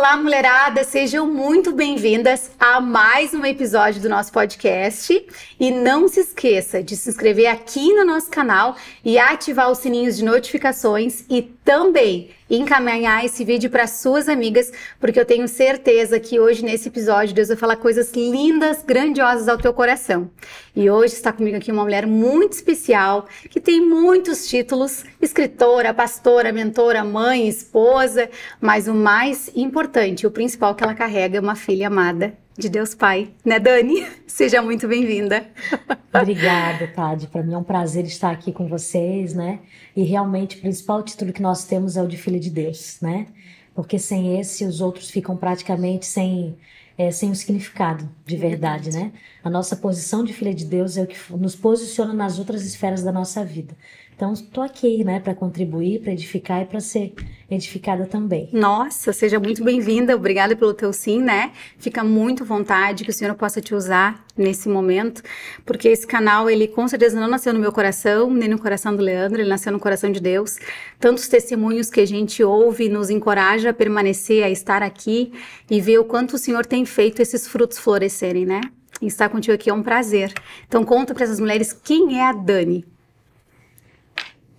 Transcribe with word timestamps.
Olá, 0.00 0.16
mulherada! 0.16 0.82
Sejam 0.82 1.26
muito 1.26 1.72
bem-vindas 1.72 2.52
a 2.58 2.80
mais 2.80 3.34
um 3.34 3.44
episódio 3.44 4.00
do 4.00 4.08
nosso 4.08 4.32
podcast. 4.32 5.26
E 5.60 5.70
não 5.70 6.08
se 6.08 6.20
esqueça 6.20 6.82
de 6.82 6.96
se 6.96 7.10
inscrever 7.10 7.48
aqui 7.48 7.92
no 7.92 8.06
nosso 8.06 8.30
canal 8.30 8.74
e 9.04 9.18
ativar 9.18 9.70
os 9.70 9.76
sininhos 9.76 10.16
de 10.16 10.24
notificações 10.24 11.26
e 11.28 11.42
também 11.42 12.30
encaminhar 12.50 13.24
esse 13.24 13.44
vídeo 13.44 13.70
para 13.70 13.86
suas 13.86 14.28
amigas, 14.28 14.72
porque 14.98 15.20
eu 15.20 15.24
tenho 15.24 15.46
certeza 15.46 16.18
que 16.18 16.40
hoje 16.40 16.64
nesse 16.64 16.88
episódio 16.88 17.34
Deus 17.34 17.48
vai 17.48 17.56
falar 17.56 17.76
coisas 17.76 18.12
lindas, 18.12 18.82
grandiosas 18.82 19.48
ao 19.48 19.56
teu 19.56 19.72
coração. 19.72 20.30
E 20.74 20.90
hoje 20.90 21.14
está 21.14 21.32
comigo 21.32 21.56
aqui 21.56 21.70
uma 21.70 21.84
mulher 21.84 22.06
muito 22.06 22.52
especial, 22.52 23.26
que 23.48 23.60
tem 23.60 23.80
muitos 23.80 24.48
títulos: 24.48 25.04
escritora, 25.22 25.94
pastora, 25.94 26.52
mentora, 26.52 27.04
mãe, 27.04 27.48
esposa, 27.48 28.28
mas 28.60 28.88
o 28.88 28.94
mais 28.94 29.50
importante, 29.54 30.26
o 30.26 30.30
principal 30.30 30.74
que 30.74 30.82
ela 30.82 30.94
carrega 30.94 31.38
é 31.38 31.40
uma 31.40 31.54
filha 31.54 31.86
amada 31.86 32.36
de 32.60 32.68
Deus 32.68 32.94
Pai, 32.94 33.30
né, 33.42 33.58
Dani? 33.58 34.06
Seja 34.28 34.60
muito 34.60 34.86
bem-vinda. 34.86 35.46
Obrigada, 36.12 36.86
Tade. 36.88 37.26
Para 37.26 37.42
mim 37.42 37.54
é 37.54 37.58
um 37.58 37.64
prazer 37.64 38.04
estar 38.04 38.30
aqui 38.30 38.52
com 38.52 38.68
vocês, 38.68 39.32
né? 39.32 39.60
E 39.96 40.02
realmente 40.02 40.58
o 40.58 40.60
principal 40.60 41.02
título 41.02 41.32
que 41.32 41.40
nós 41.40 41.64
temos 41.64 41.96
é 41.96 42.02
o 42.02 42.06
de 42.06 42.18
Filha 42.18 42.38
de 42.38 42.50
Deus, 42.50 42.98
né? 43.00 43.28
Porque 43.74 43.98
sem 43.98 44.38
esse, 44.38 44.66
os 44.66 44.82
outros 44.82 45.10
ficam 45.10 45.38
praticamente 45.38 46.04
sem, 46.04 46.54
é, 46.98 47.10
sem 47.10 47.30
o 47.30 47.34
significado 47.34 48.06
de 48.26 48.36
verdade, 48.36 48.90
né? 48.92 49.10
A 49.42 49.48
nossa 49.48 49.74
posição 49.74 50.22
de 50.22 50.34
filha 50.34 50.52
de 50.52 50.66
Deus 50.66 50.98
é 50.98 51.02
o 51.02 51.06
que 51.06 51.16
nos 51.32 51.56
posiciona 51.56 52.12
nas 52.12 52.38
outras 52.38 52.62
esferas 52.66 53.02
da 53.02 53.10
nossa 53.10 53.42
vida. 53.42 53.74
Então, 54.20 54.34
estou 54.34 54.62
aqui, 54.62 55.02
né, 55.02 55.18
para 55.18 55.34
contribuir, 55.34 56.02
para 56.02 56.12
edificar 56.12 56.60
e 56.60 56.66
para 56.66 56.78
ser 56.78 57.14
edificada 57.50 58.04
também. 58.04 58.50
Nossa, 58.52 59.14
seja 59.14 59.40
muito 59.40 59.64
bem-vinda. 59.64 60.14
Obrigada 60.14 60.54
pelo 60.54 60.74
teu 60.74 60.92
sim, 60.92 61.22
né? 61.22 61.52
Fica 61.78 62.04
muito 62.04 62.44
vontade 62.44 63.02
que 63.02 63.08
o 63.08 63.14
Senhor 63.14 63.34
possa 63.34 63.62
te 63.62 63.74
usar 63.74 64.22
nesse 64.36 64.68
momento, 64.68 65.22
porque 65.64 65.88
esse 65.88 66.06
canal, 66.06 66.50
ele 66.50 66.68
com 66.68 66.86
certeza 66.86 67.18
não 67.18 67.28
nasceu 67.28 67.54
no 67.54 67.58
meu 67.58 67.72
coração, 67.72 68.30
nem 68.30 68.46
no 68.46 68.58
coração 68.58 68.94
do 68.94 69.02
Leandro, 69.02 69.40
ele 69.40 69.48
nasceu 69.48 69.72
no 69.72 69.80
coração 69.80 70.12
de 70.12 70.20
Deus. 70.20 70.58
Tantos 70.98 71.26
testemunhos 71.26 71.88
que 71.88 72.00
a 72.00 72.06
gente 72.06 72.44
ouve 72.44 72.90
nos 72.90 73.08
encoraja 73.08 73.70
a 73.70 73.72
permanecer, 73.72 74.44
a 74.44 74.50
estar 74.50 74.82
aqui 74.82 75.32
e 75.70 75.80
ver 75.80 75.98
o 75.98 76.04
quanto 76.04 76.34
o 76.34 76.38
Senhor 76.38 76.66
tem 76.66 76.84
feito 76.84 77.22
esses 77.22 77.48
frutos 77.48 77.78
florescerem, 77.78 78.44
né? 78.44 78.60
Estar 79.00 79.30
contigo 79.30 79.54
aqui 79.54 79.70
é 79.70 79.72
um 79.72 79.82
prazer. 79.82 80.30
Então 80.68 80.84
conta 80.84 81.14
para 81.14 81.24
essas 81.24 81.40
mulheres 81.40 81.72
quem 81.72 82.18
é 82.18 82.28
a 82.28 82.34
Dani 82.34 82.84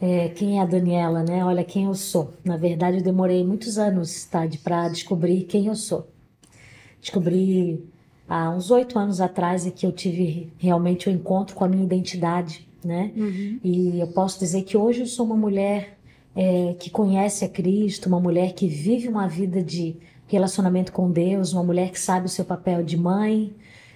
é, 0.02 0.30
quem 0.30 0.58
é 0.58 0.62
a 0.62 0.66
Daniela, 0.66 1.24
né? 1.24 1.46
Olha 1.46 1.64
quem 1.64 1.86
eu 1.86 1.94
sou. 1.94 2.34
Na 2.44 2.58
verdade, 2.58 2.98
eu 2.98 3.04
demorei 3.04 3.46
muitos 3.46 3.78
anos, 3.78 4.26
tá, 4.26 4.42
para 4.64 4.90
descobrir 4.90 5.44
quem 5.44 5.68
eu 5.68 5.76
sou. 5.76 6.08
Descobri 7.00 7.88
há 8.28 8.50
uns 8.50 8.72
oito 8.72 8.98
anos 8.98 9.22
atrás 9.22 9.68
é 9.68 9.70
que 9.70 9.86
eu 9.86 9.92
tive 9.92 10.52
realmente 10.58 11.08
o 11.08 11.12
um 11.12 11.16
encontro 11.16 11.56
com 11.56 11.64
a 11.64 11.68
minha 11.68 11.84
identidade, 11.84 12.68
né? 12.84 13.12
Uhum. 13.16 13.60
E 13.64 14.00
eu 14.00 14.08
posso 14.08 14.40
dizer 14.40 14.64
que 14.64 14.76
hoje 14.76 15.02
eu 15.02 15.06
sou 15.06 15.24
uma 15.24 15.38
mulher 15.38 16.00
é, 16.36 16.76
que 16.80 16.90
conhece 16.90 17.46
a 17.46 17.50
Cristo, 17.50 18.08
uma 18.08 18.20
mulher 18.20 18.54
que 18.54 18.68
vive 18.68 19.08
uma 19.08 19.28
vida 19.28 19.62
de 19.62 19.98
relacionamento 20.28 20.92
com 20.92 21.12
Deus, 21.12 21.54
uma 21.54 21.64
mulher 21.64 21.92
que 21.92 22.00
sabe 22.00 22.26
o 22.26 22.30
seu 22.30 22.46
papel 22.46 22.84
de 22.84 22.98
mãe, 22.98 23.54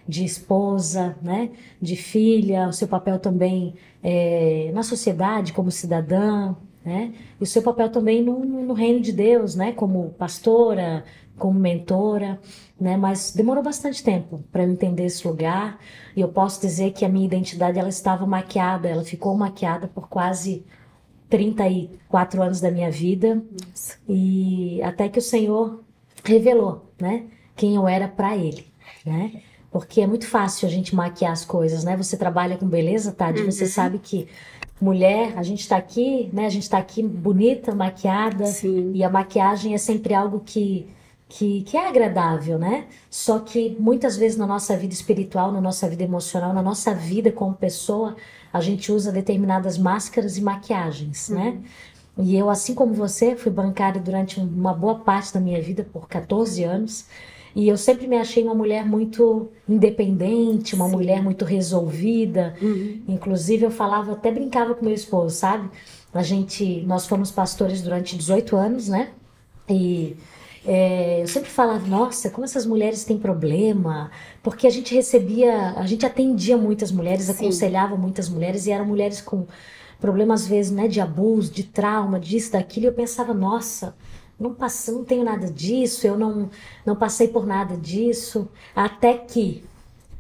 de 0.07 0.23
esposa, 0.23 1.17
né, 1.21 1.49
de 1.81 1.95
filha, 1.95 2.67
o 2.67 2.73
seu 2.73 2.87
papel 2.87 3.19
também 3.19 3.75
é, 4.03 4.71
na 4.73 4.83
sociedade 4.83 5.51
como 5.51 5.71
cidadã, 5.71 6.55
né, 6.83 7.13
e 7.39 7.43
o 7.43 7.47
seu 7.47 7.63
papel 7.63 7.89
também 7.89 8.23
no, 8.23 8.45
no 8.45 8.73
reino 8.73 8.99
de 8.99 9.11
Deus, 9.11 9.55
né, 9.55 9.71
como 9.71 10.11
pastora, 10.11 11.03
como 11.37 11.59
mentora, 11.59 12.39
né, 12.79 12.95
mas 12.95 13.33
demorou 13.33 13.63
bastante 13.63 14.03
tempo 14.03 14.43
para 14.51 14.63
eu 14.63 14.71
entender 14.71 15.05
esse 15.05 15.27
lugar 15.27 15.79
e 16.15 16.21
eu 16.21 16.27
posso 16.27 16.61
dizer 16.61 16.91
que 16.91 17.03
a 17.03 17.09
minha 17.09 17.25
identidade 17.25 17.79
ela 17.79 17.89
estava 17.89 18.25
maquiada, 18.25 18.87
ela 18.87 19.03
ficou 19.03 19.35
maquiada 19.35 19.87
por 19.87 20.07
quase 20.07 20.63
34 21.29 22.43
anos 22.43 22.61
da 22.61 22.69
minha 22.69 22.91
vida 22.91 23.43
Nossa. 23.51 23.97
e 24.07 24.81
até 24.83 25.09
que 25.09 25.19
o 25.19 25.21
Senhor 25.21 25.83
revelou, 26.23 26.91
né, 26.99 27.25
quem 27.55 27.75
eu 27.75 27.87
era 27.87 28.07
para 28.07 28.37
Ele, 28.37 28.67
né? 29.05 29.41
Porque 29.75 29.99
é 29.99 30.07
muito 30.07 30.25
fácil 30.25 30.69
a 30.69 30.71
gente 30.71 30.95
maquiar 30.95 31.33
as 31.33 31.43
coisas, 31.43 31.83
né? 31.83 31.97
Você 31.97 32.15
trabalha 32.15 32.55
com 32.55 32.65
beleza, 32.65 33.11
Tade, 33.11 33.41
uhum. 33.41 33.51
você 33.51 33.65
sabe 33.65 33.99
que 33.99 34.25
mulher, 34.79 35.33
a 35.35 35.43
gente 35.43 35.67
tá 35.67 35.75
aqui, 35.75 36.29
né? 36.31 36.45
A 36.45 36.49
gente 36.49 36.69
tá 36.69 36.77
aqui 36.77 37.03
bonita, 37.03 37.75
maquiada. 37.75 38.45
Sim. 38.45 38.93
E 38.93 39.03
a 39.03 39.09
maquiagem 39.09 39.73
é 39.73 39.77
sempre 39.77 40.13
algo 40.13 40.39
que, 40.45 40.87
que, 41.27 41.63
que 41.63 41.75
é 41.75 41.89
agradável, 41.89 42.57
né? 42.57 42.85
Só 43.09 43.39
que 43.39 43.75
muitas 43.77 44.15
vezes 44.15 44.37
na 44.37 44.47
nossa 44.47 44.77
vida 44.77 44.93
espiritual, 44.93 45.51
na 45.51 45.59
nossa 45.59 45.89
vida 45.89 46.03
emocional, 46.03 46.53
na 46.53 46.63
nossa 46.63 46.95
vida 46.95 47.29
como 47.29 47.53
pessoa, 47.53 48.15
a 48.53 48.61
gente 48.61 48.93
usa 48.93 49.11
determinadas 49.11 49.77
máscaras 49.77 50.37
e 50.37 50.41
maquiagens, 50.41 51.27
uhum. 51.27 51.35
né? 51.35 51.61
E 52.17 52.33
eu, 52.37 52.49
assim 52.49 52.73
como 52.73 52.93
você, 52.93 53.35
fui 53.35 53.51
bancária 53.51 53.99
durante 53.99 54.39
uma 54.39 54.73
boa 54.73 54.99
parte 54.99 55.33
da 55.33 55.41
minha 55.41 55.61
vida, 55.61 55.85
por 55.91 56.07
14 56.07 56.63
anos. 56.63 57.07
E 57.55 57.69
eu 57.69 57.77
sempre 57.77 58.05
me 58.05 58.17
achei 58.17 58.43
uma 58.43 58.53
mulher 58.53 58.85
muito 58.85 59.47
independente, 59.67 60.75
uma 60.75 60.89
Sim. 60.89 60.91
mulher 60.91 61.23
muito 61.23 61.45
resolvida. 61.45 62.53
Uhum. 62.61 63.01
Inclusive, 63.07 63.63
eu 63.65 63.71
falava, 63.71 64.11
até 64.11 64.29
brincava 64.29 64.75
com 64.75 64.83
meu 64.83 64.93
esposo, 64.93 65.33
sabe? 65.33 65.69
A 66.13 66.21
gente, 66.21 66.83
nós 66.85 67.07
fomos 67.07 67.31
pastores 67.31 67.81
durante 67.81 68.17
18 68.17 68.57
anos, 68.57 68.89
né? 68.89 69.11
E 69.69 70.17
é, 70.65 71.21
eu 71.21 71.27
sempre 71.27 71.49
falava, 71.49 71.87
nossa, 71.87 72.29
como 72.29 72.43
essas 72.43 72.65
mulheres 72.65 73.05
têm 73.05 73.17
problema, 73.17 74.11
porque 74.43 74.67
a 74.67 74.69
gente 74.69 74.93
recebia, 74.93 75.75
a 75.77 75.85
gente 75.85 76.05
atendia 76.05 76.57
muitas 76.57 76.91
mulheres, 76.91 77.25
Sim. 77.25 77.31
aconselhava 77.31 77.95
muitas 77.95 78.27
mulheres 78.27 78.65
e 78.65 78.71
eram 78.71 78.85
mulheres 78.85 79.21
com 79.21 79.45
problemas 79.99 80.43
às 80.43 80.47
vezes, 80.47 80.71
né, 80.71 80.87
de 80.87 80.99
abuso, 80.99 81.51
de 81.51 81.63
trauma, 81.63 82.19
disso, 82.19 82.51
daquilo. 82.51 82.87
E 82.87 82.89
eu 82.89 82.93
pensava, 82.93 83.33
nossa, 83.33 83.95
não 84.39 84.53
passei, 84.53 84.93
não 84.93 85.03
tenho 85.03 85.23
nada 85.23 85.49
disso, 85.49 86.05
eu 86.05 86.17
não, 86.17 86.49
não 86.85 86.95
passei 86.95 87.27
por 87.27 87.45
nada 87.45 87.77
disso, 87.77 88.47
até 88.75 89.13
que, 89.13 89.63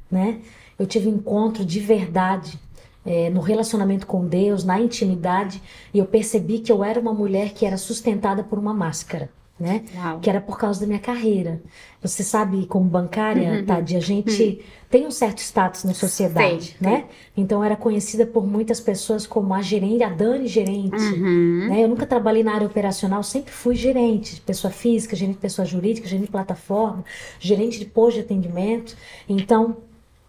né, 0.09 0.41
eu 0.77 0.85
tive 0.85 1.09
um 1.09 1.15
encontro 1.15 1.65
de 1.65 1.79
verdade 1.79 2.59
é, 3.05 3.29
no 3.29 3.39
relacionamento 3.41 4.07
com 4.07 4.27
Deus, 4.27 4.63
na 4.63 4.79
intimidade, 4.79 5.61
e 5.93 5.99
eu 5.99 6.05
percebi 6.05 6.59
que 6.59 6.71
eu 6.71 6.83
era 6.83 6.99
uma 6.99 7.13
mulher 7.13 7.53
que 7.53 7.65
era 7.65 7.77
sustentada 7.77 8.43
por 8.43 8.57
uma 8.57 8.73
máscara 8.73 9.29
né? 9.59 9.83
Uau. 9.95 10.19
Que 10.19 10.29
era 10.29 10.41
por 10.41 10.57
causa 10.57 10.81
da 10.81 10.87
minha 10.87 10.99
carreira. 10.99 11.61
Você 12.01 12.23
sabe, 12.23 12.65
como 12.65 12.85
bancária, 12.85 13.51
uhum. 13.51 13.65
Tadi, 13.65 13.95
a 13.95 13.99
gente 13.99 14.43
uhum. 14.43 14.57
tem 14.89 15.07
um 15.07 15.11
certo 15.11 15.39
status 15.39 15.85
na 15.85 15.93
sociedade, 15.93 16.75
Sei, 16.79 16.87
né? 16.87 17.05
Então 17.35 17.63
era 17.63 17.75
conhecida 17.75 18.25
por 18.25 18.45
muitas 18.45 18.79
pessoas 18.79 19.25
como 19.25 19.53
a 19.53 19.61
gerente, 19.61 20.03
a 20.03 20.09
Dani 20.09 20.47
gerente. 20.47 20.97
Uhum. 20.97 21.67
Né? 21.69 21.83
Eu 21.83 21.87
nunca 21.87 22.05
trabalhei 22.05 22.43
na 22.43 22.53
área 22.53 22.67
operacional, 22.67 23.23
sempre 23.23 23.51
fui 23.51 23.75
gerente, 23.75 24.41
pessoa 24.41 24.71
física, 24.71 25.15
gerente 25.15 25.35
de 25.35 25.41
pessoa 25.41 25.65
jurídica, 25.65 26.07
gerente 26.07 26.25
de 26.25 26.31
plataforma, 26.31 27.03
gerente 27.39 27.79
de 27.79 27.85
posto 27.85 28.17
de 28.17 28.25
atendimento. 28.25 28.95
Então, 29.27 29.77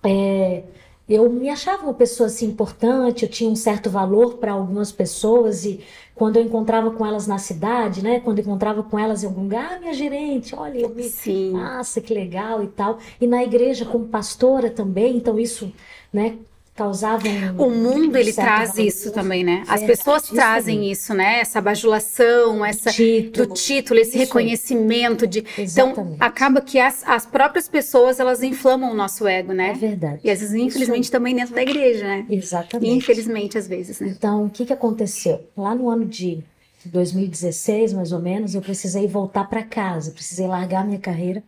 é, 0.05 0.63
eu 1.09 1.31
me 1.31 1.49
achava 1.49 1.85
uma 1.85 1.95
pessoa 1.95 2.27
assim 2.27 2.47
importante, 2.47 3.25
eu 3.25 3.29
tinha 3.31 3.49
um 3.49 3.57
certo 3.57 3.89
valor 3.89 4.39
para 4.39 4.53
algumas 4.53 4.91
pessoas 4.91 5.65
e 5.65 5.81
quando 6.15 6.37
eu 6.37 6.43
encontrava 6.43 6.91
com 6.91 7.07
elas 7.07 7.27
na 7.27 7.39
cidade, 7.39 8.03
né, 8.03 8.21
quando 8.21 8.39
eu 8.39 8.45
encontrava 8.45 8.83
com 8.83 8.99
elas 8.99 9.23
em 9.23 9.27
algum 9.27 9.43
lugar, 9.43 9.75
ah, 9.75 9.79
minha 9.79 9.93
gerente, 9.93 10.55
olha, 10.55 10.79
eu 10.79 10.89
me, 10.89 11.05
Sim. 11.05 11.53
nossa, 11.53 12.01
que 12.01 12.13
legal 12.13 12.63
e 12.65 12.69
tal. 12.69 12.99
E 13.21 13.27
na 13.27 13.45
igreja 13.45 13.85
como 13.85 14.09
pastora 14.09 14.71
também, 14.71 15.17
então 15.17 15.39
isso, 15.39 15.73
né, 16.13 16.39
causavam. 16.77 17.31
O 17.59 17.71
mundo 17.71 18.17
ele 18.17 18.33
traz 18.33 18.77
isso 18.77 19.11
também, 19.11 19.43
né? 19.43 19.63
As 19.63 19.81
Verdade, 19.81 19.87
pessoas 19.87 20.23
trazem 20.23 20.77
também. 20.77 20.93
isso, 20.93 21.15
né? 21.15 21.41
Essa 21.41 21.61
bajulação, 21.61 22.65
essa 22.65 22.91
título, 22.91 23.47
do 23.47 23.55
título, 23.55 23.99
esse 23.99 24.19
reconhecimento 24.19 25.27
de. 25.27 25.41
Então, 25.41 25.65
Exatamente. 25.65 26.15
Então 26.15 26.27
acaba 26.27 26.61
que 26.61 26.79
as, 26.79 27.03
as 27.07 27.25
próprias 27.25 27.69
pessoas 27.69 28.21
elas 28.21 28.43
inflamam 28.43 28.93
o 28.93 28.95
nosso 28.95 29.27
ego, 29.27 29.53
né? 29.53 29.71
É 29.71 29.75
verdade. 29.75 30.21
E 30.23 30.31
às 30.31 30.41
vezes 30.41 30.55
infelizmente 30.55 31.05
isso. 31.05 31.13
também 31.13 31.35
dentro 31.35 31.55
da 31.55 31.63
igreja, 31.63 32.05
né? 32.05 32.27
Exatamente. 32.29 32.93
Infelizmente 32.93 33.59
às 33.59 33.67
vezes, 33.67 33.99
né? 33.99 34.09
Então 34.09 34.45
o 34.45 34.51
que 34.51 34.67
que 34.67 34.73
aconteceu 34.73 35.41
lá 35.57 35.75
no 35.75 35.89
ano 35.89 36.05
de 36.05 36.45
2016, 36.85 37.93
mais 37.93 38.13
ou 38.13 38.21
menos, 38.21 38.55
eu 38.55 38.61
precisei 38.61 39.07
voltar 39.07 39.49
para 39.49 39.63
casa, 39.63 40.11
precisei 40.13 40.47
largar 40.47 40.85
minha 40.87 40.99
carreira 40.99 41.43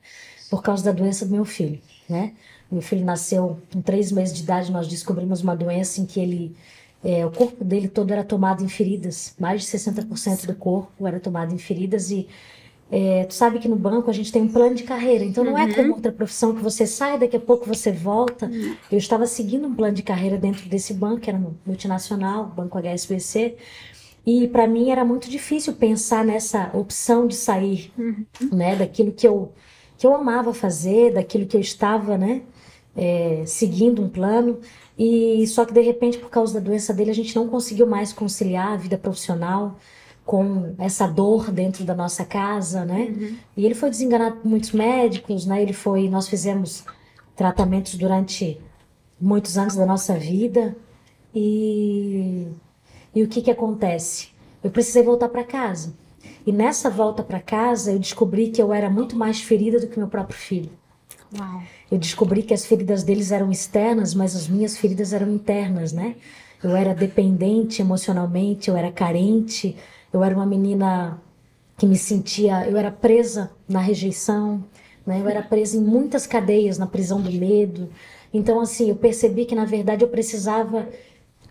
por 0.50 0.62
causa 0.62 0.84
da 0.84 0.92
doença 0.92 1.26
do 1.26 1.32
meu 1.32 1.44
filho, 1.44 1.78
né? 2.08 2.32
Meu 2.70 2.82
filho 2.82 3.05
nasceu 3.05 3.58
com 3.72 3.81
três 3.81 4.12
meses 4.12 4.34
de 4.34 4.43
idade, 4.43 4.70
nós 4.70 4.87
descobrimos 4.88 5.43
uma 5.43 5.56
doença 5.56 6.00
em 6.00 6.06
que 6.06 6.20
ele, 6.20 6.55
é, 7.02 7.25
o 7.25 7.31
corpo 7.31 7.64
dele 7.64 7.88
todo 7.88 8.12
era 8.12 8.25
tomado 8.25 8.62
em 8.62 8.69
feridas. 8.69 9.34
Mais 9.38 9.62
de 9.62 9.69
60% 9.69 10.46
do 10.46 10.55
corpo 10.55 11.06
era 11.06 11.19
tomado 11.19 11.55
em 11.55 11.58
feridas 11.58 12.10
e 12.10 12.28
é, 12.90 13.25
tu 13.25 13.34
sabe 13.34 13.58
que 13.58 13.69
no 13.69 13.76
banco 13.76 14.08
a 14.10 14.12
gente 14.14 14.32
tem 14.32 14.43
um 14.43 14.49
plano 14.49 14.75
de 14.75 14.82
carreira, 14.82 15.22
então 15.22 15.44
não 15.44 15.58
é 15.58 15.64
uhum. 15.64 15.70
é 15.70 15.75
como 15.75 15.94
outra 15.94 16.10
profissão 16.10 16.55
que 16.55 16.62
você 16.62 16.87
sai, 16.87 17.19
daqui 17.19 17.37
a 17.37 17.40
pouco 17.40 17.66
você 17.66 17.93
volta. 17.93 18.46
Uhum. 18.46 18.76
Eu 18.90 18.99
estava 18.99 19.26
seguindo 19.26 19.66
um 19.66 19.75
plano 19.75 19.94
de 19.94 20.02
carreira 20.02 20.38
dentro 20.38 20.69
desse 20.69 20.94
banco, 20.94 21.20
que 21.20 21.28
era 21.31 21.40
multinacional, 21.66 22.46
Banco 22.46 22.78
HSBC, 22.78 23.56
E 24.26 24.49
para 24.49 24.66
mim 24.66 24.90
era 24.90 25.04
muito 25.04 25.28
difícil 25.28 25.75
pensar 25.75 26.25
nessa 26.25 26.70
opção 26.75 27.26
de 27.26 27.34
sair, 27.34 27.93
uhum. 27.96 28.25
né, 28.52 28.75
daquilo 28.76 29.12
que 29.12 29.26
eu 29.26 29.52
que 29.98 30.06
eu 30.06 30.14
amava 30.14 30.54
fazer, 30.54 31.12
daquilo 31.12 31.46
que 31.46 31.56
eu 31.56 31.60
estava, 31.60 32.16
né, 32.16 32.42
é, 32.96 33.42
seguindo 33.44 34.02
um 34.02 34.08
plano. 34.08 34.60
E 34.98 35.46
só 35.46 35.64
que 35.64 35.72
de 35.72 35.80
repente, 35.82 36.18
por 36.18 36.30
causa 36.30 36.54
da 36.54 36.60
doença 36.60 36.94
dele, 36.94 37.10
a 37.10 37.14
gente 37.14 37.36
não 37.36 37.48
conseguiu 37.48 37.86
mais 37.86 38.12
conciliar 38.12 38.72
a 38.72 38.76
vida 38.76 38.96
profissional 38.96 39.76
com 40.24 40.74
essa 40.78 41.06
dor 41.06 41.50
dentro 41.50 41.84
da 41.84 41.94
nossa 41.94 42.24
casa, 42.24 42.84
né? 42.84 43.14
Uhum. 43.16 43.36
E 43.56 43.64
ele 43.64 43.74
foi 43.74 43.90
desenganado 43.90 44.36
por 44.36 44.48
muitos 44.48 44.72
médicos, 44.72 45.46
né? 45.46 45.62
Ele 45.62 45.72
foi, 45.72 46.08
nós 46.08 46.28
fizemos 46.28 46.84
tratamentos 47.34 47.94
durante 47.94 48.60
muitos 49.20 49.56
anos 49.58 49.74
da 49.74 49.86
nossa 49.86 50.14
vida 50.14 50.76
e 51.34 52.46
e 53.14 53.22
o 53.22 53.28
que 53.28 53.42
que 53.42 53.50
acontece? 53.50 54.28
Eu 54.62 54.70
precisei 54.70 55.02
voltar 55.02 55.28
para 55.28 55.42
casa. 55.42 55.92
E 56.48 56.52
nessa 56.52 56.88
volta 56.88 57.22
para 57.22 57.40
casa, 57.40 57.92
eu 57.92 57.98
descobri 57.98 58.48
que 58.48 58.62
eu 58.62 58.72
era 58.72 58.88
muito 58.88 59.14
mais 59.14 59.38
ferida 59.38 59.78
do 59.78 59.86
que 59.86 59.98
meu 59.98 60.08
próprio 60.08 60.38
filho. 60.38 60.70
Uau. 61.38 61.62
Eu 61.90 61.98
descobri 61.98 62.42
que 62.42 62.54
as 62.54 62.64
feridas 62.64 63.02
deles 63.02 63.30
eram 63.30 63.50
externas, 63.50 64.14
mas 64.14 64.34
as 64.34 64.48
minhas 64.48 64.78
feridas 64.78 65.12
eram 65.12 65.30
internas, 65.30 65.92
né? 65.92 66.16
Eu 66.64 66.74
era 66.74 66.94
dependente 66.94 67.82
emocionalmente, 67.82 68.70
eu 68.70 68.78
era 68.78 68.90
carente, 68.90 69.76
eu 70.10 70.24
era 70.24 70.34
uma 70.34 70.46
menina 70.46 71.20
que 71.76 71.84
me 71.84 71.98
sentia, 71.98 72.66
eu 72.66 72.78
era 72.78 72.90
presa 72.90 73.50
na 73.68 73.80
rejeição, 73.80 74.64
né? 75.06 75.20
Eu 75.20 75.28
era 75.28 75.42
presa 75.42 75.76
em 75.76 75.82
muitas 75.82 76.26
cadeias, 76.26 76.78
na 76.78 76.86
prisão 76.86 77.20
do 77.20 77.30
medo. 77.30 77.90
Então, 78.32 78.58
assim, 78.58 78.88
eu 78.88 78.96
percebi 78.96 79.44
que 79.44 79.54
na 79.54 79.66
verdade 79.66 80.02
eu 80.02 80.08
precisava 80.08 80.88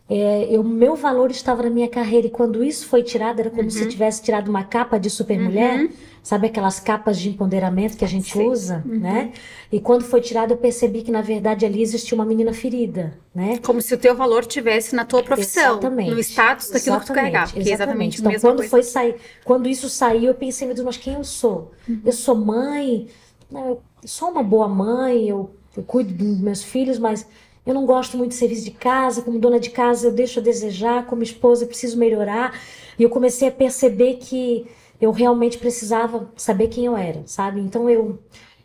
é, 0.10 0.58
o 0.58 0.64
meu 0.64 0.96
valor 0.96 1.30
estava 1.32 1.64
na 1.64 1.70
minha 1.70 1.90
carreira 1.90 2.28
e 2.28 2.30
quando 2.30 2.64
isso 2.64 2.88
foi 2.88 3.04
tirado 3.04 3.42
era 3.42 3.50
como 3.50 3.64
uhum. 3.64 3.70
se 3.70 3.86
tivesse 3.88 4.22
tirado 4.22 4.48
uma 4.48 4.64
capa 4.64 4.98
de 4.98 5.10
supermulher, 5.10 5.82
uhum. 5.82 5.90
sabe 6.24 6.48
aquelas 6.48 6.80
capas 6.80 7.20
de 7.20 7.28
empoderamento 7.28 7.98
que 7.98 8.06
a 8.06 8.08
gente 8.08 8.32
Sim. 8.32 8.48
usa, 8.48 8.84
uhum. 8.86 9.00
né? 9.00 9.34
E 9.70 9.82
quando 9.82 10.06
foi 10.06 10.22
tirado 10.22 10.52
eu 10.52 10.58
percebi 10.58 11.02
que 11.02 11.12
na 11.12 11.22
verdade 11.22 11.66
ali 11.66 11.82
existia 11.82 12.16
uma 12.16 12.26
menina 12.26 12.54
ferida, 12.54 13.20
né? 13.36 13.60
Como 13.62 13.82
se 13.82 13.94
o 13.94 13.98
teu 13.98 14.16
valor 14.16 14.46
tivesse 14.46 14.96
na 14.96 15.04
tua 15.04 15.22
profissão, 15.22 15.74
exatamente. 15.74 16.12
no 16.12 16.20
status 16.20 16.70
daquilo 16.70 16.96
exatamente. 16.96 17.02
que 17.02 17.08
tu 17.08 17.14
carregava, 17.14 17.46
exatamente. 17.48 17.74
exatamente 17.74 18.22
então 18.22 18.32
quando 18.40 18.58
coisa. 18.58 18.70
foi 18.70 18.84
sair, 18.84 19.16
quando 19.44 19.68
isso 19.68 19.90
saiu 19.90 20.30
eu 20.30 20.36
pensei, 20.36 20.68
meu 20.68 20.76
Deus, 20.76 20.86
mas 20.86 20.96
quem 20.96 21.16
eu 21.16 21.24
sou? 21.26 21.74
Uhum. 21.88 22.00
Eu 22.06 22.14
sou 22.14 22.36
mãe, 22.36 23.08
né? 23.52 23.62
eu 23.68 23.82
sou 24.06 24.30
uma 24.30 24.42
boa 24.42 24.70
mãe, 24.70 25.28
eu, 25.28 25.52
eu 25.76 25.84
cuido 25.84 26.14
dos 26.14 26.40
meus 26.40 26.64
filhos, 26.64 26.98
mas 26.98 27.28
eu 27.68 27.74
não 27.74 27.86
gosto 27.86 28.18
muito 28.18 28.32
de 28.32 28.38
serviço 28.38 28.64
de 28.64 28.72
casa, 28.72 29.22
como 29.22 29.38
dona 29.38 29.60
de 29.60 29.70
casa 29.70 30.08
eu 30.08 30.12
deixo 30.14 30.40
a 30.40 30.42
desejar, 30.42 31.06
como 31.06 31.22
esposa 31.22 31.66
eu 31.66 31.68
preciso 31.68 31.98
melhorar. 31.98 32.58
E 32.98 33.04
eu 33.04 33.10
comecei 33.10 33.50
a 33.50 33.52
perceber 33.52 34.16
que 34.16 34.66
eu 35.02 35.12
realmente 35.12 35.58
precisava 35.58 36.32
saber 36.38 36.70
quem 36.70 36.86
eu 36.86 36.96
era, 36.96 37.22
sabe? 37.26 37.60
Então 37.60 37.90
eu 37.90 38.20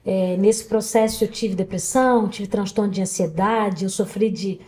é, 0.06 0.36
nesse 0.36 0.64
processo 0.66 1.24
eu 1.24 1.28
tive 1.28 1.56
depressão, 1.56 2.28
tive 2.28 2.46
transtorno 2.48 2.92
de 2.92 3.02
ansiedade, 3.02 3.84
eu 3.84 3.90
sofri 3.90 4.30
de, 4.30 4.60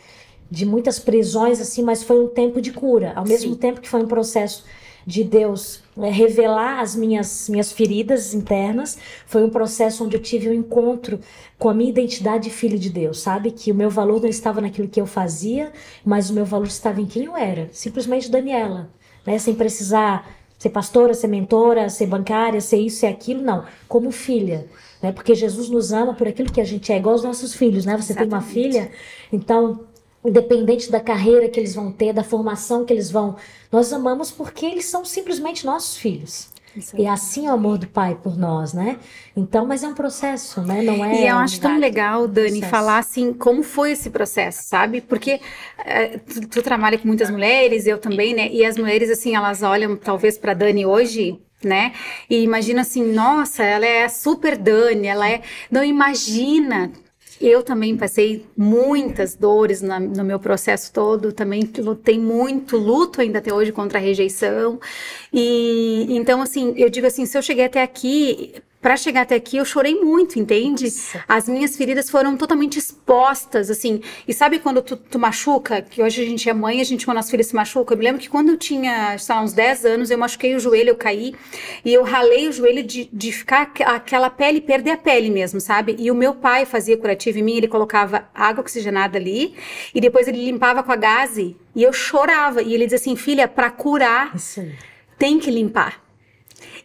de 0.51 0.67
muitas 0.67 0.99
prisões 0.99 1.61
assim, 1.61 1.85
mas 1.85 2.03
foi 2.03 2.19
um 2.19 2.29
tempo 2.29 2.61
de 2.61 2.73
cura, 2.73 3.13
ao 3.15 3.25
mesmo 3.25 3.55
Sim. 3.55 3.59
tempo 3.61 3.81
que 3.81 3.89
foi 3.89 4.03
um 4.03 4.09
processo 4.09 4.65
de 5.07 5.23
Deus 5.23 5.83
é, 5.99 6.11
revelar 6.11 6.81
as 6.81 6.97
minhas, 6.97 7.49
minhas 7.49 7.73
feridas 7.73 8.35
internas. 8.35 8.99
Foi 9.27 9.45
um 9.45 9.51
processo 9.51 10.05
onde 10.05 10.17
eu 10.17 10.23
tive 10.23 10.49
um 10.49 10.55
encontro 10.55 11.21
com 11.59 11.69
a 11.69 11.75
minha 11.75 11.91
identidade 11.91 12.45
de 12.45 12.51
filho 12.51 12.79
de 12.79 12.91
Deus, 12.91 13.21
sabe? 13.21 13.51
Que 13.51 13.71
o 13.71 13.75
meu 13.75 13.91
valor 13.91 14.21
não 14.21 14.29
estava 14.29 14.61
naquilo 14.61 14.89
que 14.89 15.01
eu 15.01 15.07
fazia, 15.07 15.73
mas 16.05 16.31
o 16.31 16.35
meu 16.35 16.45
valor 16.45 16.67
estava 16.67 17.01
em 17.01 17.07
quem 17.07 17.25
eu 17.25 17.37
era. 17.37 17.69
Simplesmente 17.73 18.31
Daniela, 18.31 18.91
né? 19.27 19.39
Sem 19.39 19.55
precisar 19.55 20.29
ser 20.59 20.71
pastora, 20.71 21.13
ser 21.13 21.29
mentora, 21.29 21.91
ser 21.91 22.07
bancária, 22.07 22.61
ser 22.61 22.79
isso, 22.79 23.01
ser 23.01 23.09
aquilo, 23.09 23.43
não. 23.43 23.65
Como 23.87 24.11
filha, 24.11 24.67
né? 25.03 25.13
Porque 25.13 25.35
Jesus 25.35 25.69
nos 25.69 25.93
ama 25.93 26.15
por 26.15 26.27
aquilo 26.27 26.51
que 26.51 26.61
a 26.61 26.65
gente 26.65 26.91
é, 26.93 26.97
igual 26.97 27.15
os 27.15 27.23
nossos 27.23 27.55
filhos, 27.55 27.85
né? 27.85 27.97
Você 27.97 28.13
Exatamente. 28.13 28.31
tem 28.31 28.39
uma 28.39 28.43
filha, 28.43 28.91
então 29.33 29.81
independente 30.25 30.91
da 30.91 31.01
carreira 31.01 31.49
que 31.49 31.61
eles 31.61 31.75
vão 31.75 31.93
ter, 31.93 32.13
da 32.13 32.25
formação 32.25 32.85
que 32.85 32.93
eles 32.93 33.11
vão. 33.11 33.37
Nós 33.71 33.93
amamos 33.93 34.31
porque 34.31 34.65
eles 34.65 34.87
são 34.87 35.05
simplesmente 35.05 35.67
nossos 35.67 35.97
filhos. 35.97 36.55
E 36.99 37.07
assim 37.07 37.47
é 37.47 37.51
o 37.51 37.55
amor 37.55 37.79
do 37.79 37.87
pai 37.87 38.19
por 38.21 38.37
nós, 38.37 38.73
né? 38.73 38.99
Então, 39.37 39.65
mas 39.65 39.85
é 39.85 39.89
um 39.89 39.95
processo, 39.95 40.61
né? 40.61 40.83
Não 40.83 41.05
é. 41.05 41.23
E 41.23 41.29
eu 41.29 41.37
acho 41.37 41.61
tão 41.61 41.79
legal, 41.79 42.27
Dani, 42.27 42.51
processo. 42.51 42.71
falar 42.71 42.99
assim 42.99 43.33
como 43.33 43.63
foi 43.63 43.93
esse 43.93 44.11
processo, 44.11 44.65
sabe? 44.65 45.01
Porque 45.01 45.41
é, 45.85 46.19
tu, 46.19 46.49
tu, 46.49 46.63
trabalha 46.63 46.99
com 46.99 47.07
muitas 47.07 47.31
mulheres, 47.31 47.87
eu 47.87 47.99
também, 47.99 48.35
né? 48.35 48.49
E 48.51 48.65
as 48.65 48.77
mulheres 48.77 49.09
assim, 49.09 49.37
elas 49.37 49.63
olham 49.63 49.97
talvez 49.97 50.37
para 50.37 50.55
Dani 50.55 50.85
hoje. 50.85 51.39
Né? 51.63 51.95
E 52.29 52.43
imagina 52.43 52.83
assim, 52.83 53.03
nossa, 53.03 53.65
ela 53.65 53.87
é 53.87 54.07
super 54.07 54.55
Dani, 54.55 55.07
ela 55.07 55.27
é. 55.27 55.41
Não 55.71 55.83
imagina 55.83 56.93
eu 57.41 57.63
também 57.63 57.97
passei 57.97 58.45
muitas 58.57 59.35
dores 59.35 59.83
na, 59.83 59.99
no 59.99 60.25
meu 60.25 60.39
processo 60.39 60.93
todo, 60.93 61.33
também 61.33 61.69
lutei 61.79 62.19
muito, 62.19 62.77
luto 62.77 63.21
ainda 63.21 63.39
até 63.39 63.53
hoje 63.53 63.73
contra 63.73 63.99
a 63.99 64.03
rejeição. 64.03 64.81
E 65.33 66.07
então, 66.11 66.41
assim, 66.41 66.75
eu 66.77 66.89
digo 66.89 67.07
assim, 67.07 67.27
se 67.27 67.37
eu 67.37 67.43
cheguei 67.43 67.65
até 67.65 67.83
aqui, 67.83 68.55
para 68.85 68.99
chegar 68.99 69.23
até 69.23 69.35
aqui 69.35 69.57
eu 69.57 69.65
chorei 69.65 69.95
muito, 69.95 70.39
entende? 70.39 70.85
Nossa. 70.85 71.25
As 71.27 71.49
minhas 71.49 71.75
feridas 71.75 72.11
foram 72.11 72.37
totalmente 72.37 72.79
expostas, 72.79 73.71
assim. 73.71 74.03
E 74.29 74.35
sabe 74.35 74.59
quando 74.59 74.83
tu, 74.83 74.95
tu, 74.95 75.19
machuca, 75.19 75.81
que 75.81 76.03
hoje 76.03 76.21
a 76.21 76.27
gente 76.27 76.51
é 76.51 76.53
mãe, 76.53 76.83
a 76.83 76.85
gente 76.85 77.07
quando 77.07 77.17
as 77.17 77.31
filhas 77.31 77.47
se 77.47 77.55
machucam. 77.55 77.95
Eu 77.95 77.99
me 77.99 78.05
lembro 78.05 78.21
que 78.21 78.29
quando 78.29 78.51
eu 78.51 78.59
tinha, 78.59 79.17
sei 79.17 79.35
lá, 79.35 79.41
uns 79.41 79.55
10 79.55 79.87
anos, 79.87 80.11
eu 80.11 80.19
machuquei 80.19 80.55
o 80.55 80.61
joelho, 80.61 80.91
eu 80.91 80.97
caí 80.97 81.35
e 81.83 81.95
eu 81.95 82.03
ralei 82.03 82.47
o 82.47 82.53
joelho 82.53 82.83
de, 82.83 83.09
de 83.11 83.33
ficar 83.33 83.73
aquela 83.87 84.29
pele, 84.29 84.61
perder 84.61 84.91
a 84.91 84.99
pele 84.99 85.31
mesmo, 85.31 85.63
sabe? 85.63 85.97
E 85.99 86.11
o 86.11 86.15
meu 86.15 86.35
pai 86.35 86.67
fazia 86.67 86.99
curativo 86.99 87.39
em 87.39 87.43
mim, 87.43 87.57
ele 87.57 87.69
colocava 87.69 88.29
água 88.35 88.61
oxigenada 88.61 89.17
ali 89.17 89.55
e 89.95 90.01
depois 90.01 90.29
ele 90.29 90.45
limpava 90.45 90.83
com 90.83 90.93
a 90.93 90.97
gaze 90.97 91.57
e 91.75 91.83
eu 91.83 91.93
chorava. 91.95 92.61
E 92.61 92.75
ele 92.75 92.85
dizia 92.85 92.97
assim, 92.97 93.17
filha, 93.17 93.49
para 93.49 93.71
curar, 93.71 94.35
tem 95.19 95.39
que 95.39 95.51
limpar. 95.51 96.04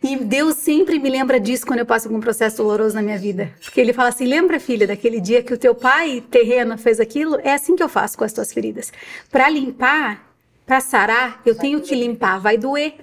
E 0.01 0.15
Deus 0.15 0.55
sempre 0.55 0.97
me 0.97 1.09
lembra 1.09 1.39
disso 1.39 1.65
quando 1.65 1.79
eu 1.79 1.85
passo 1.85 2.07
por 2.07 2.15
um 2.15 2.21
processo 2.21 2.57
doloroso 2.57 2.95
na 2.95 3.01
minha 3.01 3.17
vida. 3.17 3.53
Porque 3.61 3.81
Ele 3.81 3.91
fala 3.91 4.09
assim: 4.09 4.25
lembra, 4.25 4.59
filha, 4.59 4.87
daquele 4.87 5.19
dia 5.19 5.43
que 5.43 5.53
o 5.53 5.57
teu 5.57 5.75
pai 5.75 6.23
terreno 6.31 6.77
fez 6.77 6.99
aquilo? 6.99 7.37
É 7.43 7.53
assim 7.53 7.75
que 7.75 7.83
eu 7.83 7.89
faço 7.89 8.17
com 8.17 8.23
as 8.23 8.31
tuas 8.31 8.53
feridas. 8.53 8.93
Para 9.29 9.49
limpar, 9.49 10.33
para 10.65 10.79
sarar, 10.79 11.41
eu 11.45 11.55
tenho 11.55 11.81
que 11.81 11.95
limpar, 11.95 12.39
vai 12.39 12.57
doer. 12.57 12.93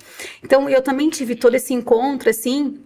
Então 0.42 0.68
eu 0.70 0.80
também 0.80 1.10
tive 1.10 1.34
todo 1.34 1.54
esse 1.54 1.74
encontro 1.74 2.30
assim, 2.30 2.80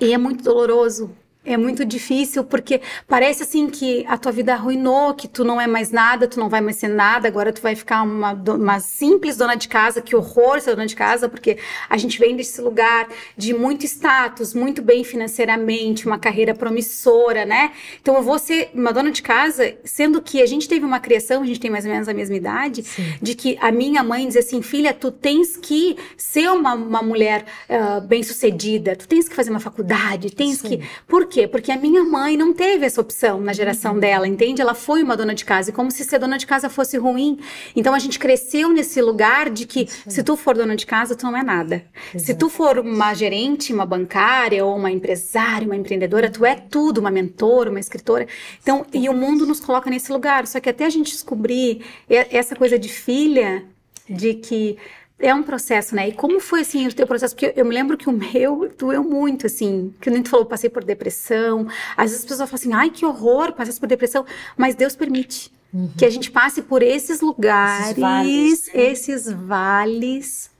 e 0.00 0.12
é 0.12 0.18
muito 0.18 0.44
doloroso 0.44 1.14
é 1.52 1.56
muito 1.56 1.84
difícil 1.84 2.44
porque 2.44 2.80
parece 3.06 3.42
assim 3.42 3.68
que 3.68 4.04
a 4.06 4.16
tua 4.16 4.32
vida 4.32 4.52
arruinou, 4.52 5.14
que 5.14 5.26
tu 5.26 5.44
não 5.44 5.60
é 5.60 5.66
mais 5.66 5.90
nada, 5.90 6.28
tu 6.28 6.38
não 6.38 6.48
vai 6.48 6.60
mais 6.60 6.76
ser 6.76 6.88
nada, 6.88 7.26
agora 7.28 7.52
tu 7.52 7.62
vai 7.62 7.74
ficar 7.74 8.02
uma, 8.02 8.32
uma 8.32 8.80
simples 8.80 9.36
dona 9.36 9.54
de 9.54 9.68
casa, 9.68 10.00
que 10.00 10.14
horror 10.14 10.60
ser 10.60 10.72
dona 10.74 10.86
de 10.86 10.94
casa, 10.94 11.28
porque 11.28 11.58
a 11.88 11.96
gente 11.96 12.18
vem 12.18 12.36
desse 12.36 12.60
lugar 12.60 13.08
de 13.36 13.54
muito 13.54 13.84
status, 13.84 14.54
muito 14.54 14.82
bem 14.82 15.04
financeiramente, 15.04 16.06
uma 16.06 16.18
carreira 16.18 16.54
promissora, 16.54 17.44
né? 17.44 17.72
Então 18.00 18.14
eu 18.16 18.22
vou 18.22 18.38
ser 18.38 18.70
uma 18.74 18.92
dona 18.92 19.10
de 19.10 19.22
casa, 19.22 19.76
sendo 19.84 20.20
que 20.20 20.42
a 20.42 20.46
gente 20.46 20.68
teve 20.68 20.84
uma 20.84 21.00
criação, 21.00 21.42
a 21.42 21.46
gente 21.46 21.60
tem 21.60 21.70
mais 21.70 21.84
ou 21.84 21.90
menos 21.90 22.08
a 22.08 22.14
mesma 22.14 22.36
idade, 22.36 22.82
Sim. 22.82 23.14
de 23.20 23.34
que 23.34 23.58
a 23.60 23.70
minha 23.70 24.02
mãe 24.02 24.26
dizia 24.26 24.40
assim, 24.40 24.62
filha, 24.62 24.92
tu 24.92 25.10
tens 25.10 25.56
que 25.56 25.96
ser 26.16 26.50
uma, 26.50 26.74
uma 26.74 27.02
mulher 27.02 27.44
uh, 27.68 28.00
bem 28.06 28.22
sucedida, 28.22 28.96
tu 28.96 29.06
tens 29.08 29.28
que 29.28 29.34
fazer 29.34 29.50
uma 29.50 29.60
faculdade, 29.60 30.30
tens 30.34 30.58
Sim. 30.58 30.68
que... 30.68 30.88
Por 31.06 31.26
quê? 31.26 31.37
Quê? 31.38 31.46
Porque 31.46 31.70
a 31.70 31.76
minha 31.76 32.02
mãe 32.02 32.36
não 32.36 32.52
teve 32.52 32.84
essa 32.84 33.00
opção 33.00 33.40
na 33.40 33.52
geração 33.52 33.94
uhum. 33.94 34.00
dela, 34.00 34.26
entende? 34.26 34.60
Ela 34.60 34.74
foi 34.74 35.02
uma 35.02 35.16
dona 35.16 35.34
de 35.34 35.44
casa, 35.44 35.70
e 35.70 35.72
como 35.72 35.90
se 35.90 36.04
ser 36.04 36.18
dona 36.18 36.36
de 36.36 36.46
casa 36.46 36.68
fosse 36.68 36.98
ruim. 36.98 37.38
Então 37.76 37.94
a 37.94 37.98
gente 37.98 38.18
cresceu 38.18 38.72
nesse 38.72 39.00
lugar 39.00 39.48
de 39.50 39.66
que 39.66 39.86
se 39.86 40.22
tu 40.22 40.36
for 40.36 40.56
dona 40.56 40.74
de 40.74 40.84
casa, 40.84 41.14
tu 41.14 41.26
não 41.26 41.36
é 41.36 41.42
nada. 41.42 41.84
Exato. 42.12 42.24
Se 42.24 42.34
tu 42.34 42.48
for 42.48 42.78
uma 42.78 43.14
gerente, 43.14 43.72
uma 43.72 43.86
bancária, 43.86 44.64
ou 44.64 44.76
uma 44.76 44.90
empresária, 44.90 45.66
uma 45.66 45.76
empreendedora, 45.76 46.30
tu 46.30 46.44
é 46.44 46.56
tudo, 46.56 46.98
uma 46.98 47.10
mentora, 47.10 47.70
uma 47.70 47.80
escritora. 47.80 48.26
Então, 48.60 48.84
e 48.92 49.08
o 49.08 49.14
mundo 49.14 49.46
nos 49.46 49.60
coloca 49.60 49.88
nesse 49.88 50.10
lugar. 50.12 50.46
Só 50.46 50.58
que 50.58 50.68
até 50.68 50.86
a 50.86 50.90
gente 50.90 51.12
descobrir 51.12 51.84
essa 52.08 52.56
coisa 52.56 52.78
de 52.78 52.88
filha, 52.88 53.64
de 54.08 54.34
que 54.34 54.76
é 55.18 55.34
um 55.34 55.42
processo, 55.42 55.94
né? 55.94 56.08
E 56.08 56.12
como 56.12 56.38
foi, 56.38 56.60
assim, 56.60 56.86
o 56.86 56.92
teu 56.92 57.06
processo? 57.06 57.34
Porque 57.34 57.46
eu, 57.46 57.52
eu 57.56 57.64
me 57.64 57.74
lembro 57.74 57.96
que 57.96 58.08
o 58.08 58.12
meu 58.12 58.70
doeu 58.78 59.02
muito, 59.02 59.46
assim. 59.46 59.92
Que 60.00 60.10
nem 60.10 60.22
tu 60.22 60.30
falou, 60.30 60.46
passei 60.46 60.70
por 60.70 60.84
depressão. 60.84 61.66
Às 61.96 62.10
vezes 62.10 62.18
as 62.20 62.22
pessoas 62.22 62.50
falam 62.50 62.54
assim, 62.54 62.72
ai, 62.72 62.90
que 62.90 63.04
horror, 63.04 63.52
passei 63.52 63.74
por 63.78 63.88
depressão. 63.88 64.24
Mas 64.56 64.74
Deus 64.74 64.94
permite 64.94 65.52
uhum. 65.72 65.90
que 65.96 66.04
a 66.04 66.10
gente 66.10 66.30
passe 66.30 66.62
por 66.62 66.82
esses 66.82 67.20
lugares, 67.20 67.88
esses 67.88 67.96
vales. 67.98 68.70
Né? 68.72 68.90
Esses 68.90 69.32
vales. 69.32 70.50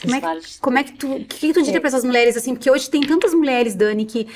Como 0.00 0.14
é, 0.14 0.20
que, 0.20 0.58
como 0.60 0.78
é 0.78 0.84
que 0.84 0.92
tu... 0.92 1.12
O 1.12 1.24
que, 1.24 1.48
que 1.48 1.52
tu 1.52 1.62
diria 1.62 1.76
é. 1.76 1.80
para 1.80 1.88
essas 1.88 2.04
mulheres, 2.04 2.36
assim? 2.36 2.54
Porque 2.54 2.70
hoje 2.70 2.90
tem 2.90 3.02
tantas 3.02 3.34
mulheres, 3.34 3.74
Dani, 3.74 4.04
que 4.04 4.26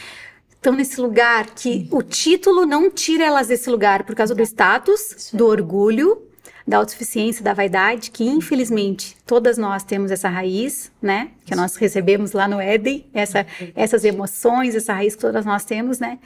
estão 0.54 0.74
nesse 0.74 1.00
lugar 1.00 1.46
que 1.54 1.88
o 1.90 2.02
título 2.02 2.66
não 2.66 2.90
tira 2.90 3.24
elas 3.24 3.48
desse 3.48 3.70
lugar 3.70 4.04
por 4.04 4.14
causa 4.14 4.34
do 4.34 4.42
status, 4.42 5.30
do 5.32 5.46
orgulho, 5.46 6.25
da 6.66 6.78
autossuficiência, 6.78 7.44
da 7.44 7.54
vaidade, 7.54 8.10
que 8.10 8.24
infelizmente 8.24 9.16
todas 9.24 9.56
nós 9.56 9.84
temos 9.84 10.10
essa 10.10 10.28
raiz, 10.28 10.90
né? 11.00 11.30
Que 11.44 11.54
nós 11.54 11.76
recebemos 11.76 12.32
lá 12.32 12.48
no 12.48 12.60
Éden, 12.60 13.06
essa, 13.14 13.46
essas 13.74 14.04
emoções, 14.04 14.74
essa 14.74 14.92
raiz 14.92 15.14
que 15.14 15.20
todas 15.20 15.46
nós 15.46 15.64
temos, 15.64 16.00
né? 16.00 16.18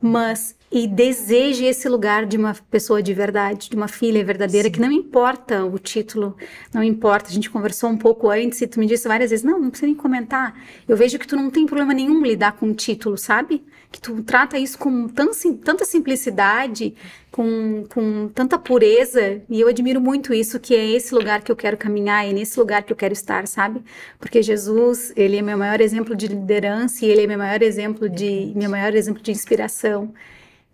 Mas 0.00 0.54
e 0.70 0.86
deseje 0.86 1.64
esse 1.64 1.88
lugar 1.88 2.26
de 2.26 2.36
uma 2.36 2.54
pessoa 2.70 3.02
de 3.02 3.14
verdade, 3.14 3.70
de 3.70 3.76
uma 3.76 3.88
filha 3.88 4.22
verdadeira, 4.22 4.68
Sim. 4.68 4.72
que 4.72 4.80
não 4.80 4.92
importa 4.92 5.64
o 5.64 5.78
título, 5.78 6.36
não 6.72 6.82
importa. 6.82 7.30
A 7.30 7.32
gente 7.32 7.48
conversou 7.48 7.88
um 7.88 7.96
pouco 7.96 8.28
antes 8.28 8.60
e 8.60 8.66
tu 8.66 8.78
me 8.78 8.86
disse 8.86 9.08
várias 9.08 9.30
vezes, 9.30 9.44
não, 9.44 9.58
não 9.58 9.70
precisa 9.70 9.86
nem 9.86 9.96
comentar. 9.96 10.54
Eu 10.86 10.96
vejo 10.96 11.18
que 11.18 11.26
tu 11.26 11.34
não 11.34 11.50
tem 11.50 11.64
problema 11.64 11.94
nenhum 11.94 12.22
lidar 12.22 12.52
com 12.52 12.66
o 12.66 12.74
título, 12.74 13.16
sabe? 13.16 13.64
Que 13.90 14.00
tu 14.00 14.22
trata 14.22 14.58
isso 14.58 14.78
com 14.78 15.08
tanta 15.08 15.84
simplicidade, 15.84 16.94
com, 17.30 17.84
com 17.88 18.28
tanta 18.28 18.58
pureza, 18.58 19.40
e 19.48 19.60
eu 19.60 19.68
admiro 19.68 19.98
muito 20.00 20.34
isso, 20.34 20.60
que 20.60 20.74
é 20.74 20.90
esse 20.90 21.14
lugar 21.14 21.42
que 21.42 21.50
eu 21.50 21.56
quero 21.56 21.76
caminhar, 21.76 22.26
é 22.28 22.32
nesse 22.32 22.58
lugar 22.58 22.82
que 22.82 22.92
eu 22.92 22.96
quero 22.96 23.14
estar, 23.14 23.46
sabe? 23.46 23.82
Porque 24.18 24.42
Jesus, 24.42 25.12
ele 25.16 25.38
é 25.38 25.42
meu 25.42 25.56
maior 25.56 25.80
exemplo 25.80 26.14
de 26.14 26.26
liderança 26.26 27.06
e 27.06 27.08
ele 27.08 27.22
é 27.22 27.26
meu 27.26 27.38
maior 27.38 27.62
exemplo 27.62 28.08
de, 28.10 28.52
meu 28.54 28.68
maior 28.68 28.94
exemplo 28.94 29.22
de 29.22 29.30
inspiração. 29.30 30.12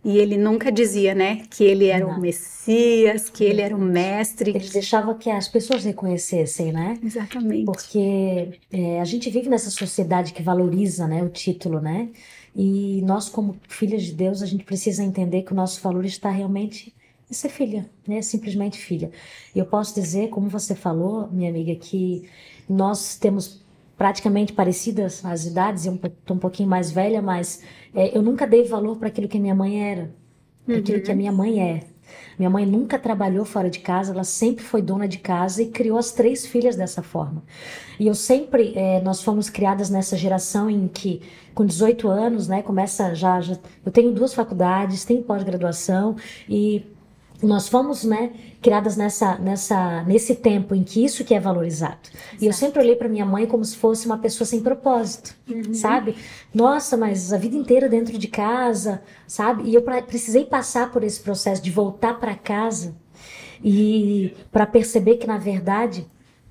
E 0.04 0.18
ele 0.18 0.36
nunca 0.36 0.70
dizia, 0.70 1.14
né, 1.14 1.44
que 1.48 1.64
ele 1.64 1.86
era 1.86 2.04
Não. 2.04 2.18
o 2.18 2.20
Messias, 2.20 3.30
que 3.30 3.42
ele 3.42 3.62
era 3.62 3.74
o 3.74 3.80
mestre. 3.80 4.50
Ele 4.50 4.68
deixava 4.68 5.14
que 5.14 5.30
as 5.30 5.48
pessoas 5.48 5.82
reconhecessem, 5.82 6.72
né? 6.72 6.98
Exatamente. 7.02 7.64
Porque 7.64 8.60
é, 8.70 9.00
a 9.00 9.04
gente 9.04 9.30
vive 9.30 9.48
nessa 9.48 9.70
sociedade 9.70 10.34
que 10.34 10.42
valoriza, 10.42 11.08
né, 11.08 11.22
o 11.22 11.30
título, 11.30 11.80
né? 11.80 12.10
E 12.54 13.02
nós, 13.02 13.28
como 13.28 13.56
filhas 13.68 14.04
de 14.04 14.12
Deus, 14.12 14.42
a 14.42 14.46
gente 14.46 14.64
precisa 14.64 15.02
entender 15.02 15.42
que 15.42 15.52
o 15.52 15.56
nosso 15.56 15.80
valor 15.80 16.04
está 16.04 16.30
realmente 16.30 16.94
em 17.30 17.34
ser 17.34 17.48
filha, 17.48 17.90
né? 18.06 18.22
Simplesmente 18.22 18.78
filha. 18.78 19.10
E 19.54 19.58
eu 19.58 19.66
posso 19.66 19.94
dizer, 19.94 20.28
como 20.28 20.48
você 20.48 20.74
falou, 20.74 21.28
minha 21.32 21.50
amiga, 21.50 21.74
que 21.74 22.28
nós 22.68 23.16
temos 23.16 23.64
praticamente 23.96 24.52
parecidas 24.52 25.24
as 25.24 25.46
idades, 25.46 25.86
eu 25.86 25.94
estou 25.94 26.36
um 26.36 26.40
pouquinho 26.40 26.68
mais 26.68 26.90
velha, 26.90 27.22
mas 27.22 27.62
é, 27.94 28.16
eu 28.16 28.22
nunca 28.22 28.46
dei 28.46 28.64
valor 28.64 28.96
para 28.98 29.08
aquilo 29.08 29.28
que 29.28 29.38
a 29.38 29.40
minha 29.40 29.54
mãe 29.54 29.82
era, 29.82 30.14
uhum. 30.66 30.76
aquilo 30.76 31.00
que 31.00 31.12
a 31.12 31.14
minha 31.14 31.32
mãe 31.32 31.60
é. 31.60 31.93
Minha 32.38 32.50
mãe 32.50 32.66
nunca 32.66 32.98
trabalhou 32.98 33.44
fora 33.44 33.70
de 33.70 33.78
casa, 33.78 34.12
ela 34.12 34.24
sempre 34.24 34.64
foi 34.64 34.82
dona 34.82 35.06
de 35.06 35.18
casa 35.18 35.62
e 35.62 35.66
criou 35.66 35.98
as 35.98 36.12
três 36.12 36.46
filhas 36.46 36.76
dessa 36.76 37.02
forma. 37.02 37.42
E 37.98 38.06
eu 38.06 38.14
sempre, 38.14 38.72
é, 38.76 39.00
nós 39.00 39.22
fomos 39.22 39.48
criadas 39.48 39.90
nessa 39.90 40.16
geração 40.16 40.68
em 40.68 40.88
que, 40.88 41.22
com 41.54 41.64
18 41.64 42.08
anos, 42.08 42.48
né, 42.48 42.62
começa 42.62 43.14
já, 43.14 43.40
já 43.40 43.56
eu 43.84 43.92
tenho 43.92 44.12
duas 44.12 44.34
faculdades, 44.34 45.04
tenho 45.04 45.22
pós-graduação 45.22 46.16
e 46.48 46.84
nós 47.46 47.68
fomos, 47.68 48.04
né, 48.04 48.32
criadas 48.62 48.96
nessa, 48.96 49.36
nessa, 49.38 50.02
nesse 50.04 50.34
tempo 50.36 50.74
em 50.74 50.82
que 50.82 51.04
isso 51.04 51.24
que 51.24 51.34
é 51.34 51.40
valorizado. 51.40 51.74
Exato. 51.74 52.08
E 52.40 52.46
eu 52.46 52.52
sempre 52.52 52.80
olhei 52.80 52.96
para 52.96 53.08
minha 53.08 53.26
mãe 53.26 53.46
como 53.46 53.64
se 53.64 53.76
fosse 53.76 54.06
uma 54.06 54.18
pessoa 54.18 54.46
sem 54.46 54.60
propósito, 54.60 55.34
uhum. 55.48 55.74
sabe? 55.74 56.16
Nossa, 56.52 56.96
mas 56.96 57.32
a 57.32 57.38
vida 57.38 57.56
inteira 57.56 57.88
dentro 57.88 58.16
de 58.18 58.28
casa, 58.28 59.02
sabe? 59.26 59.64
E 59.64 59.74
eu 59.74 59.82
precisei 59.82 60.44
passar 60.44 60.90
por 60.90 61.02
esse 61.02 61.20
processo 61.20 61.62
de 61.62 61.70
voltar 61.70 62.14
para 62.18 62.34
casa 62.34 62.94
e 63.62 64.34
para 64.52 64.66
perceber 64.66 65.16
que 65.16 65.26
na 65.26 65.38
verdade 65.38 66.06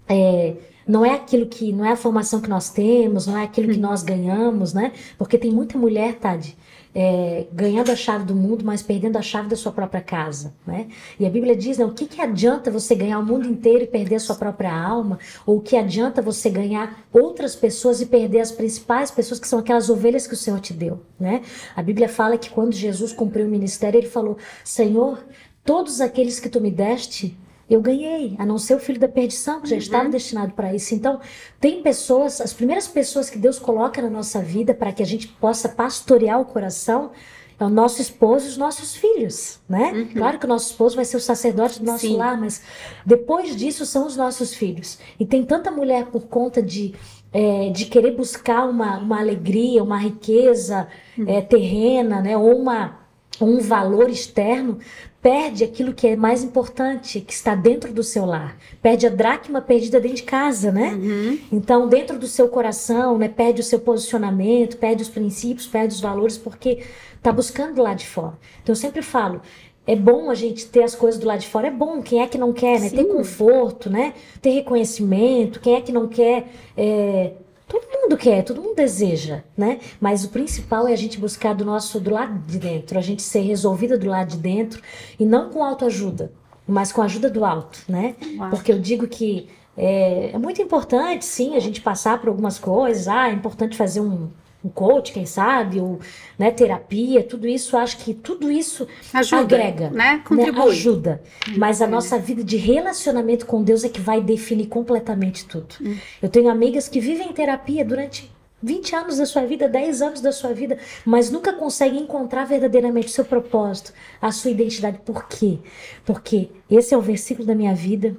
é, 0.07 0.55
não 0.87 1.05
é 1.05 1.13
aquilo 1.13 1.45
que 1.45 1.71
não 1.71 1.85
é 1.85 1.91
a 1.91 1.95
formação 1.95 2.41
que 2.41 2.49
nós 2.49 2.69
temos, 2.69 3.27
não 3.27 3.37
é 3.37 3.43
aquilo 3.43 3.69
que 3.69 3.75
uhum. 3.75 3.81
nós 3.81 4.03
ganhamos, 4.03 4.73
né? 4.73 4.91
Porque 5.17 5.37
tem 5.37 5.51
muita 5.51 5.77
mulher, 5.77 6.15
Tade, 6.15 6.57
é, 6.95 7.47
ganhando 7.51 7.91
a 7.91 7.95
chave 7.95 8.23
do 8.23 8.35
mundo, 8.35 8.63
mas 8.63 8.81
perdendo 8.81 9.17
a 9.17 9.21
chave 9.21 9.47
da 9.47 9.55
sua 9.55 9.71
própria 9.71 10.01
casa, 10.01 10.53
né? 10.65 10.87
E 11.19 11.25
a 11.25 11.29
Bíblia 11.29 11.55
diz, 11.55 11.77
né, 11.77 11.85
o 11.85 11.93
que, 11.93 12.05
que 12.05 12.21
adianta 12.21 12.69
você 12.69 12.93
ganhar 12.93 13.19
o 13.19 13.25
mundo 13.25 13.47
inteiro 13.47 13.83
e 13.83 13.87
perder 13.87 14.15
a 14.15 14.19
sua 14.19 14.35
própria 14.35 14.71
alma? 14.71 15.17
Ou 15.45 15.57
o 15.57 15.61
que 15.61 15.75
adianta 15.75 16.21
você 16.21 16.49
ganhar 16.49 17.03
outras 17.11 17.55
pessoas 17.55 17.99
e 18.01 18.05
perder 18.05 18.41
as 18.41 18.51
principais 18.51 19.09
pessoas 19.09 19.39
que 19.39 19.47
são 19.47 19.59
aquelas 19.59 19.89
ovelhas 19.89 20.27
que 20.27 20.33
o 20.33 20.37
Senhor 20.37 20.59
te 20.59 20.73
deu, 20.73 21.01
né? 21.19 21.41
A 21.75 21.81
Bíblia 21.81 22.07
fala 22.07 22.37
que 22.37 22.49
quando 22.49 22.73
Jesus 22.73 23.11
cumpriu 23.11 23.47
o 23.47 23.49
ministério, 23.49 23.97
ele 23.97 24.07
falou: 24.07 24.37
Senhor, 24.63 25.23
todos 25.65 25.99
aqueles 25.99 26.39
que 26.39 26.49
tu 26.49 26.61
me 26.61 26.69
deste, 26.69 27.35
eu 27.69 27.81
ganhei, 27.81 28.35
a 28.37 28.45
não 28.45 28.57
ser 28.57 28.75
o 28.75 28.79
filho 28.79 28.99
da 28.99 29.07
perdição, 29.07 29.61
que 29.61 29.69
já 29.69 29.75
uhum. 29.75 29.81
estava 29.81 30.09
destinado 30.09 30.53
para 30.53 30.73
isso. 30.73 30.93
Então, 30.93 31.19
tem 31.59 31.81
pessoas, 31.81 32.41
as 32.41 32.53
primeiras 32.53 32.87
pessoas 32.87 33.29
que 33.29 33.37
Deus 33.37 33.57
coloca 33.57 34.01
na 34.01 34.09
nossa 34.09 34.41
vida 34.41 34.73
para 34.73 34.91
que 34.91 35.01
a 35.01 35.05
gente 35.05 35.27
possa 35.27 35.69
pastorear 35.69 36.39
o 36.39 36.45
coração 36.45 37.11
é 37.59 37.63
o 37.63 37.69
nosso 37.69 38.01
esposo 38.01 38.45
e 38.45 38.49
os 38.49 38.57
nossos 38.57 38.95
filhos, 38.95 39.59
né? 39.69 39.91
Uhum. 39.91 40.07
Claro 40.15 40.39
que 40.39 40.45
o 40.45 40.49
nosso 40.49 40.71
esposo 40.71 40.95
vai 40.95 41.05
ser 41.05 41.17
o 41.17 41.21
sacerdote 41.21 41.79
do 41.79 41.85
nosso 41.85 42.07
Sim. 42.07 42.17
lar, 42.17 42.39
mas 42.39 42.63
depois 43.05 43.55
disso 43.55 43.85
são 43.85 44.07
os 44.07 44.17
nossos 44.17 44.53
filhos. 44.53 44.97
E 45.19 45.25
tem 45.25 45.43
tanta 45.45 45.69
mulher 45.69 46.07
por 46.07 46.23
conta 46.23 46.61
de 46.61 46.93
é, 47.31 47.69
de 47.71 47.85
querer 47.85 48.11
buscar 48.11 48.69
uma, 48.69 48.99
uma 48.99 49.19
alegria, 49.19 49.83
uma 49.83 49.97
riqueza 49.97 50.87
uhum. 51.17 51.25
é, 51.27 51.41
terrena, 51.41 52.21
né? 52.21 52.37
Ou 52.37 52.55
uma 52.55 53.02
um 53.41 53.59
valor 53.59 54.09
externo, 54.09 54.79
perde 55.21 55.63
aquilo 55.63 55.93
que 55.93 56.07
é 56.07 56.15
mais 56.15 56.43
importante, 56.43 57.21
que 57.21 57.33
está 57.33 57.55
dentro 57.55 57.93
do 57.93 58.03
seu 58.03 58.25
lar. 58.25 58.57
Perde 58.81 59.07
a 59.07 59.09
dracma 59.09 59.61
perdida 59.61 59.99
dentro 59.99 60.17
de 60.17 60.23
casa, 60.23 60.71
né? 60.71 60.93
Uhum. 60.93 61.39
Então, 61.51 61.87
dentro 61.87 62.19
do 62.19 62.27
seu 62.27 62.49
coração, 62.49 63.17
né, 63.17 63.29
perde 63.29 63.61
o 63.61 63.63
seu 63.63 63.79
posicionamento, 63.79 64.77
perde 64.77 65.01
os 65.01 65.09
princípios, 65.09 65.65
perde 65.65 65.93
os 65.93 66.01
valores, 66.01 66.37
porque 66.37 66.83
está 67.15 67.31
buscando 67.31 67.81
lá 67.81 67.93
de 67.93 68.05
fora. 68.05 68.37
Então, 68.61 68.73
eu 68.73 68.75
sempre 68.75 69.01
falo, 69.01 69.41
é 69.87 69.95
bom 69.95 70.29
a 70.29 70.35
gente 70.35 70.65
ter 70.67 70.83
as 70.83 70.93
coisas 70.93 71.19
do 71.19 71.27
lado 71.27 71.39
de 71.39 71.47
fora, 71.47 71.67
é 71.67 71.71
bom. 71.71 72.01
Quem 72.01 72.21
é 72.21 72.27
que 72.27 72.37
não 72.37 72.51
quer, 72.51 72.79
né? 72.79 72.89
Ter 72.89 73.05
conforto, 73.05 73.89
né? 73.89 74.13
Ter 74.41 74.51
reconhecimento. 74.51 75.59
Quem 75.59 75.75
é 75.75 75.81
que 75.81 75.91
não 75.91 76.07
quer 76.07 76.47
é, 76.75 77.31
Todo 77.67 77.87
mundo 77.91 78.17
quer, 78.17 78.43
todo 78.43 78.61
mundo 78.61 78.75
deseja, 78.75 79.43
né? 79.57 79.79
Mas 79.99 80.23
o 80.23 80.29
principal 80.29 80.87
é 80.87 80.93
a 80.93 80.97
gente 80.97 81.19
buscar 81.19 81.53
do 81.55 81.65
nosso 81.65 81.99
do 81.99 82.11
lado 82.11 82.39
de 82.45 82.59
dentro, 82.59 82.97
a 82.97 83.01
gente 83.01 83.21
ser 83.21 83.41
resolvida 83.41 83.97
do 83.97 84.07
lado 84.07 84.31
de 84.31 84.37
dentro 84.37 84.81
e 85.19 85.25
não 85.25 85.49
com 85.49 85.63
autoajuda, 85.63 86.31
mas 86.67 86.91
com 86.91 87.01
a 87.01 87.05
ajuda 87.05 87.29
do 87.29 87.43
alto, 87.45 87.79
né? 87.87 88.15
Uau. 88.37 88.49
Porque 88.49 88.71
eu 88.71 88.79
digo 88.79 89.07
que 89.07 89.47
é, 89.75 90.31
é, 90.33 90.37
muito 90.37 90.61
importante, 90.61 91.25
sim, 91.25 91.55
a 91.55 91.59
gente 91.59 91.81
passar 91.81 92.19
por 92.19 92.29
algumas 92.29 92.59
coisas. 92.59 93.07
Ah, 93.07 93.29
é 93.29 93.33
importante 93.33 93.75
fazer 93.75 94.01
um, 94.01 94.29
um 94.63 94.69
coach, 94.69 95.11
quem 95.11 95.25
sabe, 95.25 95.79
ou 95.79 95.99
né, 96.39 96.49
terapia, 96.49 97.21
tudo 97.23 97.47
isso, 97.47 97.75
acho 97.75 97.97
que 97.97 98.13
tudo 98.13 98.49
isso 98.49 98.87
ajuda, 99.13 99.41
agrega, 99.41 99.89
né? 99.89 100.21
Contribui. 100.25 100.65
Né, 100.65 100.71
ajuda. 100.71 101.21
Hum, 101.49 101.53
Mas 101.57 101.81
a 101.81 101.87
nossa 101.87 102.17
vida 102.17 102.43
de 102.43 102.55
relacionamento 102.55 103.45
com 103.45 103.61
Deus 103.61 103.83
é 103.83 103.89
que 103.89 103.99
vai 103.99 104.21
definir 104.21 104.67
completamente 104.67 105.45
tudo. 105.45 105.75
Hum. 105.81 105.97
Eu 106.21 106.29
tenho 106.29 106.49
amigas 106.49 106.87
que 106.87 106.99
vivem 106.99 107.29
em 107.29 107.33
terapia 107.33 107.83
durante 107.83 108.31
20 108.61 108.95
anos 108.95 109.17
da 109.17 109.25
sua 109.25 109.45
vida, 109.45 109.67
10 109.67 110.01
anos 110.01 110.21
da 110.21 110.31
sua 110.31 110.53
vida, 110.53 110.77
mas 111.05 111.29
nunca 111.29 111.51
conseguem 111.51 112.03
encontrar 112.03 112.45
verdadeiramente 112.45 113.07
o 113.07 113.11
seu 113.11 113.25
propósito, 113.25 113.91
a 114.21 114.31
sua 114.31 114.51
identidade. 114.51 114.99
Por 115.03 115.27
quê? 115.27 115.59
Porque 116.05 116.49
esse 116.71 116.93
é 116.93 116.97
o 116.97 117.01
versículo 117.01 117.45
da 117.45 117.53
minha 117.53 117.75
vida, 117.75 118.15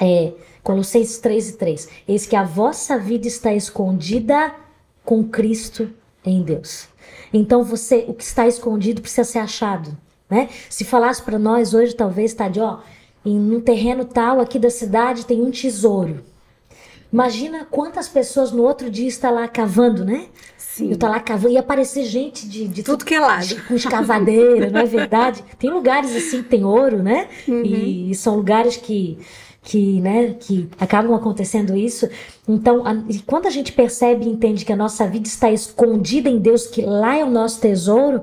é 0.00 0.32
Colossenses 0.64 1.18
3 1.18 1.50
e 1.50 1.52
3. 1.56 1.88
Eis 2.08 2.26
que 2.26 2.34
a 2.34 2.42
vossa 2.42 2.98
vida 2.98 3.28
está 3.28 3.54
escondida 3.54 4.52
com 5.04 5.22
Cristo 5.24 5.90
em 6.24 6.42
Deus. 6.42 6.88
Então 7.32 7.62
você, 7.62 8.04
o 8.08 8.14
que 8.14 8.24
está 8.24 8.46
escondido 8.46 9.00
precisa 9.00 9.24
ser 9.24 9.40
achado, 9.40 9.96
né? 10.30 10.48
Se 10.70 10.84
falasse 10.84 11.22
para 11.22 11.38
nós 11.38 11.74
hoje, 11.74 11.94
talvez 11.94 12.32
tá 12.32 12.48
de 12.48 12.60
ó, 12.60 12.78
em 13.24 13.38
um 13.38 13.60
terreno 13.60 14.04
tal 14.04 14.40
aqui 14.40 14.58
da 14.58 14.70
cidade 14.70 15.26
tem 15.26 15.42
um 15.42 15.50
tesouro. 15.50 16.24
Imagina 17.12 17.64
quantas 17.70 18.08
pessoas 18.08 18.50
no 18.50 18.64
outro 18.64 18.90
dia 18.90 19.06
está 19.06 19.30
lá 19.30 19.46
cavando, 19.46 20.04
né? 20.04 20.26
Sim. 20.58 20.90
Eu 20.90 20.98
tá 20.98 21.08
lá 21.08 21.20
cavando 21.20 21.54
e 21.54 21.56
aparecer 21.56 22.04
gente 22.04 22.48
de, 22.48 22.66
de 22.66 22.82
tudo 22.82 23.04
que 23.04 23.14
é 23.14 23.20
lado, 23.20 23.62
com 23.68 23.74
escavadeira, 23.74 24.68
não 24.68 24.80
é 24.80 24.86
verdade? 24.86 25.44
Tem 25.56 25.70
lugares 25.70 26.14
assim 26.16 26.42
que 26.42 26.48
tem 26.48 26.64
ouro, 26.64 27.00
né? 27.00 27.28
Uhum. 27.46 27.62
E, 27.64 28.10
e 28.10 28.14
são 28.16 28.34
lugares 28.34 28.76
que 28.76 29.16
que, 29.64 30.00
né, 30.00 30.34
que 30.38 30.68
acabam 30.78 31.14
acontecendo 31.14 31.76
isso. 31.76 32.08
Então, 32.46 32.86
a, 32.86 32.94
quando 33.26 33.46
a 33.46 33.50
gente 33.50 33.72
percebe 33.72 34.24
e 34.24 34.28
entende 34.28 34.64
que 34.64 34.72
a 34.72 34.76
nossa 34.76 35.06
vida 35.08 35.26
está 35.26 35.50
escondida 35.50 36.28
em 36.28 36.38
Deus, 36.38 36.66
que 36.66 36.82
lá 36.82 37.16
é 37.16 37.24
o 37.24 37.30
nosso 37.30 37.60
tesouro, 37.60 38.22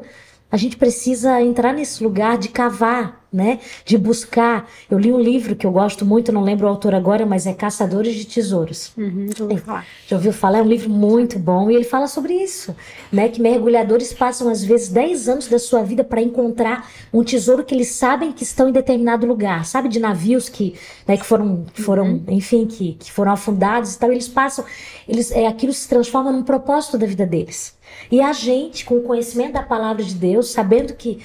a 0.51 0.55
gente 0.55 0.77
precisa 0.77 1.41
entrar 1.41 1.74
nesse 1.74 2.03
lugar 2.03 2.38
de 2.38 2.50
cavar, 2.50 3.21
né? 3.32 3.60
De 3.86 3.98
buscar. 3.98 4.70
Eu 4.90 4.98
li 4.98 5.12
um 5.12 5.20
livro 5.20 5.56
que 5.56 5.66
eu 5.66 5.72
gosto 5.72 6.06
muito, 6.06 6.32
não 6.32 6.42
lembro 6.42 6.66
o 6.66 6.70
autor 6.70 6.94
agora, 6.94 7.26
mas 7.26 7.48
é 7.48 7.54
Caçadores 7.54 8.16
de 8.16 8.26
Tesouros. 8.26 8.92
Uhum, 8.98 9.30
já 9.36 9.44
ouviu 9.44 9.58
falar. 9.60 9.86
Já 10.08 10.16
ouviu 10.18 10.34
falar? 10.34 10.58
É 10.60 10.62
um 10.62 10.68
livro 10.68 10.90
muito 10.90 11.40
bom 11.40 11.72
e 11.72 11.76
ele 11.76 11.86
fala 11.86 12.08
sobre 12.08 12.34
isso, 12.34 12.76
né? 13.12 13.30
Que 13.30 13.42
mergulhadores 13.42 14.12
passam 14.12 14.50
às 14.50 14.64
vezes 14.64 14.90
10 14.90 15.30
anos 15.30 15.48
da 15.48 15.58
sua 15.58 15.82
vida 15.82 16.04
para 16.04 16.22
encontrar 16.22 16.90
um 17.14 17.24
tesouro 17.24 17.64
que 17.64 17.74
eles 17.74 17.90
sabem 17.90 18.34
que 18.34 18.44
estão 18.44 18.68
em 18.68 18.72
determinado 18.74 19.26
lugar. 19.26 19.66
Sabe 19.66 19.88
de 19.88 20.00
navios 20.00 20.50
que, 20.50 20.76
né, 21.08 21.16
que 21.16 21.26
foram, 21.26 21.66
foram 21.74 22.06
uhum. 22.06 22.24
enfim, 22.28 22.66
que, 22.66 22.94
que 22.94 23.12
foram 23.12 23.32
afundados 23.32 23.96
e 23.96 24.00
tal. 24.00 24.12
Eles 24.12 24.28
passam, 24.28 24.66
eles, 25.08 25.32
é, 25.32 25.48
aquilo 25.48 25.72
se 25.72 25.88
transforma 25.88 26.32
num 26.32 26.44
propósito 26.44 26.98
da 26.98 27.06
vida 27.06 27.26
deles. 27.26 27.80
E 28.12 28.20
a 28.22 28.34
gente, 28.34 28.84
com 28.84 28.96
o 28.96 29.04
conhecimento 29.04 29.54
da 29.54 29.64
palavra 29.64 30.04
de 30.04 30.16
Deus, 30.16 30.52
sabendo 30.52 30.94
que 30.94 31.20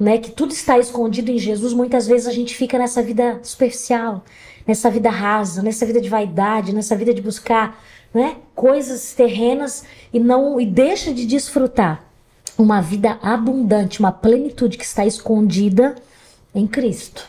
né, 0.00 0.16
que 0.16 0.30
tudo 0.30 0.52
está 0.52 0.78
escondido 0.78 1.30
em 1.30 1.36
Jesus, 1.38 1.74
muitas 1.74 2.06
vezes 2.06 2.26
a 2.26 2.32
gente 2.32 2.56
fica 2.56 2.78
nessa 2.78 3.02
vida 3.02 3.38
superficial, 3.42 4.24
nessa 4.66 4.90
vida 4.90 5.10
rasa, 5.10 5.62
nessa 5.62 5.84
vida 5.84 6.00
de 6.00 6.08
vaidade, 6.08 6.74
nessa 6.74 6.96
vida 6.96 7.12
de 7.12 7.20
buscar, 7.20 7.84
né, 8.12 8.38
coisas 8.54 9.12
terrenas 9.12 9.84
e 10.10 10.18
não 10.18 10.58
e 10.58 10.64
deixa 10.64 11.12
de 11.12 11.26
desfrutar 11.26 12.02
uma 12.56 12.80
vida 12.80 13.18
abundante, 13.22 14.00
uma 14.00 14.10
plenitude 14.10 14.78
que 14.78 14.84
está 14.84 15.04
escondida 15.04 15.94
em 16.54 16.66
Cristo. 16.66 17.28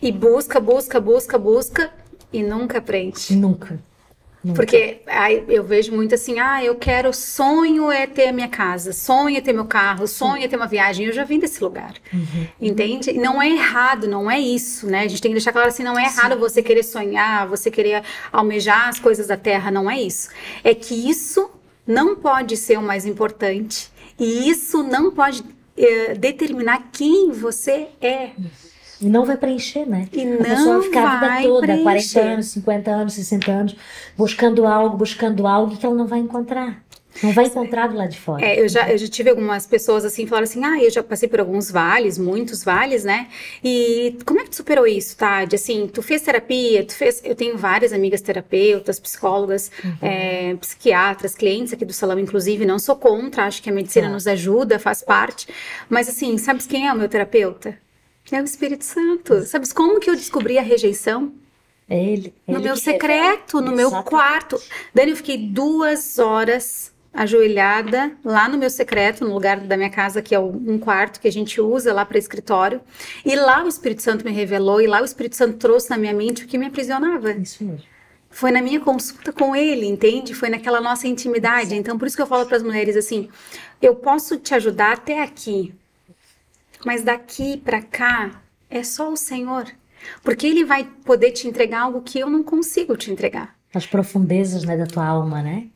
E 0.00 0.12
busca, 0.12 0.60
busca, 0.60 1.00
busca, 1.00 1.36
busca 1.36 1.90
e 2.32 2.42
nunca 2.42 2.78
aprende. 2.78 3.34
Nunca. 3.34 3.78
Nunca. 4.44 4.56
Porque 4.56 5.00
aí 5.06 5.42
eu 5.48 5.64
vejo 5.64 5.90
muito 5.92 6.14
assim, 6.14 6.38
ah, 6.38 6.62
eu 6.62 6.74
quero, 6.74 7.14
sonho 7.14 7.90
é 7.90 8.06
ter 8.06 8.28
a 8.28 8.32
minha 8.32 8.48
casa, 8.48 8.92
sonho 8.92 9.36
é 9.38 9.40
ter 9.40 9.54
meu 9.54 9.64
carro, 9.64 10.06
sonho 10.06 10.44
é 10.44 10.48
ter 10.48 10.56
uma 10.56 10.66
viagem. 10.66 11.06
Eu 11.06 11.12
já 11.14 11.24
vim 11.24 11.38
desse 11.38 11.64
lugar, 11.64 11.94
Uhum. 12.12 12.46
entende? 12.60 13.12
Não 13.14 13.40
é 13.40 13.48
errado, 13.48 14.06
não 14.06 14.30
é 14.30 14.38
isso, 14.38 14.86
né? 14.86 15.00
A 15.04 15.08
gente 15.08 15.22
tem 15.22 15.30
que 15.30 15.36
deixar 15.36 15.52
claro 15.52 15.68
assim, 15.68 15.82
não 15.82 15.98
é 15.98 16.04
errado 16.04 16.38
você 16.38 16.62
querer 16.62 16.82
sonhar, 16.82 17.48
você 17.48 17.70
querer 17.70 18.02
almejar 18.30 18.88
as 18.88 19.00
coisas 19.00 19.28
da 19.28 19.36
terra, 19.36 19.70
não 19.70 19.90
é 19.90 19.98
isso. 20.00 20.28
É 20.62 20.74
que 20.74 21.08
isso 21.08 21.50
não 21.86 22.14
pode 22.14 22.56
ser 22.56 22.78
o 22.78 22.82
mais 22.82 23.06
importante 23.06 23.90
e 24.18 24.48
isso 24.50 24.82
não 24.82 25.10
pode 25.10 25.42
eh, 25.76 26.14
determinar 26.14 26.88
quem 26.92 27.30
você 27.32 27.88
é. 28.00 28.30
E 29.00 29.06
não 29.06 29.24
vai 29.24 29.36
preencher, 29.36 29.84
né? 29.86 30.08
E 30.12 30.22
a 30.34 30.36
pessoa 30.44 30.78
vai 30.78 30.82
ficar 30.82 31.08
a 31.08 31.36
vida 31.36 31.48
toda, 31.48 31.66
40 31.66 31.84
preencher. 31.90 32.20
anos, 32.20 32.46
50 32.46 32.90
anos, 32.90 33.12
60 33.14 33.50
anos, 33.52 33.76
buscando 34.16 34.66
algo, 34.66 34.96
buscando 34.96 35.46
algo 35.46 35.76
que 35.76 35.84
ela 35.84 35.94
não 35.94 36.06
vai 36.06 36.20
encontrar. 36.20 36.82
Não 37.22 37.30
vai 37.32 37.44
encontrar 37.44 37.86
do 37.86 37.96
lado 37.96 38.10
de 38.10 38.18
fora. 38.18 38.44
É, 38.44 38.60
eu 38.60 38.68
já, 38.68 38.90
eu 38.90 38.98
já 38.98 39.06
tive 39.06 39.30
algumas 39.30 39.66
pessoas 39.68 40.04
assim, 40.04 40.26
falaram 40.26 40.44
assim, 40.44 40.64
ah, 40.64 40.82
eu 40.82 40.90
já 40.90 41.00
passei 41.00 41.28
por 41.28 41.38
alguns 41.38 41.70
vales, 41.70 42.18
muitos 42.18 42.64
vales, 42.64 43.04
né? 43.04 43.28
E 43.62 44.18
como 44.26 44.40
é 44.40 44.42
que 44.42 44.50
tu 44.50 44.56
superou 44.56 44.84
isso, 44.84 45.16
Tade? 45.16 45.54
Assim, 45.54 45.86
tu 45.86 46.02
fez 46.02 46.22
terapia, 46.22 46.84
tu 46.84 46.92
fez... 46.92 47.20
Eu 47.24 47.36
tenho 47.36 47.56
várias 47.56 47.92
amigas 47.92 48.20
terapeutas, 48.20 48.98
psicólogas, 48.98 49.70
é, 50.02 50.56
psiquiatras, 50.56 51.36
clientes 51.36 51.72
aqui 51.72 51.84
do 51.84 51.92
salão, 51.92 52.18
inclusive, 52.18 52.66
não 52.66 52.80
sou 52.80 52.96
contra, 52.96 53.44
acho 53.44 53.62
que 53.62 53.70
a 53.70 53.72
medicina 53.72 54.08
Tá. 54.08 54.12
nos 54.12 54.26
ajuda, 54.26 54.80
faz 54.80 55.00
parte. 55.02 55.46
Mas 55.88 56.08
assim, 56.08 56.36
sabes 56.36 56.66
quem 56.66 56.88
é 56.88 56.92
o 56.92 56.96
meu 56.96 57.08
terapeuta? 57.08 57.78
É 58.32 58.40
o 58.40 58.44
Espírito 58.44 58.84
Santo. 58.84 59.42
Sabes 59.42 59.72
como 59.72 60.00
que 60.00 60.08
eu 60.08 60.16
descobri 60.16 60.58
a 60.58 60.62
rejeição? 60.62 61.32
É 61.88 62.02
ele. 62.02 62.34
é 62.46 62.52
No 62.52 62.58
ele 62.58 62.64
meu 62.64 62.76
secreto, 62.76 63.60
no 63.60 63.72
meu 63.72 63.88
Exatamente. 63.88 64.08
quarto. 64.10 64.60
Dani, 64.94 65.10
eu 65.10 65.16
fiquei 65.16 65.36
duas 65.36 66.18
horas 66.18 66.92
ajoelhada 67.12 68.12
lá 68.24 68.48
no 68.48 68.58
meu 68.58 68.68
secreto, 68.70 69.24
no 69.24 69.32
lugar 69.32 69.60
da 69.60 69.76
minha 69.76 69.90
casa, 69.90 70.20
que 70.20 70.34
é 70.34 70.38
um 70.40 70.78
quarto 70.78 71.20
que 71.20 71.28
a 71.28 71.32
gente 71.32 71.60
usa 71.60 71.92
lá 71.92 72.04
para 72.04 72.18
escritório. 72.18 72.80
E 73.24 73.36
lá 73.36 73.62
o 73.62 73.68
Espírito 73.68 74.02
Santo 74.02 74.24
me 74.24 74.32
revelou, 74.32 74.80
e 74.80 74.86
lá 74.86 75.00
o 75.00 75.04
Espírito 75.04 75.36
Santo 75.36 75.58
trouxe 75.58 75.90
na 75.90 75.96
minha 75.96 76.12
mente 76.12 76.44
o 76.44 76.48
que 76.48 76.58
me 76.58 76.66
aprisionava. 76.66 77.32
Isso 77.32 77.62
mesmo. 77.62 77.84
Foi 78.30 78.50
na 78.50 78.60
minha 78.60 78.80
consulta 78.80 79.32
com 79.32 79.54
ele, 79.54 79.86
entende? 79.86 80.34
Foi 80.34 80.48
naquela 80.48 80.80
nossa 80.80 81.06
intimidade. 81.06 81.76
Então, 81.76 81.96
por 81.96 82.08
isso 82.08 82.16
que 82.16 82.22
eu 82.22 82.26
falo 82.26 82.44
para 82.46 82.56
as 82.56 82.64
mulheres 82.64 82.96
assim: 82.96 83.28
eu 83.80 83.94
posso 83.94 84.36
te 84.38 84.52
ajudar 84.54 84.94
até 84.94 85.22
aqui, 85.22 85.72
mas 86.84 87.02
daqui 87.02 87.56
para 87.56 87.82
cá 87.82 88.42
é 88.70 88.82
só 88.82 89.12
o 89.12 89.16
Senhor. 89.16 89.66
Porque 90.22 90.46
ele 90.46 90.64
vai 90.64 90.84
poder 91.04 91.30
te 91.32 91.48
entregar 91.48 91.82
algo 91.82 92.02
que 92.02 92.18
eu 92.18 92.28
não 92.28 92.42
consigo 92.42 92.96
te 92.96 93.10
entregar. 93.10 93.56
As 93.74 93.86
profundezas 93.86 94.62
né, 94.64 94.76
da 94.76 94.86
tua 94.86 95.06
alma, 95.06 95.42
né? 95.42 95.68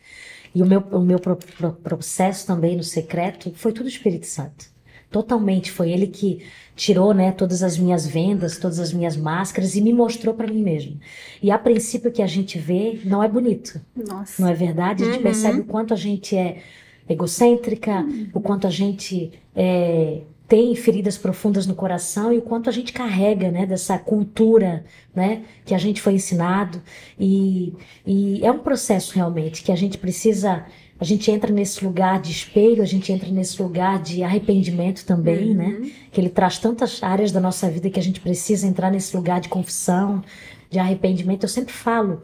E 0.54 0.62
o 0.62 0.66
meu, 0.66 0.80
o 0.92 1.00
meu 1.00 1.18
pro- 1.18 1.36
pro- 1.36 1.72
processo 1.72 2.46
também 2.46 2.76
no 2.76 2.82
secreto 2.82 3.52
foi 3.54 3.72
tudo 3.72 3.88
Espírito 3.88 4.26
Santo. 4.26 4.66
Totalmente. 5.10 5.72
Foi 5.72 5.90
ele 5.90 6.06
que 6.06 6.44
tirou 6.76 7.14
né, 7.14 7.32
todas 7.32 7.62
as 7.62 7.78
minhas 7.78 8.06
vendas, 8.06 8.58
todas 8.58 8.78
as 8.78 8.92
minhas 8.92 9.16
máscaras 9.16 9.74
e 9.74 9.80
me 9.80 9.92
mostrou 9.92 10.34
para 10.34 10.46
mim 10.46 10.62
mesmo. 10.62 10.98
E 11.42 11.50
a 11.50 11.58
princípio 11.58 12.12
que 12.12 12.20
a 12.22 12.26
gente 12.26 12.58
vê 12.58 13.00
não 13.04 13.22
é 13.22 13.28
bonito. 13.28 13.80
Nossa. 13.96 14.42
Não 14.42 14.48
é 14.48 14.54
verdade? 14.54 15.02
A 15.02 15.06
gente 15.06 15.16
Uhum. 15.18 15.22
percebe 15.22 15.60
o 15.60 15.64
quanto 15.64 15.94
a 15.94 15.96
gente 15.96 16.36
é 16.36 16.62
egocêntrica, 17.08 18.04
o 18.34 18.40
quanto 18.40 18.66
a 18.66 18.70
gente 18.70 19.32
é, 19.56 20.20
tem 20.48 20.74
feridas 20.74 21.18
profundas 21.18 21.66
no 21.66 21.74
coração 21.74 22.32
e 22.32 22.38
o 22.38 22.42
quanto 22.42 22.70
a 22.70 22.72
gente 22.72 22.90
carrega, 22.90 23.50
né, 23.50 23.66
dessa 23.66 23.98
cultura, 23.98 24.82
né, 25.14 25.42
que 25.64 25.74
a 25.74 25.78
gente 25.78 26.00
foi 26.00 26.14
ensinado. 26.14 26.80
E, 27.20 27.74
e 28.06 28.44
é 28.44 28.50
um 28.50 28.60
processo 28.60 29.14
realmente 29.14 29.62
que 29.62 29.70
a 29.70 29.76
gente 29.76 29.98
precisa. 29.98 30.64
A 30.98 31.04
gente 31.04 31.30
entra 31.30 31.52
nesse 31.52 31.84
lugar 31.84 32.20
de 32.20 32.32
espelho, 32.32 32.82
a 32.82 32.86
gente 32.86 33.12
entra 33.12 33.28
nesse 33.30 33.62
lugar 33.62 34.02
de 34.02 34.24
arrependimento 34.24 35.04
também, 35.04 35.54
né? 35.54 35.92
Que 36.10 36.20
ele 36.20 36.28
traz 36.28 36.58
tantas 36.58 37.00
áreas 37.04 37.30
da 37.30 37.40
nossa 37.40 37.70
vida 37.70 37.88
que 37.88 38.00
a 38.00 38.02
gente 38.02 38.18
precisa 38.18 38.66
entrar 38.66 38.90
nesse 38.90 39.14
lugar 39.14 39.40
de 39.40 39.48
confissão, 39.48 40.24
de 40.68 40.78
arrependimento. 40.78 41.44
Eu 41.44 41.48
sempre 41.48 41.72
falo 41.72 42.20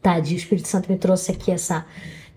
Tade, 0.00 0.34
o 0.34 0.36
Espírito 0.38 0.68
Santo 0.68 0.90
me 0.90 0.96
trouxe 0.96 1.32
aqui 1.32 1.50
essa 1.50 1.84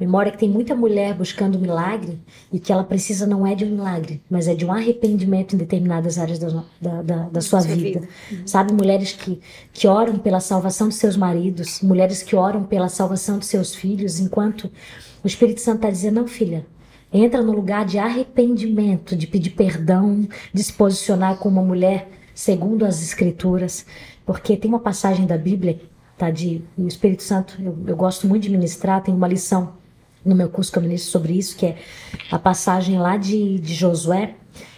memória 0.02 0.32
que 0.32 0.38
tem 0.40 0.50
muita 0.50 0.74
mulher 0.74 1.14
buscando 1.14 1.60
milagre 1.60 2.20
e 2.52 2.60
que 2.60 2.74
ela 2.74 2.84
precisa 2.84 3.28
não 3.28 3.46
é 3.46 3.54
de 3.54 3.66
um 3.66 3.70
milagre, 3.70 4.20
mas 4.28 4.48
é 4.48 4.56
de 4.56 4.66
um 4.66 4.72
arrependimento 4.72 5.54
em 5.54 5.60
determinadas 5.60 6.18
áreas 6.18 6.40
da, 6.40 6.64
da, 6.82 7.02
da, 7.04 7.30
da 7.30 7.42
sua 7.42 7.60
vida. 7.62 8.00
vida. 8.00 8.10
Sabe, 8.44 8.74
mulheres 8.74 9.12
que, 9.14 9.40
que 9.72 9.88
oram 9.88 10.18
pela 10.18 10.40
salvação 10.40 10.90
de 10.90 10.96
seus 10.96 11.16
maridos, 11.16 11.82
mulheres 11.84 12.24
que 12.24 12.36
oram 12.36 12.64
pela 12.64 12.90
salvação 12.90 13.38
de 13.38 13.46
seus 13.46 13.76
filhos, 13.76 14.20
enquanto 14.20 14.72
o 15.24 15.28
Espírito 15.28 15.62
Santo 15.62 15.76
está 15.76 15.92
dizendo, 15.92 16.16
não, 16.16 16.28
filha, 16.28 16.66
entra 17.14 17.44
no 17.44 17.52
lugar 17.52 17.86
de 17.86 18.00
arrependimento, 18.00 19.16
de 19.16 19.28
pedir 19.28 19.52
perdão, 19.52 20.28
de 20.52 20.64
se 20.64 20.74
posicionar 20.74 21.38
como 21.38 21.60
uma 21.60 21.68
mulher 21.68 22.10
segundo 22.34 22.86
as 22.86 23.04
Escrituras, 23.04 23.86
porque 24.26 24.58
tem 24.58 24.68
uma 24.68 24.80
passagem 24.80 25.28
da 25.28 25.38
Bíblia, 25.38 25.80
tá? 26.18 26.32
De 26.32 26.64
o 26.76 26.88
Espírito 26.88 27.22
Santo, 27.22 27.62
eu, 27.62 27.78
eu 27.86 27.96
gosto 27.96 28.28
muito 28.28 28.42
de 28.42 28.50
ministrar, 28.50 29.04
tem 29.04 29.14
uma 29.14 29.28
lição 29.28 29.80
no 30.24 30.36
meu 30.36 30.50
curso 30.50 30.72
que 30.72 30.78
eu 30.78 30.84
ministro 30.84 31.12
sobre 31.12 31.34
isso, 31.34 31.56
que 31.56 31.66
é 31.66 31.78
a 32.32 32.38
passagem 32.38 33.00
lá 33.00 33.18
de, 33.18 33.60
de 33.60 33.74
Josué, 33.74 34.36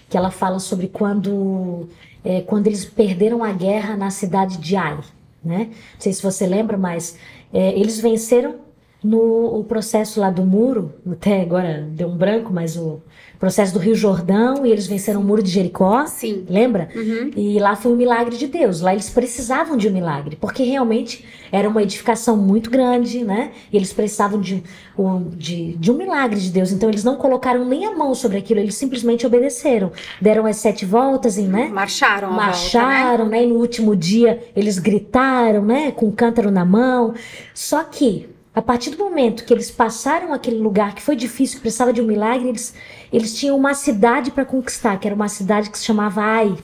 que 0.09 0.17
ela 0.17 0.31
fala 0.31 0.59
sobre 0.59 0.87
quando, 0.87 1.89
é, 2.23 2.41
quando 2.41 2.67
eles 2.67 2.85
perderam 2.85 3.43
a 3.43 3.51
guerra 3.51 3.97
na 3.97 4.09
cidade 4.09 4.57
de 4.57 4.75
Ai, 4.75 4.99
né? 5.43 5.69
Não 5.95 5.99
sei 5.99 6.13
se 6.13 6.21
você 6.23 6.45
lembra, 6.45 6.77
mas 6.77 7.17
é, 7.51 7.77
eles 7.77 7.99
venceram 7.99 8.55
no 9.03 9.59
o 9.59 9.63
processo 9.63 10.19
lá 10.19 10.29
do 10.29 10.45
muro, 10.45 10.93
até 11.11 11.41
agora 11.41 11.81
deu 11.81 12.07
um 12.07 12.15
branco, 12.15 12.53
mas 12.53 12.77
o 12.77 13.01
processo 13.43 13.73
do 13.73 13.79
Rio 13.79 13.93
Jordão, 13.93 14.65
e 14.65 14.71
eles 14.71 14.87
venceram 14.87 15.19
o 15.19 15.23
muro 15.23 15.43
de 15.43 15.49
Jericó. 15.51 16.05
Sim. 16.05 16.45
Lembra? 16.49 16.87
Uhum. 16.95 17.29
E 17.35 17.59
lá 17.59 17.75
foi 17.75 17.91
um 17.91 17.95
milagre 17.97 18.37
de 18.37 18.47
Deus. 18.47 18.79
Lá 18.79 18.93
eles 18.93 19.09
precisavam 19.09 19.75
de 19.75 19.89
um 19.89 19.91
milagre, 19.91 20.37
porque 20.39 20.63
realmente 20.63 21.25
era 21.51 21.67
uma 21.67 21.83
edificação 21.83 22.37
muito 22.37 22.69
grande, 22.69 23.21
né? 23.21 23.51
E 23.69 23.75
eles 23.75 23.91
precisavam 23.91 24.39
de, 24.39 24.63
um- 24.97 25.27
de, 25.35 25.73
de 25.75 25.91
um 25.91 25.95
milagre 25.95 26.39
de 26.39 26.49
Deus. 26.51 26.71
Então 26.71 26.87
eles 26.87 27.03
não 27.03 27.17
colocaram 27.17 27.65
nem 27.65 27.85
a 27.85 27.91
mão 27.93 28.15
sobre 28.15 28.37
aquilo, 28.37 28.61
eles 28.61 28.75
simplesmente 28.75 29.27
obedeceram. 29.27 29.91
Deram 30.21 30.45
as 30.45 30.55
sete 30.55 30.85
voltas, 30.85 31.37
em, 31.37 31.45
né? 31.45 31.67
Marcharam 31.67 32.29
a 32.29 32.31
volta, 32.31 32.41
né? 32.45 32.47
marcharam, 32.47 33.27
né? 33.27 33.43
E 33.43 33.47
no 33.47 33.55
último 33.55 33.93
dia 33.93 34.41
eles 34.55 34.79
gritaram, 34.79 35.65
né? 35.65 35.91
Com 35.91 36.07
o 36.07 36.13
cântaro 36.13 36.49
na 36.49 36.63
mão. 36.63 37.13
Só 37.53 37.83
que 37.83 38.29
a 38.55 38.61
partir 38.61 38.91
do 38.91 38.97
momento 38.97 39.45
que 39.45 39.53
eles 39.53 39.71
passaram 39.71 40.31
aquele 40.31 40.57
lugar 40.57 40.93
que 40.93 41.01
foi 41.01 41.15
difícil, 41.15 41.59
precisava 41.59 41.91
de 41.91 42.01
um 42.01 42.05
milagre, 42.05 42.49
eles, 42.49 42.73
eles 43.11 43.35
tinham 43.35 43.57
uma 43.57 43.73
cidade 43.73 44.29
para 44.29 44.45
conquistar, 44.45 44.99
que 44.99 45.07
era 45.07 45.15
uma 45.15 45.27
cidade 45.27 45.69
que 45.69 45.77
se 45.77 45.85
chamava 45.85 46.21
Ai. 46.21 46.55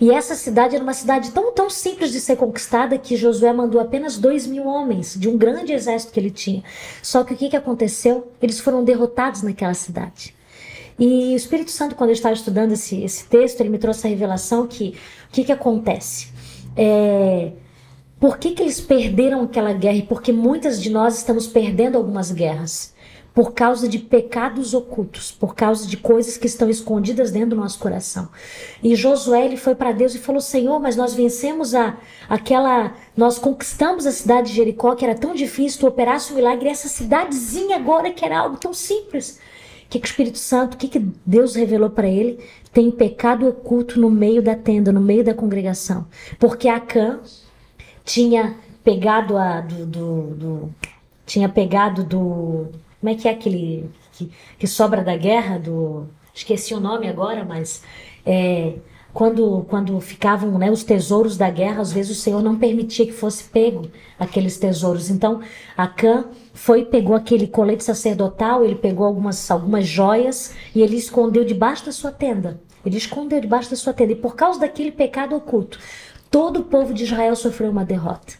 E 0.00 0.12
essa 0.12 0.36
cidade 0.36 0.76
era 0.76 0.84
uma 0.84 0.94
cidade 0.94 1.32
tão, 1.32 1.52
tão 1.52 1.68
simples 1.68 2.12
de 2.12 2.20
ser 2.20 2.36
conquistada 2.36 2.96
que 2.96 3.16
Josué 3.16 3.52
mandou 3.52 3.80
apenas 3.80 4.16
dois 4.16 4.46
mil 4.46 4.66
homens 4.66 5.16
de 5.18 5.28
um 5.28 5.36
grande 5.36 5.72
exército 5.72 6.12
que 6.12 6.20
ele 6.20 6.30
tinha. 6.30 6.62
Só 7.02 7.24
que 7.24 7.34
o 7.34 7.36
que, 7.36 7.48
que 7.48 7.56
aconteceu? 7.56 8.30
Eles 8.40 8.60
foram 8.60 8.84
derrotados 8.84 9.42
naquela 9.42 9.74
cidade. 9.74 10.32
E 10.96 11.32
o 11.32 11.36
Espírito 11.36 11.72
Santo, 11.72 11.96
quando 11.96 12.10
eu 12.10 12.14
estava 12.14 12.34
estudando 12.34 12.72
esse, 12.72 13.02
esse 13.02 13.24
texto, 13.24 13.60
ele 13.60 13.68
me 13.68 13.78
trouxe 13.78 14.06
a 14.06 14.10
revelação 14.10 14.66
que 14.66 14.96
o 15.28 15.32
que, 15.32 15.44
que 15.44 15.52
acontece? 15.52 16.28
É, 16.76 17.52
por 18.20 18.38
que, 18.38 18.50
que 18.52 18.62
eles 18.62 18.80
perderam 18.80 19.42
aquela 19.42 19.72
guerra? 19.72 20.04
Porque 20.08 20.32
muitas 20.32 20.82
de 20.82 20.90
nós 20.90 21.18
estamos 21.18 21.46
perdendo 21.46 21.96
algumas 21.96 22.32
guerras 22.32 22.94
por 23.32 23.52
causa 23.52 23.86
de 23.86 24.00
pecados 24.00 24.74
ocultos, 24.74 25.30
por 25.30 25.54
causa 25.54 25.86
de 25.86 25.96
coisas 25.96 26.36
que 26.36 26.48
estão 26.48 26.68
escondidas 26.68 27.30
dentro 27.30 27.50
do 27.50 27.56
nosso 27.56 27.78
coração. 27.78 28.28
E 28.82 28.96
Josué 28.96 29.44
ele 29.44 29.56
foi 29.56 29.76
para 29.76 29.92
Deus 29.92 30.12
e 30.16 30.18
falou: 30.18 30.40
Senhor, 30.40 30.80
mas 30.80 30.96
nós 30.96 31.14
vencemos 31.14 31.72
a 31.72 31.96
aquela, 32.28 32.94
nós 33.16 33.38
conquistamos 33.38 34.06
a 34.06 34.10
cidade 34.10 34.48
de 34.48 34.56
Jericó 34.56 34.96
que 34.96 35.04
era 35.04 35.14
tão 35.14 35.34
difícil, 35.34 35.78
tu 35.78 35.86
operasse 35.86 36.32
um 36.32 36.36
milagre, 36.36 36.68
e 36.68 36.72
essa 36.72 36.88
cidadezinha 36.88 37.76
agora 37.76 38.10
que 38.10 38.24
era 38.24 38.40
algo 38.40 38.56
tão 38.56 38.74
simples. 38.74 39.38
O 39.86 39.90
que, 39.90 40.00
que 40.00 40.06
o 40.06 40.10
Espírito 40.10 40.38
Santo, 40.38 40.74
o 40.74 40.76
que, 40.76 40.88
que 40.88 40.98
Deus 41.24 41.54
revelou 41.54 41.88
para 41.88 42.08
ele? 42.08 42.40
Tem 42.72 42.90
pecado 42.90 43.48
oculto 43.48 44.00
no 44.00 44.10
meio 44.10 44.42
da 44.42 44.56
tenda, 44.56 44.92
no 44.92 45.00
meio 45.00 45.22
da 45.22 45.32
congregação. 45.32 46.06
Porque 46.40 46.68
Acã 46.68 47.20
tinha 48.12 48.42
pegado 48.84 49.36
a 49.36 49.60
do, 49.60 49.86
do, 49.86 50.22
do- 50.42 50.74
tinha 51.26 51.48
pegado 51.48 52.02
do 52.04 52.20
como 53.00 53.10
é 53.12 53.14
que 53.14 53.28
é 53.28 53.32
aquele 53.32 53.90
que, 54.12 54.30
que 54.58 54.66
sobra 54.66 55.02
da 55.04 55.16
guerra 55.16 55.58
do 55.58 56.06
esqueci 56.34 56.74
o 56.74 56.80
nome 56.80 57.06
agora 57.08 57.44
mas 57.44 57.82
É, 58.30 58.74
quando, 59.14 59.64
quando 59.70 59.98
ficavam 60.00 60.58
né, 60.58 60.70
os 60.70 60.84
tesouros 60.84 61.36
da 61.36 61.48
guerra, 61.50 61.80
às 61.80 61.90
vezes 61.92 62.10
o 62.16 62.20
Senhor 62.20 62.42
não 62.42 62.58
permitia 62.58 63.06
que 63.06 63.12
fosse 63.12 63.42
pego 63.44 63.82
aqueles 64.18 64.58
tesouros. 64.58 65.08
Então, 65.08 65.40
Acã 65.76 66.26
foi 66.52 66.84
pegou 66.84 67.16
aquele 67.16 67.46
colete 67.46 67.82
sacerdotal, 67.84 68.62
ele 68.64 68.74
pegou 68.74 69.06
algumas, 69.06 69.50
algumas 69.50 69.86
joias 69.86 70.54
e 70.74 70.82
ele 70.82 70.96
escondeu 70.96 71.42
debaixo 71.44 71.86
da 71.86 71.92
sua 71.92 72.12
tenda. 72.12 72.60
Ele 72.84 72.98
escondeu 72.98 73.40
debaixo 73.40 73.70
da 73.70 73.76
sua 73.76 73.92
tenda. 73.94 74.12
E 74.12 74.16
por 74.16 74.36
causa 74.36 74.60
daquele 74.60 74.92
pecado 74.92 75.34
oculto, 75.34 75.78
todo 76.30 76.60
o 76.60 76.64
povo 76.64 76.92
de 76.94 77.04
Israel 77.04 77.34
sofreu 77.36 77.70
uma 77.70 77.84
derrota. 77.84 78.34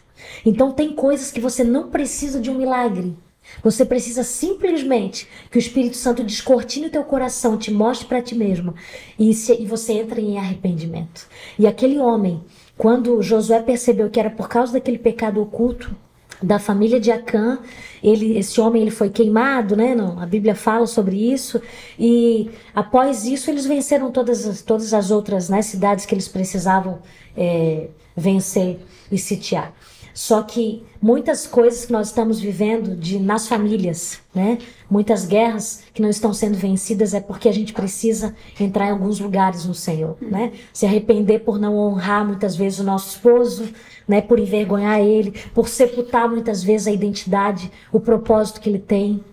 Então, 0.45 0.71
tem 0.71 0.93
coisas 0.93 1.31
que 1.31 1.39
você 1.39 1.63
não 1.63 1.89
precisa 1.89 2.39
de 2.39 2.49
um 2.49 2.55
milagre. 2.55 3.15
Você 3.63 3.83
precisa 3.83 4.23
simplesmente 4.23 5.27
que 5.49 5.57
o 5.57 5.59
Espírito 5.59 5.97
Santo 5.97 6.23
descortine 6.23 6.87
o 6.87 6.91
teu 6.91 7.03
coração, 7.03 7.57
te 7.57 7.71
mostre 7.71 8.07
para 8.07 8.21
ti 8.21 8.35
mesmo 8.35 8.75
e, 9.17 9.33
se, 9.33 9.53
e 9.59 9.65
você 9.65 9.93
entra 9.93 10.21
em 10.21 10.37
arrependimento. 10.37 11.27
E 11.57 11.65
aquele 11.65 11.97
homem, 11.97 12.43
quando 12.77 13.21
Josué 13.21 13.61
percebeu 13.61 14.09
que 14.09 14.19
era 14.19 14.29
por 14.29 14.47
causa 14.47 14.73
daquele 14.73 14.99
pecado 14.99 15.41
oculto 15.41 15.95
da 16.41 16.57
família 16.57 16.99
de 16.99 17.11
Acã, 17.11 17.59
ele, 18.01 18.37
esse 18.37 18.61
homem 18.61 18.81
ele 18.81 18.91
foi 18.91 19.09
queimado, 19.09 19.75
né? 19.75 19.93
Não, 19.93 20.19
a 20.19 20.25
Bíblia 20.25 20.55
fala 20.55 20.87
sobre 20.87 21.31
isso. 21.31 21.61
E 21.97 22.49
após 22.73 23.25
isso 23.25 23.49
eles 23.51 23.65
venceram 23.65 24.11
todas 24.11 24.47
as, 24.47 24.61
todas 24.61 24.93
as 24.93 25.11
outras 25.11 25.49
né, 25.49 25.61
cidades 25.61 26.05
que 26.05 26.13
eles 26.13 26.27
precisavam 26.27 26.99
é, 27.35 27.89
vencer 28.15 28.79
e 29.11 29.17
sitiar. 29.17 29.73
Só 30.13 30.41
que 30.41 30.83
muitas 31.01 31.47
coisas 31.47 31.85
que 31.85 31.91
nós 31.91 32.07
estamos 32.07 32.39
vivendo 32.39 32.95
de, 32.95 33.19
nas 33.19 33.47
famílias, 33.47 34.19
né? 34.33 34.57
Muitas 34.89 35.25
guerras 35.25 35.83
que 35.93 36.01
não 36.01 36.09
estão 36.09 36.33
sendo 36.33 36.57
vencidas 36.57 37.13
é 37.13 37.19
porque 37.19 37.47
a 37.47 37.51
gente 37.51 37.73
precisa 37.73 38.35
entrar 38.59 38.87
em 38.87 38.91
alguns 38.91 39.19
lugares 39.19 39.65
no 39.65 39.73
Senhor, 39.73 40.17
né? 40.21 40.51
Se 40.73 40.85
arrepender 40.85 41.39
por 41.39 41.59
não 41.59 41.77
honrar 41.77 42.25
muitas 42.25 42.55
vezes 42.55 42.79
o 42.79 42.83
nosso 42.83 43.09
esposo, 43.09 43.69
né? 44.07 44.21
Por 44.21 44.39
envergonhar 44.39 44.99
ele, 44.99 45.31
por 45.53 45.67
sepultar 45.67 46.27
muitas 46.29 46.63
vezes 46.63 46.87
a 46.87 46.91
identidade, 46.91 47.71
o 47.91 47.99
propósito 47.99 48.59
que 48.59 48.69
ele 48.69 48.79
tem. 48.79 49.23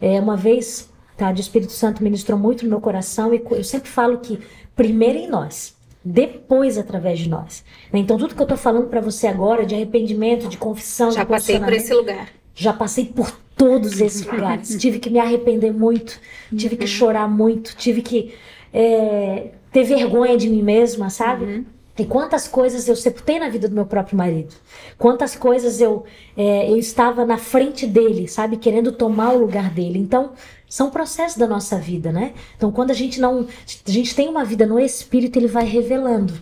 É, 0.00 0.18
uma 0.18 0.36
vez, 0.36 0.90
tá? 1.16 1.30
O 1.30 1.34
Espírito 1.34 1.72
Santo 1.72 2.02
ministrou 2.02 2.38
muito 2.38 2.64
no 2.64 2.70
meu 2.70 2.80
coração 2.80 3.32
e 3.32 3.42
eu 3.50 3.64
sempre 3.64 3.88
falo 3.88 4.18
que 4.18 4.40
primeiro 4.74 5.18
em 5.18 5.28
nós 5.28 5.74
depois 6.04 6.78
através 6.78 7.18
de 7.18 7.28
nós. 7.28 7.64
Então 7.92 8.16
tudo 8.16 8.34
que 8.34 8.40
eu 8.40 8.44
estou 8.44 8.58
falando 8.58 8.88
para 8.88 9.00
você 9.00 9.26
agora 9.26 9.64
de 9.64 9.74
arrependimento, 9.74 10.48
de 10.48 10.56
confissão, 10.56 11.10
já 11.10 11.22
de 11.22 11.28
passei 11.28 11.58
por 11.58 11.72
esse 11.72 11.94
lugar. 11.94 12.28
Já 12.54 12.72
passei 12.72 13.06
por 13.06 13.30
todos 13.56 14.00
esses 14.00 14.26
lugares. 14.26 14.76
tive 14.80 14.98
que 14.98 15.10
me 15.10 15.18
arrepender 15.18 15.72
muito, 15.72 16.20
tive 16.56 16.76
que 16.76 16.84
uhum. 16.84 16.88
chorar 16.88 17.28
muito, 17.28 17.74
tive 17.76 18.02
que 18.02 18.34
é, 18.72 19.50
ter 19.70 19.84
vergonha 19.84 20.36
de 20.36 20.48
mim 20.48 20.62
mesma, 20.62 21.08
sabe? 21.10 21.44
Uhum. 21.44 21.64
E 21.98 22.06
quantas 22.06 22.48
coisas 22.48 22.88
eu 22.88 22.96
sepultei 22.96 23.38
na 23.38 23.48
vida 23.48 23.68
do 23.68 23.74
meu 23.74 23.84
próprio 23.84 24.16
marido. 24.16 24.54
Quantas 24.98 25.36
coisas 25.36 25.80
eu, 25.80 26.04
é, 26.36 26.70
eu 26.70 26.76
estava 26.76 27.24
na 27.24 27.36
frente 27.36 27.86
dele, 27.86 28.26
sabe? 28.26 28.56
Querendo 28.56 28.92
tomar 28.92 29.34
o 29.34 29.38
lugar 29.38 29.70
dele. 29.70 29.98
Então, 29.98 30.32
são 30.72 30.88
processos 30.88 31.36
da 31.36 31.46
nossa 31.46 31.76
vida, 31.76 32.10
né? 32.10 32.32
Então, 32.56 32.72
quando 32.72 32.92
a 32.92 32.94
gente 32.94 33.20
não. 33.20 33.46
A 33.86 33.90
gente 33.90 34.14
tem 34.14 34.26
uma 34.26 34.42
vida 34.42 34.64
no 34.64 34.80
espírito, 34.80 35.38
ele 35.38 35.46
vai 35.46 35.66
revelando 35.66 36.32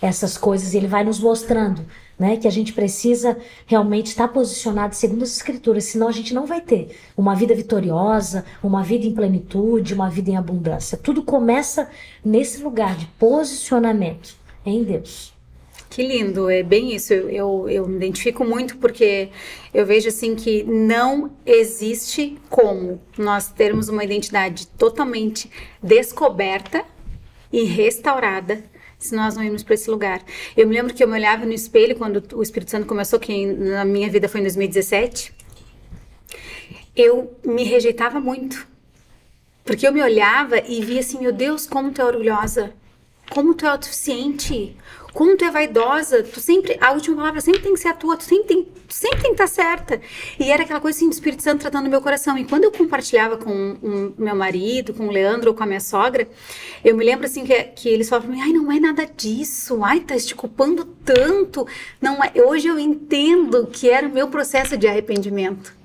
essas 0.00 0.38
coisas, 0.38 0.72
ele 0.72 0.86
vai 0.86 1.02
nos 1.02 1.18
mostrando, 1.18 1.84
né? 2.16 2.36
Que 2.36 2.46
a 2.46 2.50
gente 2.50 2.72
precisa 2.72 3.36
realmente 3.66 4.06
estar 4.06 4.28
posicionado 4.28 4.94
segundo 4.94 5.24
as 5.24 5.34
escrituras, 5.34 5.82
senão 5.82 6.06
a 6.06 6.12
gente 6.12 6.32
não 6.32 6.46
vai 6.46 6.60
ter 6.60 6.96
uma 7.16 7.34
vida 7.34 7.56
vitoriosa, 7.56 8.44
uma 8.62 8.84
vida 8.84 9.04
em 9.04 9.12
plenitude, 9.12 9.94
uma 9.94 10.08
vida 10.08 10.30
em 10.30 10.36
abundância. 10.36 10.96
Tudo 10.96 11.24
começa 11.24 11.90
nesse 12.24 12.62
lugar 12.62 12.94
de 12.94 13.06
posicionamento 13.18 14.36
em 14.64 14.84
Deus. 14.84 15.35
Que 15.96 16.02
lindo, 16.02 16.50
é 16.50 16.62
bem 16.62 16.94
isso. 16.94 17.14
Eu, 17.14 17.30
eu, 17.30 17.68
eu, 17.70 17.88
me 17.88 17.96
identifico 17.96 18.44
muito 18.44 18.76
porque 18.76 19.30
eu 19.72 19.86
vejo 19.86 20.08
assim 20.08 20.34
que 20.34 20.62
não 20.62 21.34
existe 21.46 22.36
como 22.50 23.00
nós 23.16 23.50
termos 23.50 23.88
uma 23.88 24.04
identidade 24.04 24.66
totalmente 24.66 25.50
descoberta 25.82 26.84
e 27.50 27.64
restaurada 27.64 28.62
se 28.98 29.16
nós 29.16 29.36
não 29.36 29.42
irmos 29.42 29.62
para 29.62 29.72
esse 29.72 29.90
lugar. 29.90 30.22
Eu 30.54 30.68
me 30.68 30.74
lembro 30.74 30.92
que 30.92 31.02
eu 31.02 31.08
me 31.08 31.14
olhava 31.14 31.46
no 31.46 31.52
espelho 31.54 31.96
quando 31.96 32.22
o 32.34 32.42
Espírito 32.42 32.72
Santo 32.72 32.86
começou, 32.86 33.18
que 33.18 33.46
na 33.46 33.82
minha 33.86 34.10
vida 34.10 34.28
foi 34.28 34.40
em 34.40 34.44
2017. 34.44 35.32
Eu 36.94 37.34
me 37.42 37.64
rejeitava 37.64 38.20
muito. 38.20 38.68
Porque 39.64 39.88
eu 39.88 39.92
me 39.94 40.02
olhava 40.02 40.58
e 40.58 40.84
via 40.84 41.00
assim, 41.00 41.20
meu 41.20 41.32
Deus, 41.32 41.66
como 41.66 41.90
tu 41.90 42.02
é 42.02 42.04
orgulhosa 42.04 42.74
como 43.30 43.54
tu 43.54 43.66
é 43.66 43.68
autossuficiente, 43.68 44.76
como 45.16 45.34
tu 45.34 45.46
é 45.46 45.50
vaidosa, 45.50 46.22
tu 46.22 46.40
sempre, 46.40 46.76
a 46.78 46.92
última 46.92 47.16
palavra 47.16 47.40
sempre 47.40 47.62
tem 47.62 47.72
que 47.72 47.80
ser 47.80 47.88
a 47.88 47.94
tua, 47.94 48.18
tu 48.18 48.24
sempre 48.24 48.48
tem, 48.48 48.64
tu 48.64 48.92
sempre 48.92 49.22
tem 49.22 49.34
que 49.34 49.42
estar 49.42 49.46
certa. 49.46 49.98
E 50.38 50.52
era 50.52 50.62
aquela 50.62 50.78
coisa 50.78 50.94
assim 50.94 51.08
do 51.08 51.12
Espírito 51.12 51.42
Santo 51.42 51.62
tratando 51.62 51.88
meu 51.88 52.02
coração. 52.02 52.36
E 52.36 52.44
quando 52.44 52.64
eu 52.64 52.70
compartilhava 52.70 53.38
com 53.38 53.50
um, 53.82 54.12
meu 54.18 54.36
marido, 54.36 54.92
com 54.92 55.08
o 55.08 55.10
Leandro 55.10 55.52
ou 55.52 55.56
com 55.56 55.62
a 55.62 55.66
minha 55.66 55.80
sogra, 55.80 56.28
eu 56.84 56.94
me 56.94 57.02
lembro 57.02 57.24
assim 57.24 57.46
que, 57.46 57.54
que 57.64 57.88
eles 57.88 58.10
falavam 58.10 58.28
pra 58.28 58.36
mim, 58.36 58.42
ai, 58.42 58.52
não 58.52 58.70
é 58.70 58.78
nada 58.78 59.06
disso, 59.06 59.82
ai, 59.82 60.00
tá 60.00 60.14
te 60.18 60.34
culpando 60.34 60.84
tanto. 60.84 61.66
Não 61.98 62.22
é. 62.22 62.32
Hoje 62.42 62.68
eu 62.68 62.78
entendo 62.78 63.66
que 63.68 63.88
era 63.88 64.06
o 64.06 64.12
meu 64.12 64.28
processo 64.28 64.76
de 64.76 64.86
arrependimento. 64.86 65.75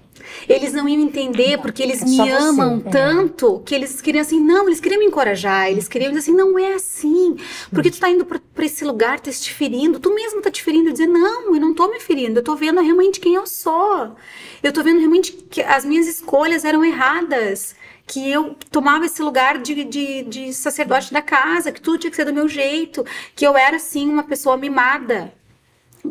Eles 0.47 0.73
não 0.73 0.87
iam 0.87 1.01
entender 1.01 1.57
porque 1.59 1.81
eles 1.81 2.01
é 2.01 2.05
me 2.05 2.29
amam 2.29 2.79
você, 2.79 2.87
é. 2.87 2.91
tanto 2.91 3.61
que 3.65 3.75
eles 3.75 4.01
queriam 4.01 4.21
assim, 4.21 4.39
não, 4.39 4.67
eles 4.67 4.79
queriam 4.79 4.99
me 4.99 5.05
encorajar, 5.05 5.69
eles 5.69 5.87
queriam 5.87 6.09
dizer 6.09 6.19
assim, 6.19 6.33
não 6.33 6.57
é 6.57 6.73
assim, 6.73 7.35
porque 7.71 7.91
tu 7.91 7.99
tá 7.99 8.09
indo 8.09 8.25
para 8.25 8.65
esse 8.65 8.83
lugar, 8.83 9.19
tá 9.19 9.31
te 9.31 9.53
ferindo, 9.53 9.99
tu 9.99 10.13
mesmo 10.13 10.41
tá 10.41 10.51
te 10.51 10.63
ferindo, 10.63 10.89
eu 10.89 10.93
dizer, 10.93 11.07
não, 11.07 11.53
eu 11.53 11.61
não 11.61 11.73
tô 11.73 11.87
me 11.87 11.99
ferindo, 11.99 12.39
eu 12.39 12.43
tô 12.43 12.55
vendo 12.55 12.81
realmente 12.81 13.19
quem 13.19 13.35
eu 13.35 13.47
sou, 13.47 14.15
eu 14.61 14.71
tô 14.71 14.83
vendo 14.83 14.99
realmente 14.99 15.31
que 15.33 15.61
as 15.61 15.85
minhas 15.85 16.07
escolhas 16.07 16.65
eram 16.65 16.83
erradas, 16.83 17.75
que 18.05 18.29
eu 18.29 18.55
tomava 18.69 19.05
esse 19.05 19.21
lugar 19.21 19.57
de, 19.59 19.83
de, 19.85 20.23
de 20.23 20.53
sacerdote 20.53 21.13
da 21.13 21.21
casa, 21.21 21.71
que 21.71 21.79
tudo 21.79 21.97
tinha 21.97 22.11
que 22.11 22.17
ser 22.17 22.25
do 22.25 22.33
meu 22.33 22.47
jeito, 22.47 23.05
que 23.35 23.45
eu 23.45 23.55
era, 23.55 23.77
assim, 23.77 24.09
uma 24.09 24.23
pessoa 24.23 24.57
mimada, 24.57 25.33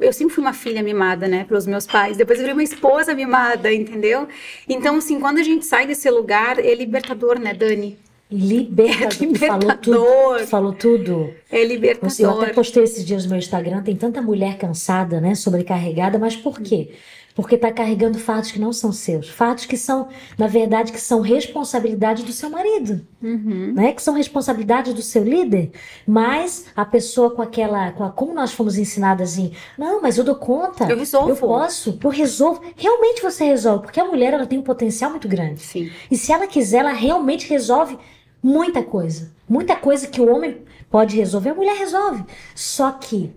eu 0.00 0.12
sempre 0.12 0.35
fui 0.35 0.42
uma 0.42 0.53
filha 0.53 0.83
mimada, 0.83 1.26
né, 1.26 1.44
pelos 1.44 1.66
meus 1.66 1.87
pais. 1.87 2.16
Depois 2.16 2.38
eu 2.38 2.44
virei 2.44 2.55
uma 2.55 2.62
esposa 2.62 3.14
mimada, 3.14 3.72
entendeu? 3.72 4.29
Então, 4.68 4.96
assim, 4.96 5.18
quando 5.18 5.38
a 5.38 5.42
gente 5.42 5.64
sai 5.66 5.87
desse 5.87 6.09
lugar, 6.11 6.59
é 6.59 6.74
libertador, 6.74 7.38
né, 7.38 7.55
Dani? 7.55 7.98
Libertador. 8.31 9.12
É 9.12 9.24
libertador. 9.24 9.48
Falou 9.48 9.76
tudo. 9.76 10.46
Falou 10.46 10.72
tudo. 10.72 11.35
É 11.50 11.64
libertador. 11.64 12.14
Eu 12.20 12.42
até 12.42 12.53
postei 12.53 12.85
esses 12.85 13.05
dias 13.05 13.24
no 13.24 13.31
meu 13.31 13.38
Instagram, 13.38 13.83
tem 13.83 13.96
tanta 13.96 14.22
mulher 14.22 14.57
cansada, 14.57 15.20
né, 15.20 15.35
sobrecarregada, 15.35 16.18
mas 16.18 16.37
por 16.37 16.61
quê? 16.61 16.92
Porque 17.35 17.55
está 17.55 17.71
carregando 17.73 18.19
fatos 18.19 18.51
que 18.51 18.59
não 18.59 18.73
são 18.73 18.93
seus, 18.93 19.29
fatos 19.29 19.64
que 19.66 19.77
são, 19.77 20.09
na 20.37 20.47
verdade, 20.47 20.93
que 20.93 21.01
são 21.01 21.21
responsabilidade 21.21 22.25
do 22.25 22.33
seu 22.33 22.51
marido, 22.51 23.07
uhum. 23.23 23.73
né? 23.75 23.93
Que 23.93 24.03
são 24.03 24.14
responsabilidade 24.14 24.93
do 24.93 25.03
seu 25.03 25.23
líder, 25.23 25.71
mas 26.07 26.66
a 26.75 26.85
pessoa 26.85 27.31
com 27.31 27.43
aquela, 27.43 27.93
com 27.93 28.05
a, 28.05 28.11
como 28.11 28.35
nós 28.35 28.53
fomos 28.53 28.77
ensinadas 28.77 29.38
em, 29.38 29.53
não, 29.79 30.03
mas 30.03 30.19
eu 30.19 30.25
dou 30.25 30.35
conta, 30.35 30.85
eu 30.85 30.97
resolvo, 30.97 31.31
eu 31.31 31.37
posso, 31.37 31.99
eu 32.03 32.11
resolvo. 32.11 32.62
Realmente 32.77 33.23
você 33.23 33.45
resolve, 33.45 33.85
porque 33.85 34.01
a 34.01 34.05
mulher 34.05 34.33
ela 34.33 34.47
tem 34.47 34.59
um 34.59 34.62
potencial 34.62 35.11
muito 35.11 35.29
grande. 35.29 35.61
Sim. 35.61 35.90
E 36.11 36.16
se 36.16 36.33
ela 36.33 36.47
quiser, 36.47 36.79
ela 36.79 36.93
realmente 36.93 37.49
resolve 37.49 37.99
muita 38.43 38.83
coisa, 38.83 39.33
muita 39.49 39.77
coisa 39.77 40.07
que 40.07 40.21
o 40.21 40.35
homem 40.35 40.62
pode 40.90 41.16
resolver, 41.16 41.51
a 41.51 41.55
mulher 41.55 41.77
resolve. 41.77 42.25
Só 42.55 42.90
que 42.90 43.33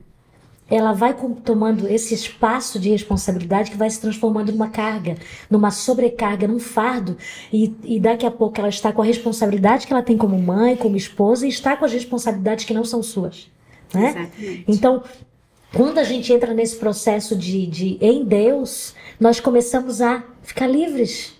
ela 0.69 0.93
vai 0.93 1.15
tomando 1.43 1.87
esse 1.87 2.13
espaço 2.13 2.79
de 2.79 2.89
responsabilidade 2.89 3.71
que 3.71 3.77
vai 3.77 3.89
se 3.89 3.99
transformando 3.99 4.51
numa 4.51 4.69
carga, 4.69 5.15
numa 5.49 5.71
sobrecarga, 5.71 6.47
num 6.47 6.59
fardo. 6.59 7.17
E, 7.51 7.75
e 7.83 7.99
daqui 7.99 8.25
a 8.25 8.31
pouco 8.31 8.59
ela 8.59 8.69
está 8.69 8.91
com 8.91 9.01
a 9.01 9.05
responsabilidade 9.05 9.85
que 9.85 9.93
ela 9.93 10.01
tem 10.01 10.17
como 10.17 10.37
mãe, 10.39 10.75
como 10.75 10.95
esposa, 10.95 11.45
e 11.45 11.49
está 11.49 11.75
com 11.75 11.85
as 11.85 11.93
responsabilidades 11.93 12.65
que 12.65 12.73
não 12.73 12.83
são 12.83 13.03
suas. 13.03 13.51
Né? 13.93 14.09
Exatamente. 14.09 14.65
Então, 14.67 15.03
quando 15.73 15.97
a 15.97 16.03
gente 16.03 16.31
entra 16.31 16.53
nesse 16.53 16.75
processo 16.77 17.35
de, 17.35 17.65
de 17.67 17.97
em 17.99 18.23
Deus, 18.23 18.95
nós 19.19 19.39
começamos 19.39 20.01
a 20.01 20.23
ficar 20.41 20.67
livres. 20.67 21.33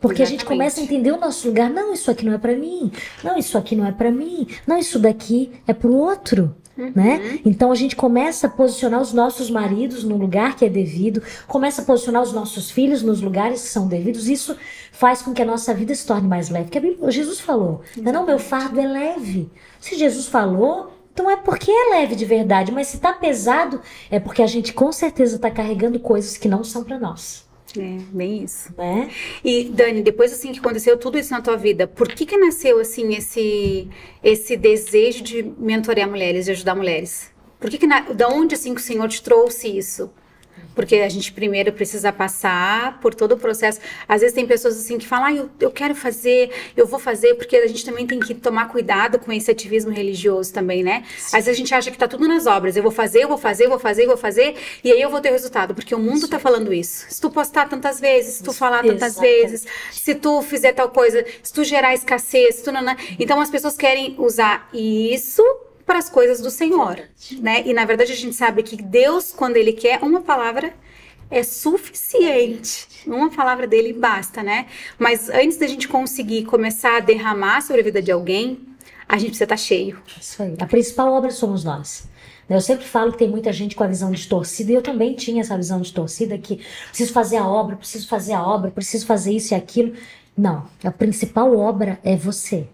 Porque 0.00 0.22
Exatamente. 0.22 0.22
a 0.22 0.30
gente 0.30 0.44
começa 0.44 0.80
a 0.80 0.82
entender 0.82 1.12
o 1.12 1.20
nosso 1.20 1.46
lugar. 1.46 1.70
Não, 1.70 1.92
isso 1.92 2.10
aqui 2.10 2.24
não 2.24 2.32
é 2.32 2.38
para 2.38 2.56
mim. 2.56 2.90
Não, 3.22 3.38
isso 3.38 3.56
aqui 3.56 3.76
não 3.76 3.86
é 3.86 3.92
para 3.92 4.10
mim. 4.10 4.48
Não, 4.66 4.76
isso 4.76 4.98
daqui 4.98 5.52
é 5.66 5.72
para 5.72 5.88
o 5.88 5.96
outro. 5.96 6.54
Uhum. 6.76 6.92
Né? 6.94 7.40
Então 7.44 7.70
a 7.70 7.74
gente 7.74 7.94
começa 7.94 8.46
a 8.46 8.50
posicionar 8.50 9.00
os 9.00 9.12
nossos 9.12 9.50
maridos 9.50 10.04
no 10.04 10.16
lugar 10.16 10.56
que 10.56 10.64
é 10.64 10.68
devido, 10.68 11.22
começa 11.46 11.82
a 11.82 11.84
posicionar 11.84 12.22
os 12.22 12.32
nossos 12.32 12.70
filhos 12.70 13.02
nos 13.02 13.20
lugares 13.20 13.62
que 13.62 13.68
são 13.68 13.86
devidos. 13.86 14.28
Isso 14.28 14.56
faz 14.90 15.20
com 15.20 15.32
que 15.34 15.42
a 15.42 15.44
nossa 15.44 15.74
vida 15.74 15.94
se 15.94 16.06
torne 16.06 16.26
mais 16.26 16.48
leve. 16.48 16.70
Porque 16.70 17.12
Jesus 17.12 17.40
falou: 17.40 17.82
não, 17.96 18.12
não, 18.12 18.26
meu 18.26 18.38
fardo 18.38 18.80
é 18.80 18.86
leve. 18.86 19.50
Se 19.78 19.96
Jesus 19.96 20.26
falou, 20.26 20.92
então 21.12 21.30
é 21.30 21.36
porque 21.36 21.70
é 21.70 21.90
leve 21.90 22.14
de 22.14 22.24
verdade. 22.24 22.72
Mas 22.72 22.88
se 22.88 22.96
está 22.96 23.12
pesado, 23.12 23.80
é 24.10 24.18
porque 24.18 24.42
a 24.42 24.46
gente 24.46 24.72
com 24.72 24.90
certeza 24.90 25.36
está 25.36 25.50
carregando 25.50 26.00
coisas 26.00 26.36
que 26.36 26.48
não 26.48 26.64
são 26.64 26.82
para 26.82 26.98
nós. 26.98 27.44
É, 27.78 27.98
bem 28.12 28.42
isso. 28.44 28.72
Né? 28.76 29.10
E 29.44 29.64
Dani, 29.64 30.02
depois 30.02 30.32
assim 30.32 30.52
que 30.52 30.58
aconteceu 30.58 30.98
tudo 30.98 31.18
isso 31.18 31.32
na 31.32 31.40
tua 31.40 31.56
vida, 31.56 31.86
por 31.86 32.08
que 32.08 32.26
que 32.26 32.36
nasceu 32.36 32.78
assim 32.80 33.14
esse 33.14 33.88
esse 34.22 34.56
desejo 34.56 35.22
de 35.22 35.42
mentorear 35.42 36.08
mulheres, 36.08 36.44
de 36.44 36.52
ajudar 36.52 36.74
mulheres? 36.74 37.30
Por 37.58 37.70
que 37.70 37.78
que 37.78 37.86
na, 37.86 38.00
da 38.00 38.28
onde 38.28 38.54
assim 38.54 38.74
que 38.74 38.80
o 38.80 38.84
Senhor 38.84 39.08
te 39.08 39.22
trouxe 39.22 39.68
isso? 39.76 40.10
Porque 40.74 40.96
a 40.96 41.08
gente 41.08 41.32
primeiro 41.32 41.72
precisa 41.72 42.12
passar 42.12 42.98
por 43.00 43.14
todo 43.14 43.32
o 43.32 43.36
processo. 43.36 43.78
Às 44.08 44.20
vezes 44.22 44.34
tem 44.34 44.46
pessoas 44.46 44.76
assim 44.78 44.98
que 44.98 45.06
falam, 45.06 45.26
ah, 45.26 45.34
eu, 45.34 45.50
eu 45.60 45.70
quero 45.70 45.94
fazer, 45.94 46.50
eu 46.76 46.86
vou 46.86 46.98
fazer, 46.98 47.34
porque 47.34 47.56
a 47.56 47.66
gente 47.66 47.84
também 47.84 48.06
tem 48.06 48.18
que 48.18 48.34
tomar 48.34 48.68
cuidado 48.68 49.18
com 49.18 49.30
esse 49.32 49.50
ativismo 49.50 49.90
religioso 49.90 50.52
também, 50.52 50.82
né? 50.82 51.04
Sim. 51.18 51.36
Às 51.36 51.44
vezes 51.44 51.48
a 51.48 51.58
gente 51.58 51.74
acha 51.74 51.90
que 51.90 51.98
tá 51.98 52.08
tudo 52.08 52.26
nas 52.26 52.46
obras. 52.46 52.76
Eu 52.76 52.82
vou 52.82 52.92
fazer, 52.92 53.22
eu 53.22 53.28
vou 53.28 53.38
fazer, 53.38 53.64
eu 53.64 53.68
vou 53.68 53.78
fazer, 53.78 54.04
eu 54.04 54.08
vou 54.08 54.16
fazer, 54.16 54.56
e 54.82 54.90
aí 54.90 55.00
eu 55.00 55.10
vou 55.10 55.20
ter 55.20 55.30
resultado, 55.30 55.74
porque 55.74 55.94
o 55.94 55.98
mundo 55.98 56.26
tá 56.26 56.38
falando 56.38 56.72
isso. 56.72 57.06
Se 57.08 57.20
tu 57.20 57.30
postar 57.30 57.68
tantas 57.68 58.00
vezes, 58.00 58.34
se 58.34 58.42
tu 58.42 58.52
falar 58.52 58.82
tantas 58.82 59.18
vezes, 59.18 59.66
se 59.90 60.14
tu 60.14 60.40
fizer 60.42 60.72
tal 60.72 60.88
coisa, 60.88 61.24
se 61.42 61.52
tu 61.52 61.64
gerar 61.64 61.94
escassez, 61.94 62.56
se 62.56 62.64
tu 62.64 62.72
não... 62.72 62.82
Então 63.18 63.40
as 63.40 63.50
pessoas 63.50 63.76
querem 63.76 64.14
usar 64.18 64.68
isso 64.72 65.44
para 65.92 65.98
as 65.98 66.08
coisas 66.08 66.40
do 66.40 66.50
Senhor, 66.50 67.02
né? 67.38 67.62
E 67.66 67.74
na 67.74 67.84
verdade 67.84 68.12
a 68.12 68.16
gente 68.16 68.34
sabe 68.34 68.62
que 68.62 68.80
Deus, 68.80 69.30
quando 69.30 69.58
Ele 69.58 69.74
quer 69.74 70.02
uma 70.02 70.22
palavra, 70.22 70.72
é 71.30 71.42
suficiente. 71.42 72.88
Uma 73.06 73.30
palavra 73.30 73.66
dele 73.66 73.92
basta, 73.92 74.42
né? 74.42 74.68
Mas 74.98 75.28
antes 75.28 75.58
da 75.58 75.66
gente 75.66 75.86
conseguir 75.86 76.44
começar 76.46 76.96
a 76.96 77.00
derramar 77.00 77.60
sobre 77.60 77.82
a 77.82 77.84
vida 77.84 78.00
de 78.00 78.10
alguém, 78.10 78.60
a 79.06 79.18
gente 79.18 79.32
precisa 79.32 79.44
estar 79.44 79.56
tá 79.56 79.60
cheio. 79.60 80.00
Isso 80.18 80.42
aí. 80.42 80.54
A 80.58 80.64
principal 80.64 81.12
obra 81.12 81.30
somos 81.30 81.62
nós. 81.62 82.08
Eu 82.48 82.62
sempre 82.62 82.86
falo 82.86 83.12
que 83.12 83.18
tem 83.18 83.28
muita 83.28 83.52
gente 83.52 83.76
com 83.76 83.84
a 83.84 83.86
visão 83.86 84.10
distorcida, 84.10 84.72
e 84.72 84.74
eu 84.74 84.82
também 84.82 85.14
tinha 85.14 85.42
essa 85.42 85.58
visão 85.58 85.78
distorcida 85.78 86.38
que 86.38 86.64
preciso 86.88 87.12
fazer 87.12 87.36
a 87.36 87.46
obra, 87.46 87.76
preciso 87.76 88.08
fazer 88.08 88.32
a 88.32 88.42
obra, 88.42 88.70
preciso 88.70 89.04
fazer 89.04 89.32
isso 89.32 89.52
e 89.52 89.54
aquilo. 89.54 89.92
Não, 90.34 90.66
a 90.82 90.90
principal 90.90 91.54
obra 91.54 92.00
é 92.02 92.16
você. 92.16 92.66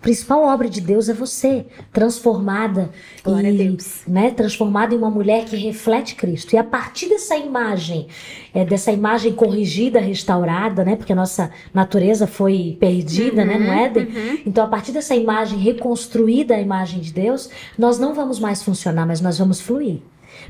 Principal 0.00 0.44
obra 0.44 0.68
de 0.68 0.80
Deus 0.80 1.10
é 1.10 1.12
você, 1.12 1.66
transformada 1.92 2.90
Glória 3.22 3.50
e, 3.50 3.54
a 3.54 3.64
Deus. 3.64 4.02
Né, 4.08 4.30
transformada 4.30 4.94
em 4.94 4.98
uma 4.98 5.10
mulher 5.10 5.44
que 5.44 5.56
reflete 5.56 6.14
Cristo. 6.14 6.54
E 6.54 6.58
a 6.58 6.64
partir 6.64 7.08
dessa 7.08 7.36
imagem, 7.36 8.08
é, 8.54 8.64
dessa 8.64 8.90
imagem 8.90 9.32
corrigida, 9.32 10.00
restaurada, 10.00 10.84
né, 10.84 10.96
porque 10.96 11.12
a 11.12 11.16
nossa 11.16 11.50
natureza 11.74 12.26
foi 12.26 12.78
perdida, 12.80 13.42
uhum, 13.42 13.48
né, 13.48 13.58
no 13.58 13.70
Éden. 13.70 14.04
Uhum. 14.04 14.38
Então, 14.46 14.64
a 14.64 14.68
partir 14.68 14.92
dessa 14.92 15.14
imagem 15.14 15.58
reconstruída, 15.58 16.54
a 16.54 16.60
imagem 16.60 17.00
de 17.00 17.12
Deus, 17.12 17.50
nós 17.76 17.98
não 17.98 18.14
vamos 18.14 18.38
mais 18.38 18.62
funcionar, 18.62 19.06
mas 19.06 19.20
nós 19.20 19.38
vamos 19.38 19.60
fluir. 19.60 19.98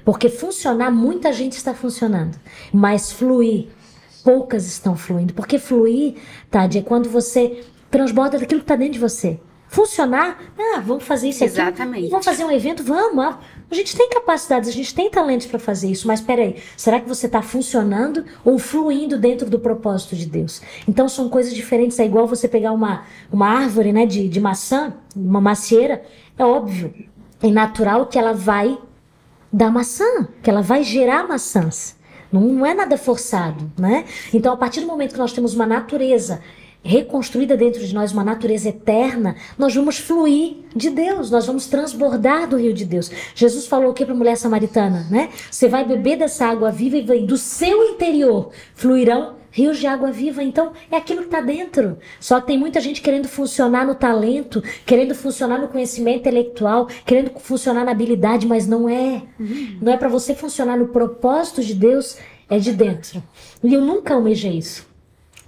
Porque 0.05 0.29
funcionar, 0.29 0.93
muita 0.93 1.33
gente 1.33 1.55
está 1.55 1.75
funcionando, 1.75 2.39
mas 2.73 3.11
fluir, 3.11 3.67
poucas 4.23 4.67
estão 4.67 4.97
fluindo. 4.97 5.35
Porque 5.35 5.59
fluir, 5.59 6.15
Tade, 6.51 6.79
é 6.79 6.83
quando 6.83 7.09
você 7.09 7.65
transborda 7.91 8.39
daquilo 8.39 8.61
que 8.61 8.65
está 8.65 8.77
dentro 8.77 8.95
de 8.95 8.99
você. 8.99 9.39
Funcionar, 9.69 10.37
ah, 10.59 10.81
vamos 10.81 11.05
fazer 11.05 11.29
isso 11.29 11.45
aqui. 11.45 11.53
Exatamente. 11.53 12.09
Vamos 12.09 12.27
fazer 12.27 12.45
um 12.45 12.51
evento, 12.51 12.83
vamos. 12.83 13.25
Ah, 13.25 13.39
a 13.71 13.75
gente 13.75 13.97
tem 13.97 14.09
capacidades, 14.11 14.69
a 14.69 14.73
gente 14.73 14.93
tem 14.93 15.09
talentos 15.09 15.47
para 15.47 15.61
fazer 15.61 15.89
isso, 15.89 16.09
mas 16.09 16.21
peraí, 16.21 16.57
será 16.77 16.99
que 17.01 17.09
você 17.09 17.27
está 17.27 17.41
funcionando 17.41 18.25
ou 18.45 18.59
fluindo 18.59 19.17
dentro 19.17 19.49
do 19.49 19.61
propósito 19.61 20.17
de 20.17 20.27
Deus? 20.27 20.61
Então 20.89 21.09
são 21.09 21.29
coisas 21.29 21.55
diferentes. 21.55 22.01
É 22.01 22.05
igual 22.05 22.27
você 22.27 22.49
pegar 22.49 22.73
uma, 22.73 23.05
uma 23.31 23.47
árvore 23.47 23.93
né, 23.93 24.07
de, 24.07 24.29
de 24.29 24.41
maçã, 24.41 24.93
uma 25.15 25.41
macieira, 25.41 26.03
é 26.37 26.45
óbvio, 26.45 26.93
é 27.41 27.49
natural 27.49 28.07
que 28.07 28.19
ela 28.19 28.33
vai 28.33 28.77
dar 29.53 29.71
maçã, 29.71 30.29
que 30.43 30.51
ela 30.51 30.63
vai 30.63 30.83
gerar 30.83 31.29
maçãs. 31.29 31.97
Não, 32.33 32.41
não 32.41 32.67
é 32.67 32.75
nada 32.75 32.97
forçado, 32.97 33.71
né? 33.79 34.05
Então, 34.33 34.53
a 34.53 34.57
partir 34.57 34.81
do 34.81 34.87
momento 34.87 35.13
que 35.13 35.19
nós 35.19 35.33
temos 35.33 35.55
uma 35.55 35.67
natureza 35.67 36.41
reconstruída 36.83 37.57
dentro 37.57 37.85
de 37.85 37.95
nós 37.95 38.13
uma 38.13 38.25
natureza 38.25 38.69
eterna, 38.69 39.37
nós 39.59 39.75
vamos 39.75 39.99
fluir 39.99 40.57
de 40.75 40.91
Deus, 40.91 41.31
nós 41.31 41.47
vamos 41.47 41.67
transbordar 41.67 42.49
do 42.49 42.57
rio 42.57 42.73
de 42.73 42.85
Deus. 42.85 43.11
Jesus 43.35 43.67
falou 43.67 43.91
o 43.91 43.95
que 43.95 44.05
para 44.05 44.15
a 44.15 44.17
mulher 44.17 44.37
samaritana, 44.37 45.07
né? 45.11 45.31
Você 45.51 45.69
vai 45.69 45.85
beber 45.85 46.17
dessa 46.17 46.47
água 46.47 46.71
viva 46.71 47.15
e 47.15 47.27
do 47.27 47.37
seu 47.37 47.85
interior 47.91 48.51
fluirão 48.75 49.41
rios 49.51 49.79
de 49.79 49.87
água 49.87 50.11
viva. 50.13 50.43
Então, 50.43 50.73
é 50.91 50.97
aquilo 50.97 51.21
que 51.21 51.27
está 51.27 51.41
dentro. 51.41 51.99
Só 52.19 52.41
que 52.41 52.47
tem 52.47 52.59
muita 52.59 52.81
gente 52.81 53.03
querendo 53.03 53.29
funcionar 53.29 53.87
no 53.87 53.95
talento, 53.95 54.63
querendo 54.87 55.15
funcionar 55.15 55.59
no 55.59 55.69
conhecimento 55.69 56.21
intelectual, 56.21 56.87
querendo 57.05 57.33
funcionar 57.39 57.85
na 57.85 57.91
habilidade, 57.91 58.47
mas 58.47 58.67
não 58.67 58.89
é. 58.89 59.23
Uhum. 59.39 59.79
Não 59.83 59.93
é 59.93 59.97
para 59.97 60.09
você 60.09 60.35
funcionar 60.35 60.79
no 60.79 60.89
propósito 60.89 61.63
de 61.63 61.75
Deus, 61.75 62.17
é 62.49 62.59
de 62.59 62.73
dentro. 62.73 63.23
E 63.63 63.75
eu 63.75 63.81
nunca 63.81 64.15
almejei 64.15 64.53
isso. 64.53 64.90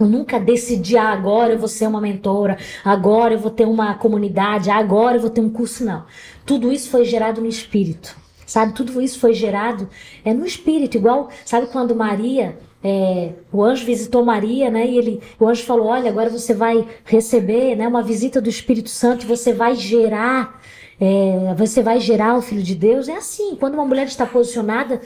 Eu 0.02 0.08
nunca 0.08 0.38
decidi, 0.40 0.96
ah, 0.96 1.10
agora 1.10 1.52
eu 1.52 1.58
vou 1.58 1.68
ser 1.68 1.86
uma 1.86 2.00
mentora, 2.00 2.58
agora 2.84 3.34
eu 3.34 3.38
vou 3.38 3.50
ter 3.50 3.66
uma 3.66 3.94
comunidade, 3.94 4.70
agora 4.70 5.16
eu 5.16 5.20
vou 5.20 5.30
ter 5.30 5.40
um 5.40 5.50
curso, 5.50 5.84
não. 5.84 6.04
Tudo 6.44 6.72
isso 6.72 6.90
foi 6.90 7.04
gerado 7.04 7.40
no 7.40 7.46
espírito, 7.46 8.16
sabe? 8.44 8.72
Tudo 8.72 9.00
isso 9.00 9.18
foi 9.18 9.32
gerado 9.32 9.88
é 10.24 10.34
no 10.34 10.44
espírito, 10.44 10.96
igual, 10.96 11.28
sabe 11.44 11.68
quando 11.68 11.94
Maria, 11.94 12.58
é, 12.82 13.34
o 13.52 13.62
anjo 13.62 13.86
visitou 13.86 14.24
Maria, 14.24 14.70
né? 14.70 14.86
E 14.86 14.98
ele, 14.98 15.20
o 15.38 15.46
anjo 15.46 15.62
falou, 15.62 15.86
olha, 15.86 16.10
agora 16.10 16.28
você 16.28 16.52
vai 16.52 16.86
receber, 17.04 17.76
né, 17.76 17.86
uma 17.86 18.02
visita 18.02 18.40
do 18.40 18.48
Espírito 18.48 18.90
Santo, 18.90 19.26
você 19.26 19.52
vai 19.52 19.76
gerar 19.76 20.60
é, 21.00 21.54
você 21.56 21.82
vai 21.82 21.98
gerar 22.00 22.36
o 22.36 22.42
Filho 22.42 22.62
de 22.62 22.74
Deus. 22.74 23.08
É 23.08 23.16
assim, 23.16 23.56
quando 23.56 23.74
uma 23.74 23.84
mulher 23.84 24.06
está 24.06 24.24
posicionada 24.26 25.00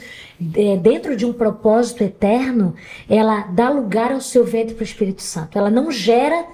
é, 0.55 0.77
dentro 0.77 1.17
de 1.17 1.25
um 1.25 1.33
propósito 1.33 2.05
eterno, 2.05 2.75
ela 3.09 3.43
dá 3.53 3.71
lugar 3.71 4.13
ao 4.13 4.21
seu 4.21 4.45
ventre 4.45 4.75
para 4.75 4.83
o 4.83 4.87
Espírito 4.87 5.23
Santo. 5.23 5.59
Ela 5.59 5.71
não 5.71 5.91
gera 5.91 6.47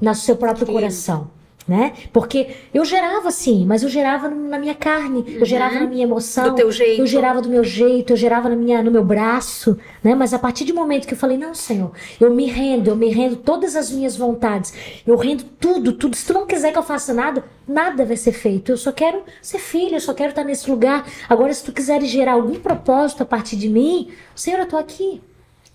no 0.00 0.14
seu 0.14 0.36
próprio 0.36 0.66
Sim. 0.66 0.72
coração 0.72 1.39
né? 1.70 1.92
Porque 2.12 2.48
eu 2.74 2.84
gerava 2.84 3.28
assim, 3.28 3.64
mas 3.64 3.84
eu 3.84 3.88
gerava 3.88 4.28
na 4.28 4.58
minha 4.58 4.74
carne, 4.74 5.24
eu 5.38 5.46
gerava 5.46 5.76
na 5.76 5.86
minha 5.86 6.02
emoção, 6.02 6.48
do 6.48 6.56
teu 6.56 6.72
jeito. 6.72 7.00
eu 7.00 7.06
gerava 7.06 7.40
do 7.40 7.48
meu 7.48 7.62
jeito, 7.62 8.12
eu 8.12 8.16
gerava 8.16 8.48
na 8.48 8.56
minha, 8.56 8.82
no 8.82 8.90
meu 8.90 9.04
braço, 9.04 9.78
né? 10.02 10.12
Mas 10.16 10.34
a 10.34 10.38
partir 10.40 10.64
do 10.64 10.74
momento 10.74 11.06
que 11.06 11.14
eu 11.14 11.18
falei, 11.18 11.38
não, 11.38 11.54
Senhor, 11.54 11.92
eu 12.20 12.34
me 12.34 12.46
rendo, 12.46 12.90
eu 12.90 12.96
me 12.96 13.08
rendo 13.08 13.36
todas 13.36 13.76
as 13.76 13.88
minhas 13.88 14.16
vontades, 14.16 14.74
eu 15.06 15.14
rendo 15.14 15.44
tudo, 15.60 15.92
tudo. 15.92 16.16
Se 16.16 16.26
tu 16.26 16.32
não 16.32 16.44
quiser 16.44 16.72
que 16.72 16.78
eu 16.78 16.82
faça 16.82 17.14
nada, 17.14 17.44
nada 17.68 18.04
vai 18.04 18.16
ser 18.16 18.32
feito. 18.32 18.72
Eu 18.72 18.76
só 18.76 18.90
quero 18.90 19.22
ser 19.40 19.60
filho, 19.60 19.94
eu 19.94 20.00
só 20.00 20.12
quero 20.12 20.30
estar 20.30 20.42
nesse 20.42 20.68
lugar. 20.68 21.06
Agora, 21.28 21.54
se 21.54 21.62
tu 21.62 21.70
quiseres 21.72 22.08
gerar 22.08 22.32
algum 22.32 22.56
propósito 22.56 23.22
a 23.22 23.26
partir 23.26 23.54
de 23.54 23.68
mim, 23.68 24.10
Senhor, 24.34 24.58
eu 24.58 24.66
tô 24.66 24.76
aqui. 24.76 25.22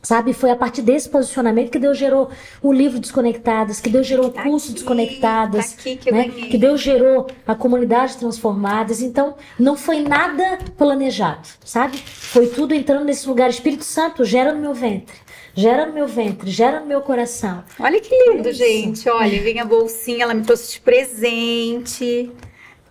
Sabe, 0.05 0.33
foi 0.33 0.51
a 0.51 0.55
partir 0.55 0.83
desse 0.83 1.09
posicionamento 1.09 1.71
que 1.71 1.79
Deus 1.79 1.97
gerou 1.97 2.29
o 2.61 2.71
livro 2.71 2.99
Desconectadas, 2.99 3.79
que 3.81 3.89
Deus 3.89 4.05
gerou 4.05 4.27
o 4.27 4.31
curso 4.31 4.67
aqui, 4.67 4.73
Desconectadas, 4.75 5.73
tá 5.73 5.81
que, 5.81 6.11
né? 6.11 6.29
que 6.29 6.59
Deus 6.59 6.79
gerou 6.79 7.25
a 7.47 7.55
comunidade 7.55 8.15
Transformadas. 8.17 9.01
Então, 9.01 9.33
não 9.57 9.75
foi 9.75 10.03
nada 10.03 10.59
planejado, 10.77 11.47
sabe? 11.65 11.97
Foi 11.97 12.45
tudo 12.45 12.75
entrando 12.75 13.03
nesse 13.03 13.27
lugar. 13.27 13.49
Espírito 13.49 13.83
Santo 13.83 14.23
gera 14.23 14.53
no 14.53 14.61
meu 14.61 14.75
ventre. 14.75 15.15
Gera 15.55 15.87
no 15.87 15.93
meu 15.93 16.05
ventre, 16.07 16.51
gera 16.51 16.81
no 16.81 16.85
meu 16.85 17.01
coração. 17.01 17.63
Olha 17.79 17.99
que 17.99 18.13
lindo, 18.29 18.53
gente. 18.53 19.09
Olha, 19.09 19.41
vem 19.41 19.59
a 19.59 19.65
bolsinha, 19.65 20.21
ela 20.21 20.35
me 20.35 20.43
trouxe 20.43 20.73
de 20.73 20.81
presente. 20.81 22.31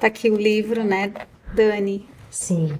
Tá 0.01 0.09
aqui 0.09 0.31
o 0.33 0.37
livro, 0.37 0.83
né, 0.83 1.13
Dani? 1.55 2.09
Sim. 2.29 2.77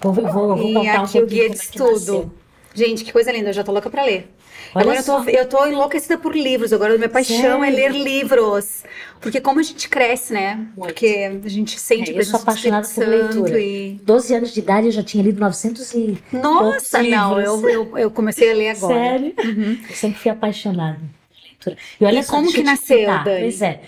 Vou, 0.00 0.12
vou, 0.12 0.56
vou 0.56 0.72
e 0.72 0.88
aqui 0.88 1.20
um 1.20 1.22
o 1.22 1.26
guia 1.26 1.48
de 1.48 1.56
estudo. 1.56 2.32
Gente, 2.76 3.02
que 3.02 3.12
coisa 3.12 3.32
linda, 3.32 3.48
eu 3.48 3.54
já 3.54 3.64
tô 3.64 3.72
louca 3.72 3.88
pra 3.88 4.04
ler. 4.04 4.28
Olha 4.74 4.82
agora 4.82 4.98
eu 4.98 5.04
tô, 5.04 5.30
eu 5.30 5.48
tô 5.48 5.66
enlouquecida 5.66 6.18
por 6.18 6.36
livros, 6.36 6.72
agora 6.72 6.94
a 6.94 6.98
minha 6.98 7.08
paixão 7.08 7.64
é 7.64 7.70
Sério? 7.70 7.86
é 7.86 7.88
ler 7.88 7.92
livros. 7.92 8.84
Porque 9.18 9.40
como 9.40 9.60
a 9.60 9.62
gente 9.62 9.88
cresce, 9.88 10.34
né? 10.34 10.56
Muito. 10.76 10.92
Porque 10.92 11.40
a 11.44 11.48
gente 11.48 11.80
sente 11.80 12.10
é, 12.14 12.18
Eu 12.18 12.24
sou 12.24 12.38
apaixonada 12.38 12.86
por 12.86 13.08
leitura. 13.08 13.58
E... 13.58 13.98
12 14.02 14.34
anos 14.34 14.52
de 14.52 14.60
idade 14.60 14.88
eu 14.88 14.92
já 14.92 15.02
tinha 15.02 15.24
lido 15.24 15.40
900 15.40 15.94
e 15.94 16.18
Nossa, 16.30 17.02
não, 17.02 17.40
eu, 17.40 17.68
eu, 17.68 17.98
eu, 17.98 18.10
comecei 18.10 18.52
a 18.52 18.54
ler 18.54 18.70
agora. 18.70 18.94
Sério? 18.94 19.34
Uhum. 19.42 19.78
Eu 19.88 19.96
sempre 19.96 20.18
fui 20.18 20.30
apaixonada 20.30 20.98
por 20.98 21.42
leitura. 21.42 21.76
E, 21.98 22.04
olha 22.04 22.20
e 22.20 22.22
só, 22.22 22.32
como 22.32 22.52
que 22.52 22.62
nasceu, 22.62 23.06
Dani? 23.06 23.24
Pois 23.24 23.62
é. 23.62 23.80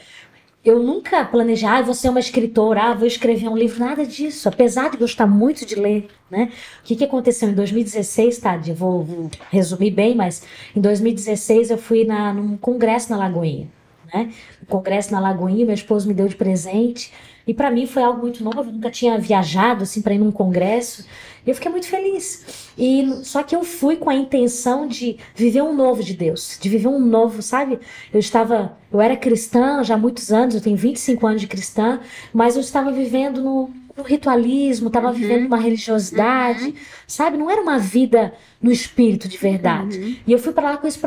Eu 0.69 0.83
nunca 0.83 1.25
planejei, 1.25 1.67
ah, 1.67 1.81
vou 1.81 1.95
ser 1.95 2.11
uma 2.11 2.21
escritora, 2.21 2.83
ah, 2.83 2.95
vou 2.95 3.07
escrever 3.07 3.49
um 3.49 3.57
livro, 3.57 3.81
nada 3.81 4.05
disso. 4.05 4.51
Apesar 4.51 4.91
de 4.91 4.99
gostar 4.99 5.27
muito 5.27 5.65
de 5.65 5.75
ler, 5.75 6.09
né? 6.31 6.53
O 6.81 6.85
que, 6.85 6.95
que 6.95 7.05
aconteceu 7.05 7.49
em 7.49 7.55
2016, 7.55 8.37
tá? 8.37 8.55
Vou, 8.77 9.03
vou 9.03 9.31
resumir 9.51 9.91
bem, 9.91 10.15
mas 10.15 10.43
em 10.77 10.81
2016 10.83 11.71
eu 11.71 11.79
fui 11.79 12.05
na, 12.05 12.35
num 12.35 12.55
congresso 12.59 13.11
na 13.11 13.17
Lagoinha, 13.17 13.67
né? 14.13 14.31
Congresso 14.69 15.11
na 15.13 15.21
Lagoinha, 15.21 15.65
meu 15.67 15.75
esposo 15.75 16.07
me 16.07 16.15
deu 16.15 16.29
de 16.29 16.37
presente. 16.37 17.13
E 17.47 17.55
para 17.55 17.71
mim 17.71 17.87
foi 17.87 18.03
algo 18.03 18.21
muito 18.21 18.45
novo, 18.45 18.61
eu 18.61 18.65
nunca 18.73 18.91
tinha 18.91 19.19
viajado 19.19 19.83
assim 19.85 20.03
para 20.03 20.13
ir 20.15 20.19
num 20.19 20.31
congresso. 20.31 21.07
E 21.47 21.49
eu 21.51 21.55
fiquei 21.55 21.71
muito 21.71 21.87
feliz. 21.87 22.71
E 22.77 23.09
só 23.23 23.43
que 23.43 23.57
eu 23.57 23.65
fui 23.65 23.97
com 23.97 24.11
a 24.11 24.15
intenção 24.15 24.87
de 24.87 25.17
viver 25.35 25.63
um 25.63 25.75
novo 25.75 26.03
de 26.05 26.13
Deus, 26.13 26.59
de 26.61 26.69
viver 26.69 26.89
um 26.89 26.99
novo, 27.01 27.41
sabe? 27.41 27.79
Eu 28.13 28.21
estava, 28.21 28.77
eu 28.93 29.01
era 29.01 29.17
cristã 29.17 29.83
já 29.83 29.95
há 29.95 29.99
muitos 29.99 30.31
anos, 30.31 30.55
eu 30.55 30.61
tenho 30.61 30.77
25 30.77 31.27
anos 31.27 31.41
de 31.41 31.47
cristã, 31.47 32.01
mas 32.35 32.55
eu 32.55 32.61
estava 32.61 32.93
vivendo 32.93 33.43
no 33.43 33.71
no 33.97 34.05
ritualismo, 34.05 34.87
estava 34.87 35.09
Uhum. 35.09 35.13
vivendo 35.15 35.47
uma 35.47 35.57
religiosidade, 35.59 36.73
sabe? 37.05 37.37
Não 37.37 37.51
era 37.51 37.61
uma 37.61 37.81
vida 37.81 38.33
no 38.63 38.71
espírito 38.71 39.27
de 39.27 39.37
verdade. 39.37 39.99
Uhum. 39.99 40.17
E 40.25 40.31
eu 40.33 40.39
fui 40.39 40.53
para 40.53 40.71
lá 40.71 40.77
com 40.77 40.87
esse, 40.87 41.01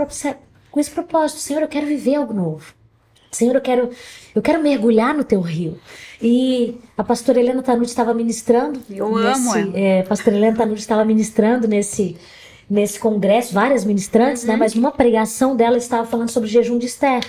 com 0.69 0.77
esse 0.77 0.91
propósito, 0.91 1.39
Senhor, 1.39 1.61
eu 1.61 1.69
quero 1.69 1.87
viver 1.87 2.15
algo 2.15 2.33
novo. 2.33 2.73
Senhor, 3.31 3.55
eu 3.55 3.61
quero, 3.61 3.89
eu 4.35 4.41
quero 4.41 4.61
mergulhar 4.61 5.13
no 5.15 5.23
teu 5.23 5.39
rio. 5.41 5.79
E 6.21 6.75
a 6.97 7.03
pastora 7.03 7.39
Helena 7.39 7.63
Tanucci 7.63 7.91
estava 7.91 8.13
ministrando. 8.13 8.79
Eu 8.89 9.15
amo 9.15 9.55
ela. 9.55 9.71
É, 9.77 10.01
a 10.01 10.03
pastora 10.03 10.35
Helena 10.35 10.57
Tanucci 10.57 10.81
estava 10.81 11.03
ministrando 11.05 11.67
nesse, 11.67 12.17
nesse 12.69 12.99
congresso, 12.99 13.53
várias 13.53 13.85
ministrantes, 13.85 14.43
Uhum. 14.43 14.49
né? 14.49 14.55
Mas 14.57 14.75
numa 14.75 14.91
pregação 14.91 15.55
dela 15.55 15.77
estava 15.77 16.05
falando 16.05 16.29
sobre 16.29 16.47
o 16.49 16.51
jejum 16.51 16.77
de 16.77 16.85
Esther. 16.87 17.23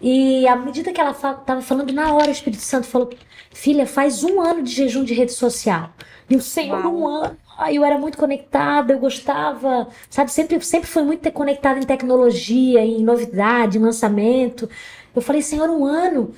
E 0.00 0.46
à 0.46 0.56
medida 0.56 0.92
que 0.92 1.00
ela 1.00 1.12
estava 1.12 1.62
falando, 1.62 1.92
na 1.92 2.12
hora 2.12 2.28
o 2.28 2.32
Espírito 2.32 2.62
Santo 2.62 2.86
falou: 2.86 3.10
Filha, 3.52 3.86
faz 3.86 4.22
um 4.22 4.40
ano 4.40 4.62
de 4.62 4.70
jejum 4.72 5.04
de 5.04 5.14
rede 5.14 5.32
social. 5.32 5.90
E 6.28 6.36
o 6.36 6.42
Senhor, 6.42 6.84
Uau. 6.84 6.94
um 6.94 7.06
ano. 7.06 7.36
Eu 7.72 7.82
era 7.82 7.96
muito 7.96 8.18
conectada, 8.18 8.92
eu 8.92 8.98
gostava, 8.98 9.88
sabe? 10.10 10.30
Sempre, 10.30 10.60
sempre 10.62 10.86
fui 10.86 11.02
muito 11.02 11.30
conectada 11.32 11.80
em 11.80 11.84
tecnologia, 11.84 12.84
em 12.84 13.02
novidade, 13.02 13.78
em 13.78 13.80
lançamento. 13.80 14.68
Eu 15.16 15.22
falei, 15.22 15.42
Senhor, 15.42 15.68
um 15.70 15.84
ano. 15.84 16.32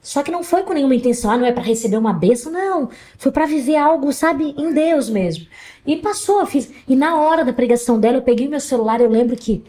Só 0.00 0.22
que 0.22 0.30
não 0.30 0.44
foi 0.44 0.62
com 0.62 0.72
nenhuma 0.72 0.94
intenção, 0.94 1.30
ah, 1.30 1.36
não 1.36 1.44
é 1.44 1.52
para 1.52 1.62
receber 1.62 1.96
uma 1.96 2.12
bênção, 2.12 2.52
não. 2.52 2.88
Foi 3.18 3.32
para 3.32 3.46
viver 3.46 3.76
algo, 3.76 4.12
sabe, 4.12 4.54
em 4.56 4.72
Deus 4.72 5.10
mesmo. 5.10 5.46
E 5.86 5.96
passou, 5.96 6.46
fiz. 6.46 6.70
E 6.86 6.94
na 6.94 7.16
hora 7.20 7.44
da 7.44 7.52
pregação 7.52 7.98
dela, 7.98 8.18
eu 8.18 8.22
peguei 8.22 8.46
meu 8.48 8.60
celular, 8.60 9.00
eu 9.00 9.10
lembro 9.10 9.36
que. 9.36 9.64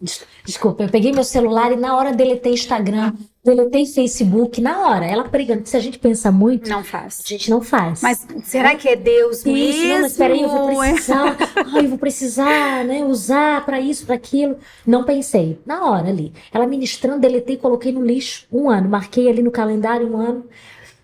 Des- 0.00 0.24
Desculpa, 0.44 0.84
eu 0.84 0.88
peguei 0.88 1.12
meu 1.12 1.24
celular 1.24 1.70
e 1.72 1.76
na 1.76 1.94
hora 1.96 2.12
deletei 2.12 2.54
Instagram, 2.54 3.12
deletei 3.48 3.86
Facebook, 3.86 4.60
na 4.60 4.86
hora. 4.86 5.04
Ela 5.06 5.24
pregando. 5.24 5.66
Se 5.66 5.76
a 5.76 5.80
gente 5.80 5.98
pensa 5.98 6.30
muito, 6.30 6.68
Não 6.68 6.80
a 6.80 6.84
faz. 6.84 7.22
gente 7.26 7.50
não 7.50 7.60
faz. 7.60 8.02
Mas 8.02 8.26
será 8.44 8.74
que 8.76 8.88
é 8.88 8.96
Deus 8.96 9.42
mesmo? 9.44 9.58
Isso, 9.58 9.88
não, 9.88 10.00
mas 10.02 10.16
peraí, 10.16 10.42
eu 10.42 10.48
vou 10.48 10.82
É. 10.82 10.90
precisar. 10.92 11.36
Ai, 11.74 11.84
eu 11.84 11.88
vou 11.88 11.98
precisar, 11.98 12.84
né? 12.84 13.04
Usar 13.04 13.64
pra 13.64 13.80
isso, 13.80 14.06
pra 14.06 14.14
aquilo. 14.14 14.56
Não 14.86 15.04
pensei. 15.04 15.58
Na 15.66 15.90
hora 15.90 16.08
ali. 16.08 16.32
Ela 16.52 16.66
ministrando, 16.66 17.20
deletei, 17.20 17.56
coloquei 17.56 17.92
no 17.92 18.04
lixo. 18.04 18.46
Um 18.52 18.68
ano. 18.70 18.88
Marquei 18.88 19.28
ali 19.28 19.42
no 19.42 19.50
calendário 19.50 20.06
um 20.12 20.16
ano. 20.16 20.44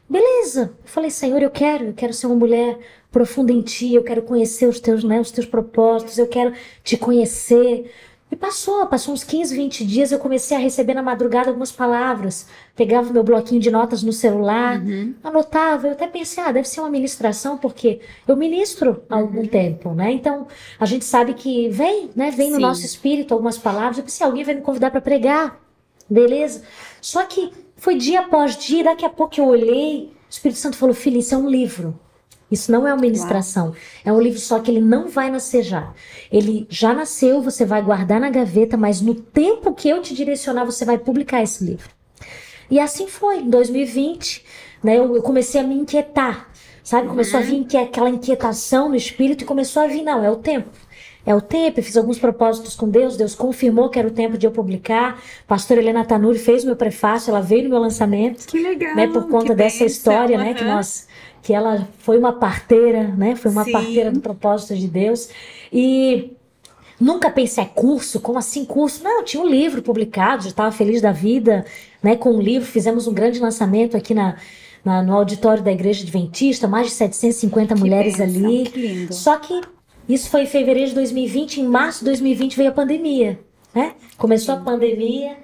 Beleza. 0.08 0.72
Eu 0.84 0.88
falei, 0.90 1.10
Senhor, 1.10 1.42
eu 1.42 1.50
quero, 1.50 1.86
eu 1.86 1.92
quero 1.94 2.12
ser 2.12 2.26
uma 2.26 2.36
mulher 2.36 2.78
profunda 3.10 3.52
em 3.52 3.62
ti, 3.62 3.94
eu 3.94 4.02
quero 4.02 4.22
conhecer 4.22 4.66
os 4.68 4.80
teus, 4.80 5.04
né, 5.04 5.20
os 5.20 5.30
teus 5.30 5.46
propósitos, 5.46 6.18
eu 6.18 6.26
quero 6.26 6.52
te 6.82 6.96
conhecer. 6.96 7.90
E 8.34 8.36
passou, 8.36 8.84
passou 8.88 9.14
uns 9.14 9.22
15, 9.22 9.54
20 9.54 9.86
dias, 9.86 10.10
eu 10.10 10.18
comecei 10.18 10.56
a 10.56 10.60
receber 10.60 10.92
na 10.92 11.04
madrugada 11.04 11.50
algumas 11.50 11.70
palavras. 11.70 12.48
Pegava 12.74 13.12
meu 13.12 13.22
bloquinho 13.22 13.60
de 13.60 13.70
notas 13.70 14.02
no 14.02 14.12
celular, 14.12 14.82
anotava. 15.22 15.86
Eu 15.86 15.92
até 15.92 16.08
pensei, 16.08 16.42
ah, 16.42 16.50
deve 16.50 16.66
ser 16.66 16.80
uma 16.80 16.90
ministração, 16.90 17.56
porque 17.56 18.00
eu 18.26 18.36
ministro 18.36 19.04
há 19.08 19.18
algum 19.18 19.46
tempo, 19.46 19.94
né? 19.94 20.10
Então, 20.10 20.48
a 20.80 20.84
gente 20.84 21.04
sabe 21.04 21.34
que 21.34 21.68
vem, 21.68 22.10
né? 22.16 22.32
Vem 22.32 22.50
no 22.50 22.56
Sim. 22.56 22.62
nosso 22.62 22.84
espírito 22.84 23.32
algumas 23.32 23.56
palavras. 23.56 23.98
Eu 23.98 24.04
pensei, 24.04 24.26
alguém 24.26 24.42
vai 24.42 24.56
me 24.56 24.62
convidar 24.62 24.90
para 24.90 25.00
pregar. 25.00 25.60
Beleza? 26.10 26.64
Só 27.00 27.22
que 27.26 27.52
foi 27.76 27.94
dia 27.94 28.18
após 28.18 28.56
dia, 28.56 28.82
daqui 28.82 29.04
a 29.04 29.10
pouco 29.10 29.40
eu 29.40 29.46
olhei, 29.46 30.06
o 30.06 30.10
Espírito 30.28 30.58
Santo 30.58 30.76
falou, 30.76 30.92
filha, 30.92 31.18
isso 31.18 31.36
é 31.36 31.38
um 31.38 31.48
livro. 31.48 31.96
Isso 32.54 32.72
não 32.72 32.86
é 32.86 32.92
uma 32.94 33.00
ministração. 33.00 33.74
É 34.04 34.12
um 34.12 34.20
livro 34.20 34.38
só 34.38 34.58
que 34.58 34.70
ele 34.70 34.80
não 34.80 35.08
vai 35.08 35.30
nascer 35.30 35.62
já. 35.62 35.92
Ele 36.32 36.66
já 36.70 36.94
nasceu, 36.94 37.42
você 37.42 37.64
vai 37.64 37.82
guardar 37.82 38.20
na 38.20 38.30
gaveta, 38.30 38.76
mas 38.76 39.00
no 39.00 39.14
tempo 39.14 39.74
que 39.74 39.88
eu 39.88 40.00
te 40.00 40.14
direcionar, 40.14 40.64
você 40.64 40.84
vai 40.84 40.96
publicar 40.98 41.42
esse 41.42 41.64
livro. 41.64 41.90
E 42.70 42.80
assim 42.80 43.06
foi, 43.06 43.40
em 43.40 43.50
2020, 43.50 44.44
né, 44.82 44.98
eu, 44.98 45.16
eu 45.16 45.22
comecei 45.22 45.60
a 45.60 45.64
me 45.64 45.74
inquietar, 45.74 46.48
sabe? 46.82 47.08
Começou 47.08 47.40
a 47.40 47.42
vir 47.42 47.66
aquela 47.76 48.08
inquietação 48.08 48.88
no 48.88 48.96
espírito 48.96 49.44
e 49.44 49.46
começou 49.46 49.82
a 49.82 49.86
vir, 49.86 50.02
não, 50.02 50.24
é 50.24 50.30
o 50.30 50.36
tempo. 50.36 50.70
É 51.26 51.34
o 51.34 51.40
tempo, 51.40 51.80
eu 51.80 51.84
fiz 51.84 51.96
alguns 51.96 52.18
propósitos 52.18 52.76
com 52.76 52.88
Deus, 52.88 53.16
Deus 53.16 53.34
confirmou 53.34 53.88
que 53.88 53.98
era 53.98 54.06
o 54.06 54.10
tempo 54.10 54.36
de 54.36 54.46
eu 54.46 54.50
publicar. 54.50 55.22
Pastora 55.46 55.80
Helena 55.80 56.04
Tanuri 56.04 56.38
fez 56.38 56.64
meu 56.64 56.76
prefácio, 56.76 57.30
ela 57.30 57.40
veio 57.40 57.64
no 57.64 57.70
meu 57.70 57.78
lançamento 57.78 58.46
Que 58.46 58.58
legal. 58.58 58.94
né, 58.94 59.06
por 59.06 59.26
conta 59.28 59.54
dessa 59.54 59.84
bênção, 59.84 59.86
história, 59.86 60.36
né, 60.36 60.52
que 60.52 60.64
nós 60.64 61.08
que 61.44 61.52
ela 61.52 61.86
foi 61.98 62.18
uma 62.18 62.32
parteira, 62.32 63.04
né, 63.16 63.36
foi 63.36 63.50
uma 63.52 63.64
Sim. 63.64 63.72
parteira 63.72 64.10
do 64.10 64.18
propósito 64.18 64.74
de 64.74 64.88
Deus 64.88 65.28
e 65.72 66.32
nunca 66.98 67.30
pensei 67.30 67.62
é 67.62 67.66
curso, 67.66 68.18
como 68.18 68.38
assim 68.38 68.64
curso? 68.64 69.04
Não, 69.04 69.18
eu 69.18 69.24
tinha 69.24 69.42
um 69.42 69.46
livro 69.46 69.82
publicado, 69.82 70.42
já 70.44 70.48
estava 70.48 70.72
feliz 70.72 71.02
da 71.02 71.12
vida, 71.12 71.64
né, 72.02 72.16
com 72.16 72.30
o 72.30 72.40
livro, 72.40 72.66
fizemos 72.66 73.06
um 73.06 73.12
grande 73.12 73.38
lançamento 73.40 73.94
aqui 73.96 74.14
na, 74.14 74.36
na- 74.84 75.02
no 75.02 75.14
auditório 75.14 75.62
da 75.62 75.70
Igreja 75.70 76.02
Adventista, 76.02 76.66
mais 76.66 76.86
de 76.86 76.92
750 76.94 77.76
mulheres 77.76 78.16
bênção, 78.16 78.40
ali. 78.46 78.64
que 78.70 78.78
lindo. 78.80 79.12
Só 79.14 79.36
que 79.36 79.60
isso 80.08 80.30
foi 80.30 80.42
em 80.42 80.46
fevereiro 80.46 80.88
de 80.88 80.94
2020, 80.94 81.60
em 81.60 81.68
março 81.68 81.98
de 82.00 82.06
2020 82.06 82.56
veio 82.56 82.70
a 82.70 82.72
pandemia, 82.72 83.38
né? 83.74 83.92
Começou 84.16 84.54
a 84.54 84.58
pandemia 84.58 85.36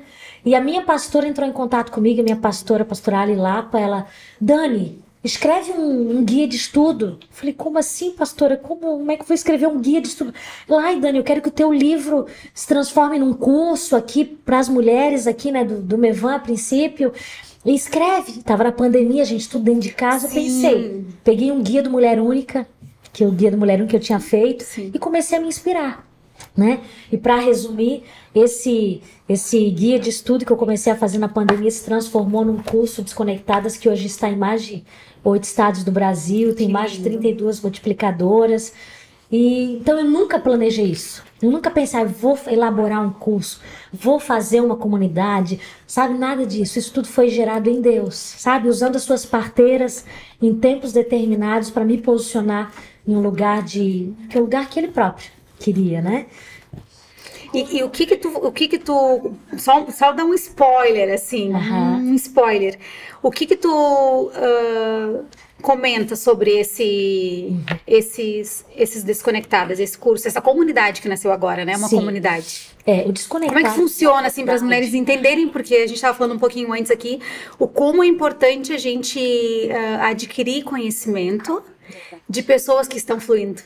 e 0.46 0.54
a 0.54 0.60
minha 0.62 0.80
pastora 0.82 1.28
entrou 1.28 1.46
em 1.46 1.52
contato 1.52 1.92
comigo, 1.92 2.20
a 2.20 2.24
minha 2.24 2.36
pastora, 2.36 2.84
a 2.84 2.86
pastora 2.86 3.18
Ali 3.20 3.36
Lapa, 3.36 3.78
ela, 3.78 4.06
Dani, 4.40 4.98
escreve 5.22 5.72
um, 5.72 6.18
um 6.18 6.24
guia 6.24 6.46
de 6.46 6.56
estudo. 6.56 7.18
Falei, 7.30 7.52
como 7.52 7.78
assim, 7.78 8.12
pastora? 8.12 8.56
Como, 8.56 8.80
como 8.80 9.10
é 9.10 9.16
que 9.16 9.22
eu 9.22 9.26
vou 9.26 9.34
escrever 9.34 9.66
um 9.66 9.80
guia 9.80 10.00
de 10.00 10.08
estudo? 10.08 10.32
Ai, 10.70 10.98
Dani, 10.98 11.18
eu 11.18 11.24
quero 11.24 11.42
que 11.42 11.48
o 11.48 11.52
teu 11.52 11.72
livro 11.72 12.26
se 12.54 12.66
transforme 12.66 13.18
num 13.18 13.32
curso 13.34 13.94
aqui 13.94 14.24
para 14.24 14.58
as 14.58 14.68
mulheres 14.68 15.26
aqui, 15.26 15.52
né, 15.52 15.64
do, 15.64 15.80
do 15.80 15.98
Mevan 15.98 16.36
a 16.36 16.38
princípio. 16.38 17.12
E 17.64 17.74
escreve. 17.74 18.42
Tava 18.42 18.64
na 18.64 18.72
pandemia, 18.72 19.22
a 19.22 19.26
gente 19.26 19.48
tudo 19.48 19.64
dentro 19.64 19.82
de 19.82 19.92
casa. 19.92 20.28
Sim. 20.28 20.34
pensei, 20.34 21.04
peguei 21.22 21.52
um 21.52 21.62
guia 21.62 21.82
do 21.82 21.90
Mulher 21.90 22.18
Única, 22.18 22.66
que 23.12 23.22
é 23.22 23.26
o 23.26 23.30
guia 23.30 23.50
do 23.50 23.58
Mulher 23.58 23.78
Única 23.78 23.90
que 23.90 23.96
eu 23.96 24.00
tinha 24.00 24.20
feito, 24.20 24.64
Sim. 24.64 24.90
e 24.94 24.98
comecei 24.98 25.36
a 25.36 25.40
me 25.40 25.48
inspirar, 25.48 26.06
né? 26.56 26.80
E 27.10 27.16
para 27.16 27.36
resumir, 27.36 28.02
esse 28.34 29.02
esse 29.28 29.70
guia 29.70 29.98
de 29.98 30.10
estudo 30.10 30.44
que 30.44 30.52
eu 30.52 30.56
comecei 30.56 30.92
a 30.92 30.96
fazer 30.96 31.18
na 31.18 31.28
pandemia 31.28 31.70
se 31.70 31.84
transformou 31.84 32.44
num 32.44 32.60
curso 32.60 33.02
Desconectadas 33.02 33.76
que 33.76 33.88
hoje 33.88 34.06
está 34.06 34.28
em 34.28 34.36
mais 34.36 34.64
de 34.64 34.84
oito 35.22 35.44
estados 35.44 35.84
do 35.84 35.92
Brasil, 35.92 36.54
tem 36.54 36.68
mais 36.68 36.92
de 36.92 36.98
lindo. 36.98 37.18
32 37.18 37.60
multiplicadoras. 37.60 38.72
E 39.30 39.76
então 39.76 39.96
eu 39.98 40.04
nunca 40.04 40.40
planejei 40.40 40.86
isso. 40.86 41.22
Eu 41.40 41.50
nunca 41.50 41.70
pensei, 41.70 42.00
ah, 42.00 42.04
vou 42.04 42.38
elaborar 42.48 43.00
um 43.06 43.10
curso, 43.10 43.60
vou 43.92 44.18
fazer 44.18 44.60
uma 44.60 44.76
comunidade, 44.76 45.60
sabe? 45.86 46.18
Nada 46.18 46.44
disso. 46.44 46.78
Isso 46.78 46.92
tudo 46.92 47.08
foi 47.08 47.30
gerado 47.30 47.70
em 47.70 47.80
Deus, 47.80 48.16
sabe? 48.16 48.68
Usando 48.68 48.96
as 48.96 49.02
suas 49.02 49.24
parteiras 49.24 50.04
em 50.42 50.54
tempos 50.54 50.92
determinados 50.92 51.70
para 51.70 51.84
me 51.84 51.96
posicionar 51.96 52.72
em 53.06 53.14
um 53.16 53.20
lugar 53.20 53.62
de. 53.62 54.12
que 54.28 54.36
é 54.36 54.40
o 54.40 54.44
lugar 54.44 54.68
que 54.68 54.78
ele 54.78 54.88
próprio 54.88 55.39
queria, 55.60 56.00
né? 56.00 56.26
E, 57.52 57.78
e 57.78 57.82
o 57.82 57.90
que 57.90 58.06
que 58.06 58.16
tu, 58.16 58.28
o 58.28 58.52
que 58.52 58.68
que 58.68 58.78
tu, 58.78 59.32
só, 59.58 59.86
só 59.90 60.12
dá 60.12 60.24
um 60.24 60.34
spoiler, 60.34 61.12
assim, 61.12 61.52
Aham. 61.52 61.96
um 61.96 62.14
spoiler. 62.14 62.78
O 63.22 63.30
que 63.30 63.44
que 63.44 63.56
tu 63.56 64.30
ah, 64.34 65.22
comenta 65.60 66.16
sobre 66.16 66.58
esse, 66.58 67.56
esses, 67.86 68.64
esses 68.76 69.02
desconectadas, 69.02 69.78
esse 69.78 69.96
curso, 69.96 70.26
essa 70.26 70.40
comunidade 70.40 71.00
que 71.00 71.08
nasceu 71.08 71.32
agora, 71.32 71.64
né? 71.64 71.76
Uma 71.76 71.88
Sim. 71.88 71.96
comunidade. 71.96 72.70
É, 72.86 73.04
o 73.06 73.12
desconectado. 73.12 73.60
Como 73.60 73.66
é 73.66 73.70
que 73.70 73.76
funciona, 73.76 74.26
assim, 74.26 74.44
para 74.44 74.54
as 74.54 74.62
mulheres 74.62 74.94
entenderem, 74.94 75.48
porque 75.48 75.74
a 75.74 75.86
gente 75.86 75.96
estava 75.96 76.16
falando 76.16 76.36
um 76.36 76.38
pouquinho 76.38 76.72
antes 76.72 76.90
aqui, 76.90 77.20
o 77.58 77.66
como 77.66 78.02
é 78.02 78.06
importante 78.06 78.72
a 78.72 78.78
gente 78.78 79.68
ah, 79.72 80.08
adquirir 80.08 80.64
conhecimento 80.64 81.62
de 82.28 82.42
pessoas 82.42 82.86
que 82.86 82.96
estão 82.96 83.18
fluindo, 83.18 83.60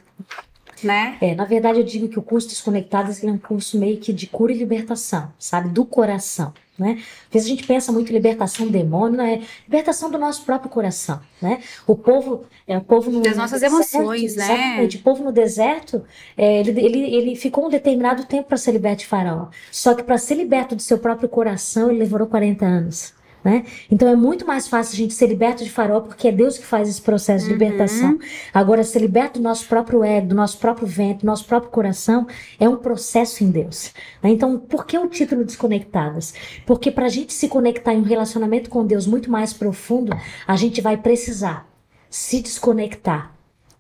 né? 0.83 1.17
É, 1.21 1.35
na 1.35 1.45
verdade, 1.45 1.79
eu 1.79 1.85
digo 1.85 2.09
que 2.09 2.19
o 2.19 2.23
curso 2.23 2.49
Desconectadas 2.49 3.23
é 3.23 3.27
um 3.31 3.39
curso 3.39 3.79
meio 3.79 3.99
que 3.99 4.13
de 4.13 4.27
cura 4.27 4.53
e 4.53 4.59
libertação, 4.59 5.33
sabe? 5.39 5.69
Do 5.69 5.85
coração, 5.85 6.53
né? 6.79 6.99
Às 7.27 7.33
vezes 7.33 7.47
a 7.47 7.51
gente 7.51 7.67
pensa 7.67 7.93
muito 7.93 8.11
em 8.11 8.13
libertação 8.15 8.67
do 8.67 8.73
demônio, 8.73 9.17
né? 9.17 9.43
Libertação 9.67 10.11
do 10.11 10.19
nosso 10.19 10.45
próprio 10.45 10.71
coração, 10.71 11.21
né? 11.41 11.61
O 11.87 11.95
povo, 11.97 12.45
é 12.67 12.77
o 12.77 12.81
povo 12.81 13.11
no 13.11 13.21
Das 13.21 13.37
nossas 13.37 13.61
deserto, 13.61 13.95
emoções, 13.95 14.37
né? 14.37 14.45
exatamente. 14.45 14.97
O 14.97 15.03
povo 15.03 15.25
no 15.25 15.33
deserto, 15.33 16.05
é, 16.37 16.61
ele, 16.61 16.81
ele, 16.81 17.17
ele 17.17 17.37
ficou 17.37 17.67
um 17.67 17.71
determinado 17.71 18.25
tempo 18.25 18.49
para 18.49 18.57
ser 18.57 18.73
liberto 18.73 19.01
de 19.01 19.07
Faraó. 19.07 19.49
Só 19.71 19.95
que 19.95 20.03
para 20.03 20.19
ser 20.19 20.35
liberto 20.35 20.75
do 20.75 20.83
seu 20.83 20.99
próprio 20.99 21.29
coração, 21.29 21.91
ele 21.91 22.01
levou 22.01 22.27
40 22.27 22.65
anos. 22.65 23.15
Né? 23.45 23.65
Então 23.91 24.09
é 24.09 24.17
muito 24.17 24.47
mais 24.47 24.67
fácil 24.67 24.95
a 24.95 24.97
gente 24.97 25.13
ser 25.13 25.27
liberto 25.27 25.63
de 25.63 25.69
Faraó, 25.71 26.01
porque 26.01 26.29
é 26.29 26.33
Deus 26.33 26.57
que 26.57 26.65
faz 26.65 26.89
esse 26.89 27.03
processo 27.03 27.45
de 27.45 27.53
Uhum. 27.53 27.59
libertação. 27.59 28.19
Agora, 28.55 28.83
ser 28.83 29.01
liberto 29.01 29.39
do 29.39 29.43
nosso 29.43 29.67
próprio 29.69 30.03
ego, 30.03 30.29
do 30.29 30.35
nosso 30.35 30.57
próprio 30.57 30.87
ventre, 30.89 31.19
do 31.19 31.27
nosso 31.27 31.45
próprio 31.45 31.71
coração, 31.71 32.27
é 32.59 32.67
um 32.67 32.77
processo 32.77 33.45
em 33.45 33.51
Deus. 33.51 33.93
né? 34.23 34.31
Então, 34.31 34.59
por 34.59 34.87
que 34.87 34.97
o 34.97 35.07
título 35.09 35.45
Desconectadas? 35.45 36.33
Porque 36.65 36.91
para 36.91 37.05
a 37.05 37.11
gente 37.11 37.35
se 37.35 37.47
conectar 37.49 37.93
em 37.93 37.99
um 37.99 38.03
relacionamento 38.05 38.71
com 38.71 38.87
Deus 38.87 39.07
muito 39.07 39.31
mais 39.31 39.53
profundo, 39.53 40.17
a 40.47 40.57
gente 40.57 40.81
vai 40.81 40.97
precisar 40.97 41.69
se 42.09 42.41
desconectar 42.41 43.34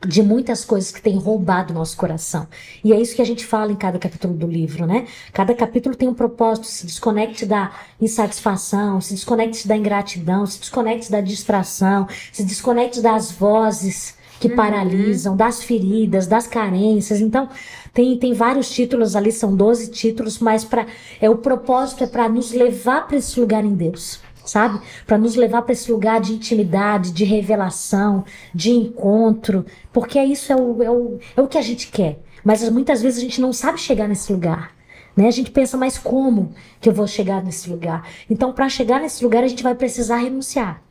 de 0.06 0.22
muitas 0.22 0.64
coisas 0.64 0.90
que 0.90 1.00
têm 1.00 1.16
roubado 1.16 1.72
nosso 1.72 1.96
coração. 1.96 2.46
E 2.82 2.92
é 2.92 3.00
isso 3.00 3.14
que 3.14 3.22
a 3.22 3.26
gente 3.26 3.44
fala 3.44 3.72
em 3.72 3.76
cada 3.76 3.98
capítulo 3.98 4.34
do 4.34 4.46
livro, 4.46 4.86
né? 4.86 5.06
Cada 5.32 5.54
capítulo 5.54 5.94
tem 5.94 6.08
um 6.08 6.14
propósito, 6.14 6.66
se 6.66 6.86
desconecte 6.86 7.46
da 7.46 7.72
insatisfação, 8.00 9.00
se 9.00 9.14
desconecte 9.14 9.66
da 9.66 9.76
ingratidão, 9.76 10.46
se 10.46 10.58
desconecte 10.58 11.10
da 11.10 11.20
distração, 11.20 12.06
se 12.32 12.44
desconecte 12.44 13.00
das 13.00 13.32
vozes 13.32 14.16
que 14.40 14.48
uhum. 14.48 14.56
paralisam, 14.56 15.36
das 15.36 15.62
feridas, 15.62 16.26
das 16.26 16.46
carências. 16.46 17.20
Então, 17.20 17.48
tem, 17.92 18.18
tem 18.18 18.34
vários 18.34 18.68
títulos 18.70 19.14
ali, 19.16 19.30
são 19.32 19.54
12 19.54 19.90
títulos, 19.90 20.38
mas 20.38 20.64
para 20.64 20.86
é 21.20 21.30
o 21.30 21.38
propósito 21.38 22.04
é 22.04 22.06
para 22.06 22.28
nos 22.28 22.52
levar 22.52 23.06
para 23.06 23.16
esse 23.16 23.38
lugar 23.38 23.64
em 23.64 23.74
Deus 23.74 24.23
sabe? 24.44 24.80
Para 25.06 25.18
nos 25.18 25.34
levar 25.34 25.62
para 25.62 25.72
esse 25.72 25.90
lugar 25.90 26.20
de 26.20 26.32
intimidade, 26.32 27.12
de 27.12 27.24
revelação, 27.24 28.24
de 28.54 28.70
encontro, 28.70 29.64
porque 29.92 30.20
isso 30.22 30.52
é 30.52 30.56
o, 30.56 30.82
é 30.82 30.90
o, 30.90 31.18
é 31.36 31.42
o 31.42 31.48
que 31.48 31.58
a 31.58 31.62
gente 31.62 31.88
quer. 31.88 32.20
Mas 32.44 32.68
muitas 32.68 33.00
vezes 33.00 33.18
a 33.18 33.22
gente 33.22 33.40
não 33.40 33.52
sabe 33.52 33.80
chegar 33.80 34.06
nesse 34.06 34.32
lugar. 34.32 34.72
Né? 35.16 35.28
A 35.28 35.30
gente 35.30 35.50
pensa, 35.50 35.76
mas 35.76 35.96
como 35.96 36.52
que 36.80 36.88
eu 36.88 36.92
vou 36.92 37.06
chegar 37.06 37.42
nesse 37.42 37.70
lugar? 37.70 38.06
Então, 38.28 38.52
para 38.52 38.68
chegar 38.68 39.00
nesse 39.00 39.22
lugar, 39.24 39.44
a 39.44 39.48
gente 39.48 39.62
vai 39.62 39.74
precisar 39.74 40.18
renunciar 40.18 40.82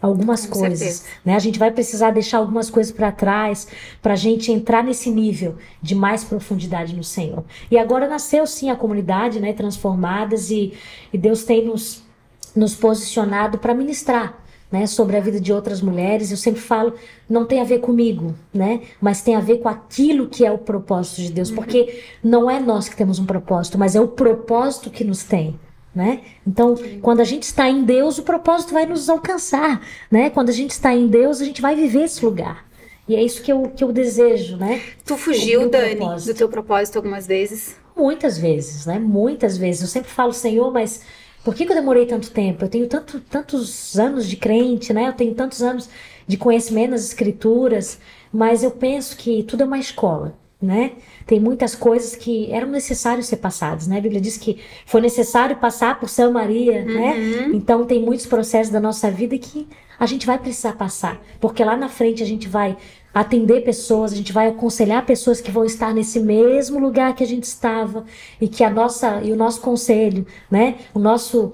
algumas 0.00 0.46
Com 0.46 0.60
coisas, 0.60 1.04
né? 1.24 1.34
A 1.34 1.38
gente 1.38 1.58
vai 1.58 1.70
precisar 1.70 2.10
deixar 2.10 2.38
algumas 2.38 2.68
coisas 2.68 2.92
para 2.92 3.10
trás 3.10 3.66
para 4.02 4.12
a 4.12 4.16
gente 4.16 4.52
entrar 4.52 4.84
nesse 4.84 5.10
nível 5.10 5.56
de 5.80 5.94
mais 5.94 6.22
profundidade 6.22 6.94
no 6.94 7.04
Senhor. 7.04 7.44
E 7.70 7.78
agora 7.78 8.06
nasceu 8.06 8.46
sim 8.46 8.70
a 8.70 8.76
comunidade, 8.76 9.40
né? 9.40 9.52
Transformadas 9.52 10.50
e, 10.50 10.74
e 11.12 11.18
Deus 11.18 11.44
tem 11.44 11.64
nos 11.64 12.05
nos 12.56 12.74
posicionado 12.74 13.58
para 13.58 13.74
ministrar. 13.74 14.42
Né, 14.68 14.84
sobre 14.84 15.16
a 15.16 15.20
vida 15.20 15.40
de 15.40 15.52
outras 15.52 15.80
mulheres, 15.80 16.32
eu 16.32 16.36
sempre 16.36 16.60
falo, 16.60 16.94
não 17.30 17.46
tem 17.46 17.60
a 17.60 17.64
ver 17.64 17.78
comigo, 17.78 18.34
né, 18.52 18.80
mas 19.00 19.22
tem 19.22 19.36
a 19.36 19.40
ver 19.40 19.58
com 19.58 19.68
aquilo 19.68 20.26
que 20.26 20.44
é 20.44 20.50
o 20.50 20.58
propósito 20.58 21.22
de 21.22 21.30
Deus, 21.30 21.52
porque 21.52 22.02
não 22.20 22.50
é 22.50 22.58
nós 22.58 22.88
que 22.88 22.96
temos 22.96 23.20
um 23.20 23.24
propósito, 23.24 23.78
mas 23.78 23.94
é 23.94 24.00
o 24.00 24.08
propósito 24.08 24.90
que 24.90 25.04
nos 25.04 25.22
tem, 25.22 25.56
né? 25.94 26.20
Então, 26.44 26.74
quando 27.00 27.20
a 27.20 27.24
gente 27.24 27.44
está 27.44 27.70
em 27.70 27.84
Deus, 27.84 28.18
o 28.18 28.24
propósito 28.24 28.74
vai 28.74 28.84
nos 28.86 29.08
alcançar, 29.08 29.80
né? 30.10 30.30
Quando 30.30 30.48
a 30.48 30.52
gente 30.52 30.72
está 30.72 30.92
em 30.92 31.06
Deus, 31.06 31.40
a 31.40 31.44
gente 31.44 31.62
vai 31.62 31.76
viver 31.76 32.02
esse 32.02 32.24
lugar. 32.24 32.66
E 33.08 33.14
é 33.14 33.22
isso 33.22 33.40
que 33.42 33.52
eu, 33.52 33.70
que 33.74 33.84
eu 33.84 33.92
desejo, 33.92 34.56
né? 34.56 34.82
Tu 35.04 35.16
fugiu, 35.16 35.70
Dani, 35.70 35.94
propósito. 35.94 36.34
do 36.34 36.36
teu 36.36 36.48
propósito 36.48 36.96
algumas 36.96 37.26
vezes? 37.26 37.76
Muitas 37.96 38.36
vezes, 38.36 38.84
né? 38.84 38.98
Muitas 38.98 39.56
vezes. 39.56 39.82
Eu 39.82 39.88
sempre 39.88 40.10
falo, 40.10 40.32
Senhor, 40.32 40.72
mas 40.72 41.02
por 41.46 41.54
que, 41.54 41.64
que, 41.64 41.70
eu 41.70 41.76
demorei 41.76 42.06
tanto 42.06 42.28
tempo? 42.32 42.64
Eu 42.64 42.68
tenho 42.68 42.88
tanto, 42.88 43.20
tantos 43.20 43.96
anos 43.96 44.26
de 44.28 44.36
crente, 44.36 44.92
né? 44.92 45.06
Eu 45.06 45.12
tenho 45.12 45.32
tantos 45.32 45.62
anos 45.62 45.88
de 46.26 46.36
conhecimento 46.36 46.90
nas 46.90 47.04
escrituras, 47.04 48.00
mas 48.32 48.64
eu 48.64 48.72
penso 48.72 49.16
que 49.16 49.44
tudo 49.44 49.62
é 49.62 49.64
uma 49.64 49.78
escola, 49.78 50.36
né? 50.60 50.92
Tem 51.26 51.38
muitas 51.38 51.74
coisas 51.74 52.16
que 52.16 52.50
eram 52.50 52.68
necessárias 52.68 53.26
ser 53.26 53.36
passadas, 53.36 53.86
né? 53.86 53.98
A 53.98 54.00
Bíblia 54.00 54.20
diz 54.20 54.36
que 54.36 54.58
foi 54.86 55.00
necessário 55.00 55.56
passar 55.56 56.00
por 56.00 56.08
São 56.08 56.32
Maria, 56.32 56.84
né? 56.84 56.92
uhum. 56.92 57.48
né? 57.48 57.50
Então 57.54 57.84
tem 57.84 58.00
muitos 58.00 58.26
processos 58.26 58.72
da 58.72 58.80
nossa 58.80 59.10
vida 59.10 59.36
que 59.36 59.68
a 59.98 60.06
gente 60.06 60.26
vai 60.26 60.38
precisar 60.38 60.74
passar, 60.74 61.20
porque 61.40 61.64
lá 61.64 61.76
na 61.76 61.88
frente 61.88 62.22
a 62.22 62.26
gente 62.26 62.48
vai 62.48 62.76
atender 63.12 63.62
pessoas, 63.62 64.12
a 64.12 64.16
gente 64.16 64.30
vai 64.32 64.48
aconselhar 64.48 65.06
pessoas 65.06 65.40
que 65.40 65.50
vão 65.50 65.64
estar 65.64 65.94
nesse 65.94 66.20
mesmo 66.20 66.78
lugar 66.78 67.14
que 67.14 67.24
a 67.24 67.26
gente 67.26 67.44
estava 67.44 68.04
e 68.38 68.46
que 68.46 68.62
a 68.62 68.68
nossa 68.68 69.22
e 69.22 69.32
o 69.32 69.36
nosso 69.36 69.60
conselho, 69.62 70.26
né, 70.50 70.76
o 70.92 70.98
nosso 70.98 71.52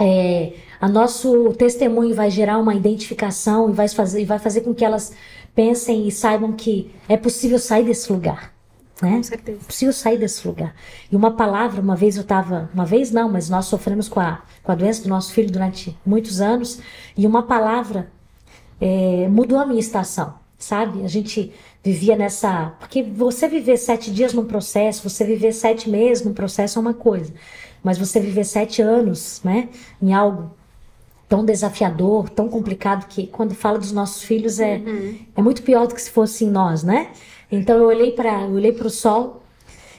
é, 0.00 0.52
a 0.80 0.88
nosso 0.88 1.52
testemunho 1.54 2.14
vai 2.14 2.30
gerar 2.30 2.58
uma 2.58 2.74
identificação 2.74 3.70
e 3.70 3.72
vai 3.72 3.88
fazer 3.88 4.22
e 4.22 4.24
vai 4.24 4.38
fazer 4.38 4.60
com 4.60 4.72
que 4.72 4.84
elas 4.84 5.12
pensem 5.54 6.06
e 6.06 6.12
saibam 6.12 6.52
que 6.52 6.94
é 7.08 7.16
possível 7.16 7.58
sair 7.58 7.84
desse 7.84 8.12
lugar. 8.12 8.52
Né? 9.00 9.16
Com 9.16 9.22
certeza. 9.22 9.58
É 9.60 9.64
possível 9.64 9.92
sair 9.92 10.18
desse 10.18 10.46
lugar. 10.46 10.74
E 11.10 11.16
uma 11.16 11.32
palavra, 11.32 11.80
uma 11.80 11.96
vez 11.96 12.16
eu 12.16 12.22
estava, 12.22 12.70
uma 12.72 12.86
vez 12.86 13.10
não, 13.10 13.28
mas 13.28 13.50
nós 13.50 13.66
sofremos 13.66 14.08
com 14.08 14.20
a, 14.20 14.42
com 14.62 14.72
a 14.72 14.74
doença 14.74 15.02
do 15.02 15.08
nosso 15.08 15.32
filho 15.32 15.50
durante 15.50 15.96
muitos 16.06 16.40
anos, 16.40 16.80
e 17.16 17.26
uma 17.26 17.42
palavra 17.42 18.10
é, 18.80 19.28
mudou 19.28 19.58
a 19.58 19.66
minha 19.66 19.80
estação 19.80 20.40
sabe? 20.62 21.04
A 21.04 21.08
gente 21.08 21.52
vivia 21.82 22.16
nessa. 22.16 22.74
Porque 22.78 23.02
você 23.02 23.48
viver 23.48 23.76
sete 23.76 24.10
dias 24.10 24.32
num 24.32 24.44
processo, 24.44 25.08
você 25.08 25.24
viver 25.24 25.52
sete 25.52 25.90
meses 25.90 26.24
num 26.24 26.32
processo 26.32 26.78
é 26.78 26.80
uma 26.80 26.94
coisa. 26.94 27.34
Mas 27.82 27.98
você 27.98 28.20
viver 28.20 28.44
sete 28.44 28.80
anos, 28.80 29.40
né, 29.42 29.68
em 30.00 30.12
algo 30.14 30.52
tão 31.32 31.46
desafiador, 31.46 32.28
tão 32.28 32.46
complicado, 32.46 33.06
que 33.08 33.26
quando 33.26 33.54
fala 33.54 33.78
dos 33.78 33.90
nossos 33.90 34.22
filhos 34.22 34.60
é, 34.60 34.76
uhum. 34.76 35.18
é 35.34 35.40
muito 35.40 35.62
pior 35.62 35.86
do 35.86 35.94
que 35.94 36.02
se 36.02 36.10
fosse 36.10 36.44
em 36.44 36.50
nós, 36.50 36.82
né? 36.82 37.08
Então 37.50 37.78
eu 37.78 37.86
olhei 37.86 38.12
para 38.12 38.40
olhei 38.40 38.70
para 38.70 38.86
o 38.86 38.90
sol 38.90 39.42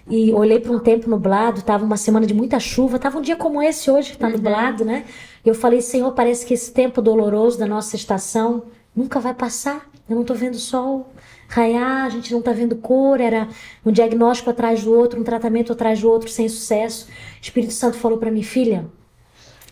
e 0.07 0.31
olhei 0.31 0.59
para 0.59 0.71
um 0.71 0.77
tempo 0.77 1.09
nublado, 1.09 1.63
tava 1.63 1.83
uma 1.83 1.97
semana 1.97 2.27
de 2.27 2.35
muita 2.35 2.59
chuva, 2.59 2.99
tava 2.99 3.17
um 3.17 3.21
dia 3.21 3.35
como 3.35 3.63
esse 3.63 3.89
hoje, 3.89 4.11
que 4.11 4.17
tá 4.19 4.27
uhum. 4.27 4.33
nublado, 4.33 4.85
né? 4.85 5.05
Eu 5.43 5.55
falei, 5.55 5.81
Senhor, 5.81 6.11
parece 6.11 6.45
que 6.45 6.53
esse 6.53 6.71
tempo 6.71 7.01
doloroso 7.01 7.57
da 7.57 7.65
nossa 7.65 7.95
estação 7.95 8.65
nunca 8.95 9.19
vai 9.19 9.33
passar. 9.33 9.89
Eu 10.07 10.15
não 10.15 10.23
tô 10.23 10.35
vendo 10.35 10.57
sol 10.57 11.09
raiar, 11.47 12.05
a 12.05 12.09
gente 12.09 12.31
não 12.31 12.43
tá 12.43 12.51
vendo 12.51 12.75
cor, 12.75 13.19
era 13.19 13.47
um 13.83 13.91
diagnóstico 13.91 14.51
atrás 14.51 14.83
do 14.83 14.93
outro, 14.93 15.19
um 15.19 15.23
tratamento 15.23 15.73
atrás 15.73 15.99
do 15.99 16.11
outro, 16.11 16.29
sem 16.29 16.47
sucesso. 16.47 17.07
O 17.07 17.41
Espírito 17.41 17.73
Santo 17.73 17.97
falou 17.97 18.19
para 18.19 18.29
mim, 18.29 18.43
filha, 18.43 18.85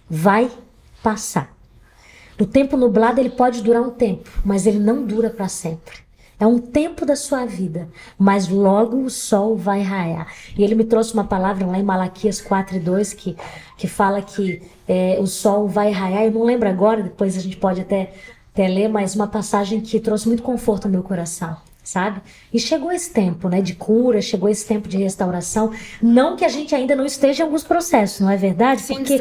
vai 0.09 0.49
passar. 1.03 1.55
O 2.39 2.45
tempo 2.45 2.77
nublado 2.77 3.19
ele 3.19 3.29
pode 3.29 3.61
durar 3.61 3.81
um 3.81 3.91
tempo, 3.91 4.29
mas 4.43 4.65
ele 4.65 4.79
não 4.79 5.05
dura 5.05 5.29
para 5.29 5.47
sempre. 5.47 5.99
É 6.39 6.47
um 6.47 6.57
tempo 6.57 7.05
da 7.05 7.15
sua 7.15 7.45
vida, 7.45 7.87
mas 8.17 8.47
logo 8.47 8.97
o 8.97 9.09
sol 9.11 9.55
vai 9.55 9.83
raiar. 9.83 10.27
E 10.57 10.63
ele 10.63 10.73
me 10.73 10.83
trouxe 10.83 11.13
uma 11.13 11.23
palavra 11.23 11.67
lá 11.67 11.77
em 11.77 11.83
Malaquias 11.83 12.41
4 12.41 12.77
e 12.77 12.79
2 12.79 13.13
que, 13.13 13.37
que 13.77 13.87
fala 13.87 14.23
que 14.23 14.59
é, 14.87 15.17
o 15.19 15.27
sol 15.27 15.67
vai 15.67 15.91
raiar. 15.91 16.23
Eu 16.23 16.31
não 16.31 16.43
lembro 16.43 16.67
agora, 16.67 17.03
depois 17.03 17.37
a 17.37 17.39
gente 17.39 17.57
pode 17.57 17.81
até 17.81 18.11
até 18.53 18.67
ler, 18.67 18.89
mas 18.89 19.15
uma 19.15 19.27
passagem 19.27 19.79
que 19.79 19.99
trouxe 19.99 20.27
muito 20.27 20.43
conforto 20.43 20.85
ao 20.85 20.91
meu 20.91 21.03
coração, 21.03 21.55
sabe? 21.91 22.21
E 22.53 22.59
chegou 22.59 22.89
esse 22.91 23.11
tempo, 23.11 23.49
né, 23.49 23.61
de 23.61 23.75
cura, 23.75 24.21
chegou 24.21 24.47
esse 24.47 24.65
tempo 24.65 24.87
de 24.87 24.97
restauração. 24.97 25.71
Não 26.01 26.37
que 26.37 26.45
a 26.45 26.49
gente 26.49 26.73
ainda 26.73 26.95
não 26.95 27.05
esteja 27.05 27.43
em 27.43 27.45
alguns 27.45 27.63
processos, 27.63 28.21
não 28.21 28.29
é 28.29 28.37
verdade? 28.37 28.81
Sim, 28.81 28.95
Porque 28.95 29.17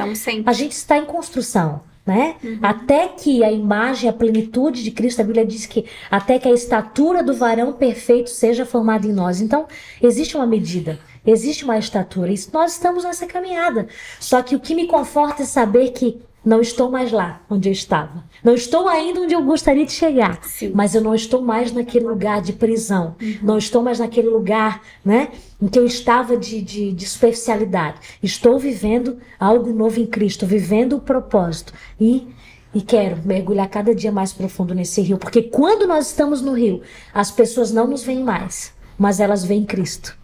a 0.47 0.53
gente 0.53 0.73
está 0.73 0.97
em 0.97 1.05
construção. 1.05 1.83
Né? 2.07 2.37
Uhum. 2.43 2.59
Até 2.63 3.09
que 3.09 3.45
a 3.45 3.53
imagem, 3.53 4.09
a 4.09 4.13
plenitude 4.13 4.83
de 4.83 4.91
Cristo, 4.91 5.21
a 5.21 5.25
Bíblia 5.25 5.45
diz 5.45 5.67
que 5.67 5.85
até 6.11 6.39
que 6.39 6.49
a 6.49 6.53
estatura 6.53 7.23
do 7.23 7.35
varão 7.35 7.75
perfeito 7.75 8.31
seja 8.31 8.65
formada 8.65 9.07
em 9.07 9.13
nós. 9.13 9.41
Então, 9.41 9.67
existe 10.03 10.35
uma 10.35 10.47
medida, 10.47 10.99
existe 11.25 11.63
uma 11.63 11.79
estatura, 11.79 12.33
e 12.33 12.41
nós 12.53 12.73
estamos 12.73 13.05
nessa 13.05 13.27
caminhada. 13.27 13.87
Só 14.19 14.43
que 14.43 14.57
o 14.57 14.61
que 14.61 14.75
me 14.75 14.87
conforta 14.87 15.43
é 15.43 15.47
saber 15.47 15.91
que 15.91 16.21
não 16.45 16.61
estou 16.61 16.91
mais 16.91 17.13
lá 17.13 17.43
onde 17.51 17.69
eu 17.69 17.73
estava. 17.73 18.25
Não 18.43 18.55
estou 18.55 18.89
ainda 18.89 19.21
onde 19.21 19.35
eu 19.35 19.43
gostaria 19.43 19.85
de 19.85 19.93
chegar. 19.93 20.43
Sim. 20.43 20.73
Mas 20.75 20.95
eu 20.95 21.03
não 21.03 21.15
estou 21.15 21.43
mais 21.43 21.71
naquele 21.71 22.07
lugar 22.07 22.41
de 22.41 22.55
prisão. 22.55 23.15
Uhum. 23.21 23.39
Não 23.43 23.59
estou 23.59 23.83
mais 23.83 23.99
naquele 23.99 24.29
lugar, 24.29 24.81
né? 25.05 25.29
Em 25.61 25.69
que 25.69 25.79
eu 25.79 25.85
estava 25.85 26.37
de, 26.37 26.63
de, 26.63 26.93
de 26.93 27.07
superficialidade. 27.07 27.99
Estou 28.23 28.59
vivendo 28.59 29.19
algo 29.39 29.71
novo 29.73 30.01
em 30.01 30.07
Cristo, 30.07 30.47
vivendo 30.47 30.97
o 30.97 31.01
propósito. 31.01 31.75
E, 32.01 32.27
e 32.75 32.81
quero 32.81 33.19
mergulhar 33.23 33.69
cada 33.69 33.95
dia 33.95 34.11
mais 34.11 34.33
profundo 34.33 34.75
nesse 34.75 35.03
rio. 35.03 35.19
Porque 35.19 35.43
quando 35.43 35.87
nós 35.87 36.07
estamos 36.07 36.41
no 36.41 36.53
rio, 36.55 36.81
as 37.13 37.31
pessoas 37.31 37.71
não 37.71 37.87
nos 37.87 38.03
veem 38.03 38.25
mais, 38.25 38.73
mas 38.99 39.21
elas 39.21 39.45
veem 39.45 39.65
Cristo. 39.65 40.19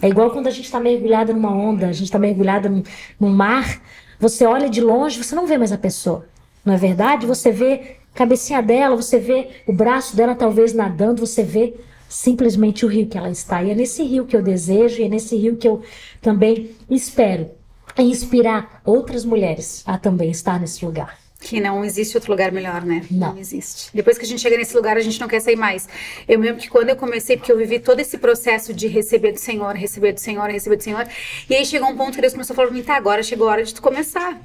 É 0.00 0.08
igual 0.08 0.30
quando 0.30 0.46
a 0.46 0.50
gente 0.50 0.64
está 0.64 0.80
mergulhada 0.80 1.32
numa 1.32 1.54
onda, 1.54 1.88
a 1.88 1.92
gente 1.92 2.04
está 2.04 2.18
mergulhada 2.18 2.70
num 3.18 3.28
mar 3.30 3.80
você 4.22 4.46
olha 4.46 4.70
de 4.70 4.80
longe, 4.80 5.20
você 5.20 5.34
não 5.34 5.48
vê 5.48 5.58
mais 5.58 5.72
a 5.72 5.76
pessoa. 5.76 6.28
Não 6.64 6.72
é 6.72 6.76
verdade? 6.76 7.26
Você 7.26 7.50
vê 7.50 7.96
a 8.14 8.16
cabecinha 8.16 8.62
dela, 8.62 8.94
você 8.94 9.18
vê 9.18 9.48
o 9.66 9.72
braço 9.72 10.14
dela 10.14 10.36
talvez 10.36 10.72
nadando, 10.72 11.26
você 11.26 11.42
vê 11.42 11.74
simplesmente 12.08 12.86
o 12.86 12.88
rio 12.88 13.08
que 13.08 13.18
ela 13.18 13.28
está. 13.28 13.64
E 13.64 13.72
é 13.72 13.74
nesse 13.74 14.04
rio 14.04 14.24
que 14.24 14.36
eu 14.36 14.40
desejo 14.40 15.00
e 15.00 15.06
é 15.06 15.08
nesse 15.08 15.36
rio 15.36 15.56
que 15.56 15.66
eu 15.66 15.82
também 16.20 16.70
espero 16.88 17.50
inspirar 17.98 18.80
outras 18.84 19.24
mulheres 19.24 19.82
a 19.84 19.98
também 19.98 20.30
estar 20.30 20.60
nesse 20.60 20.86
lugar. 20.86 21.18
Que 21.42 21.60
não 21.60 21.84
existe 21.84 22.16
outro 22.16 22.30
lugar 22.30 22.52
melhor, 22.52 22.84
né? 22.84 23.04
Não. 23.10 23.32
não. 23.32 23.38
existe. 23.38 23.90
Depois 23.92 24.16
que 24.16 24.24
a 24.24 24.28
gente 24.28 24.40
chega 24.40 24.56
nesse 24.56 24.74
lugar, 24.76 24.96
a 24.96 25.00
gente 25.00 25.20
não 25.20 25.28
quer 25.28 25.40
sair 25.40 25.56
mais. 25.56 25.88
Eu 26.28 26.38
lembro 26.40 26.60
que 26.60 26.70
quando 26.70 26.88
eu 26.88 26.96
comecei, 26.96 27.36
porque 27.36 27.50
eu 27.50 27.58
vivi 27.58 27.78
todo 27.78 28.00
esse 28.00 28.16
processo 28.16 28.72
de 28.72 28.86
receber 28.86 29.32
do 29.32 29.38
Senhor, 29.38 29.74
receber 29.74 30.12
do 30.12 30.20
Senhor, 30.20 30.48
receber 30.48 30.76
do 30.76 30.82
Senhor, 30.82 31.06
e 31.50 31.54
aí 31.54 31.66
chegou 31.66 31.88
um 31.88 31.96
ponto 31.96 32.14
que 32.14 32.20
Deus 32.20 32.32
começou 32.32 32.54
a 32.54 32.56
falar 32.56 32.68
pra 32.68 32.76
mim, 32.76 32.82
tá, 32.82 32.96
agora 32.96 33.22
chegou 33.22 33.48
a 33.48 33.52
hora 33.52 33.64
de 33.64 33.74
tu 33.74 33.82
começar. 33.82 34.40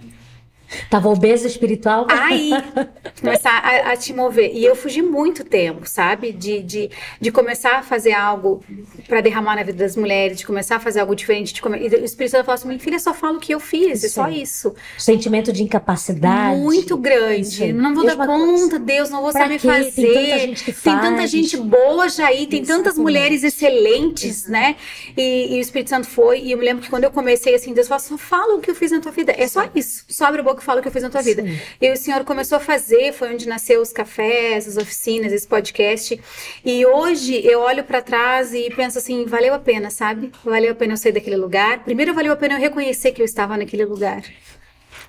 Tava 0.90 1.10
obesa 1.10 1.48
espiritual? 1.48 2.08
Aí, 2.10 2.52
começar 3.22 3.52
a, 3.52 3.92
a, 3.92 3.98
te 3.98 4.14
mover. 4.14 4.52
E 4.54 4.66
eu 4.66 4.76
fugi 4.76 5.02
muito 5.02 5.44
tempo, 5.44 5.88
sabe? 5.88 6.32
De, 6.32 6.62
de, 6.62 6.90
de 7.20 7.32
começar 7.32 7.80
a 7.80 7.84
fazer 7.84 8.14
algo 8.14 8.64
para 9.08 9.22
derramar 9.22 9.56
na 9.56 9.64
vida 9.64 9.78
das 9.78 9.96
mulheres, 9.96 10.38
de 10.38 10.46
começar 10.46 10.76
a 10.78 10.80
fazer 10.80 11.00
algo 11.00 11.16
diferente. 11.16 11.54
De 11.54 11.62
come... 11.62 11.78
E 11.78 11.88
o 11.88 12.06
Espírito 12.06 12.32
Santo 12.32 12.46
falou 12.46 12.56
assim: 12.56 12.68
minha 12.68 12.80
filha, 12.80 13.00
só 13.00 13.14
fala 13.14 13.38
o 13.38 13.40
que 13.40 13.54
eu 13.54 13.60
fiz, 13.60 14.04
é 14.04 14.10
só 14.10 14.28
isso. 14.30 14.76
Sentimento 14.98 15.52
de 15.54 15.64
incapacidade. 15.64 16.60
Muito 16.60 16.98
grande. 16.98 17.72
Não 17.72 17.96
vou 17.96 18.06
dar 18.06 18.18
conta, 18.18 18.28
coisa. 18.28 18.80
Deus, 18.80 19.10
não 19.10 19.22
vou 19.22 19.32
pra 19.32 19.44
saber 19.44 19.60
quê? 19.60 19.68
fazer. 19.68 19.92
Tem 19.92 20.14
tanta 20.14 20.40
gente 20.40 20.64
que 20.64 20.72
faz. 20.72 20.84
Tem 20.84 21.10
tanta 21.10 21.28
gente 21.28 21.58
boa 21.58 22.10
já 22.10 22.28
aí, 22.28 22.48
tem 22.48 22.62
Exatamente. 22.62 22.68
tantas 22.68 22.98
mulheres 22.98 23.44
excelentes, 23.44 24.48
né? 24.48 24.76
E, 25.16 25.56
e, 25.56 25.58
o 25.58 25.62
Espírito 25.62 25.90
Santo 25.90 26.08
foi. 26.08 26.42
E 26.42 26.52
eu 26.52 26.58
me 26.58 26.66
lembro 26.66 26.84
que 26.84 26.90
quando 26.90 27.06
eu 27.06 27.12
comecei 27.12 27.56
assim, 27.56 27.74
Deus 27.74 27.88
falou: 27.88 28.04
só 28.04 28.18
fala 28.18 28.56
o 28.56 28.62
que 28.62 28.70
eu 28.70 28.76
fiz 28.76 28.92
na 28.92 29.00
tua 29.00 29.12
vida. 29.12 29.34
É 29.38 29.48
só 29.48 29.70
isso. 29.74 30.06
Só 30.10 30.26
abre 30.26 30.42
a 30.42 30.44
boca 30.44 30.57
que 30.58 30.64
fala 30.64 30.80
o 30.80 30.82
que 30.82 30.88
eu 30.88 30.92
fiz 30.92 31.04
na 31.04 31.10
tua 31.10 31.24
Sim. 31.24 31.36
vida. 31.36 31.50
E 31.82 31.92
o 31.92 31.96
Senhor 31.96 32.24
começou 32.26 32.58
a 32.58 32.60
fazer, 32.60 33.14
foi 33.14 33.34
onde 33.34 33.48
nasceu 33.48 33.82
os 33.82 33.94
cafés, 33.94 34.68
as 34.68 34.78
oficinas, 34.78 35.32
esse 35.32 35.48
podcast. 35.48 36.20
E 36.66 36.86
hoje 36.86 37.40
eu 37.46 37.60
olho 37.60 37.84
para 37.84 38.02
trás 38.02 38.54
e 38.54 38.70
penso 38.76 38.98
assim, 38.98 39.26
valeu 39.26 39.54
a 39.54 39.60
pena, 39.60 39.90
sabe? 39.90 40.32
Valeu 40.44 40.72
a 40.72 40.76
pena 40.76 40.94
eu 40.94 40.98
sair 40.98 41.14
daquele 41.14 41.38
lugar. 41.38 41.84
Primeiro 41.84 42.14
valeu 42.14 42.34
a 42.34 42.36
pena 42.36 42.56
eu 42.56 42.60
reconhecer 42.60 43.12
que 43.12 43.22
eu 43.22 43.26
estava 43.26 43.56
naquele 43.56 43.86
lugar. 43.86 44.24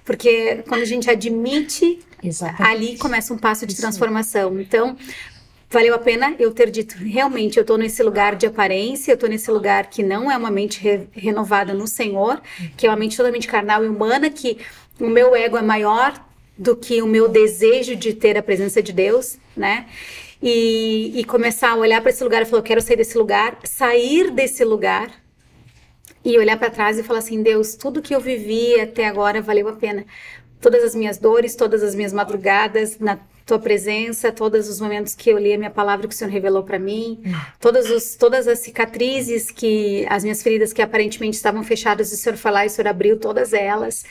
Porque 0.05 0.62
quando 0.68 0.82
a 0.82 0.86
gente 0.86 1.11
admite, 1.11 1.99
Exatamente. 2.22 2.62
ali 2.62 2.99
começa 2.99 3.32
um 3.34 3.38
passo 3.38 3.66
de 3.66 3.76
transformação. 3.76 4.59
Então, 4.59 4.96
valeu 5.70 5.94
a 5.94 5.99
pena 5.99 6.34
eu 6.38 6.51
ter 6.51 6.70
dito, 6.70 6.96
realmente, 6.96 7.59
eu 7.59 7.62
estou 7.62 7.76
nesse 7.76 8.03
lugar 8.03 8.34
de 8.34 8.46
aparência, 8.46 9.12
eu 9.12 9.14
estou 9.14 9.28
nesse 9.28 9.51
lugar 9.51 9.90
que 9.90 10.03
não 10.03 10.30
é 10.30 10.36
uma 10.36 10.51
mente 10.51 10.80
re 10.80 11.07
renovada 11.12 11.74
no 11.74 11.86
Senhor, 11.86 12.40
que 12.76 12.86
é 12.86 12.90
uma 12.90 12.96
mente 12.96 13.16
totalmente 13.16 13.46
carnal 13.46 13.84
e 13.84 13.88
humana, 13.88 14.30
que 14.30 14.59
o 15.01 15.09
meu 15.09 15.34
ego 15.34 15.57
é 15.57 15.62
maior 15.62 16.14
do 16.57 16.76
que 16.76 17.01
o 17.01 17.07
meu 17.07 17.28
desejo 17.28 17.94
de 17.94 18.12
ter 18.12 18.36
a 18.36 18.42
presença 18.42 18.82
de 18.82 18.92
Deus, 18.92 19.38
né? 19.57 19.86
E, 20.42 21.12
e 21.20 21.24
começar 21.24 21.70
a 21.70 21.76
olhar 21.76 22.01
para 22.01 22.11
esse 22.11 22.22
lugar 22.22 22.42
e 22.42 22.44
falar, 22.44 22.61
eu 22.61 22.64
quero 22.64 22.80
sair 22.80 22.96
desse 22.96 23.16
lugar, 23.16 23.59
sair 23.64 24.30
desse 24.30 24.64
lugar 24.64 25.11
e 26.24 26.36
olhar 26.38 26.57
para 26.57 26.70
trás 26.70 26.99
e 26.99 27.03
falar 27.03 27.20
assim, 27.20 27.42
Deus, 27.42 27.74
tudo 27.74 28.03
que 28.03 28.14
eu 28.14 28.20
vivi 28.20 28.78
até 28.80 29.07
agora 29.07 29.40
valeu 29.40 29.68
a 29.68 29.72
pena. 29.72 30.05
Todas 30.61 30.82
as 30.82 30.94
minhas 30.94 31.18
dores, 31.18 31.55
todas 31.55 31.82
as 31.82 31.94
minhas 31.94 32.12
madrugadas 32.12 32.99
na 32.99 33.18
tua 33.46 33.59
presença, 33.59 34.30
todos 34.30 34.68
os 34.68 34.80
momentos 34.80 35.14
que 35.14 35.30
eu 35.30 35.38
li 35.38 35.55
a 35.55 35.59
minha 35.59 35.70
palavra 35.70 36.07
que 36.07 36.14
o 36.14 36.16
Senhor 36.16 36.30
revelou 36.30 36.64
para 36.64 36.78
mim, 36.78 37.22
os, 37.90 38.14
todas 38.16 38.46
as 38.46 38.59
cicatrizes 38.59 39.51
que 39.51 40.05
as 40.09 40.22
minhas 40.22 40.42
feridas 40.42 40.72
que 40.72 40.82
aparentemente 40.82 41.36
estavam 41.36 41.62
fechadas, 41.62 42.12
o 42.12 42.16
Senhor 42.16 42.36
falar 42.36 42.64
e 42.64 42.66
o 42.66 42.70
Senhor 42.70 42.88
abriu 42.88 43.18
todas 43.18 43.53
elas 43.53 44.05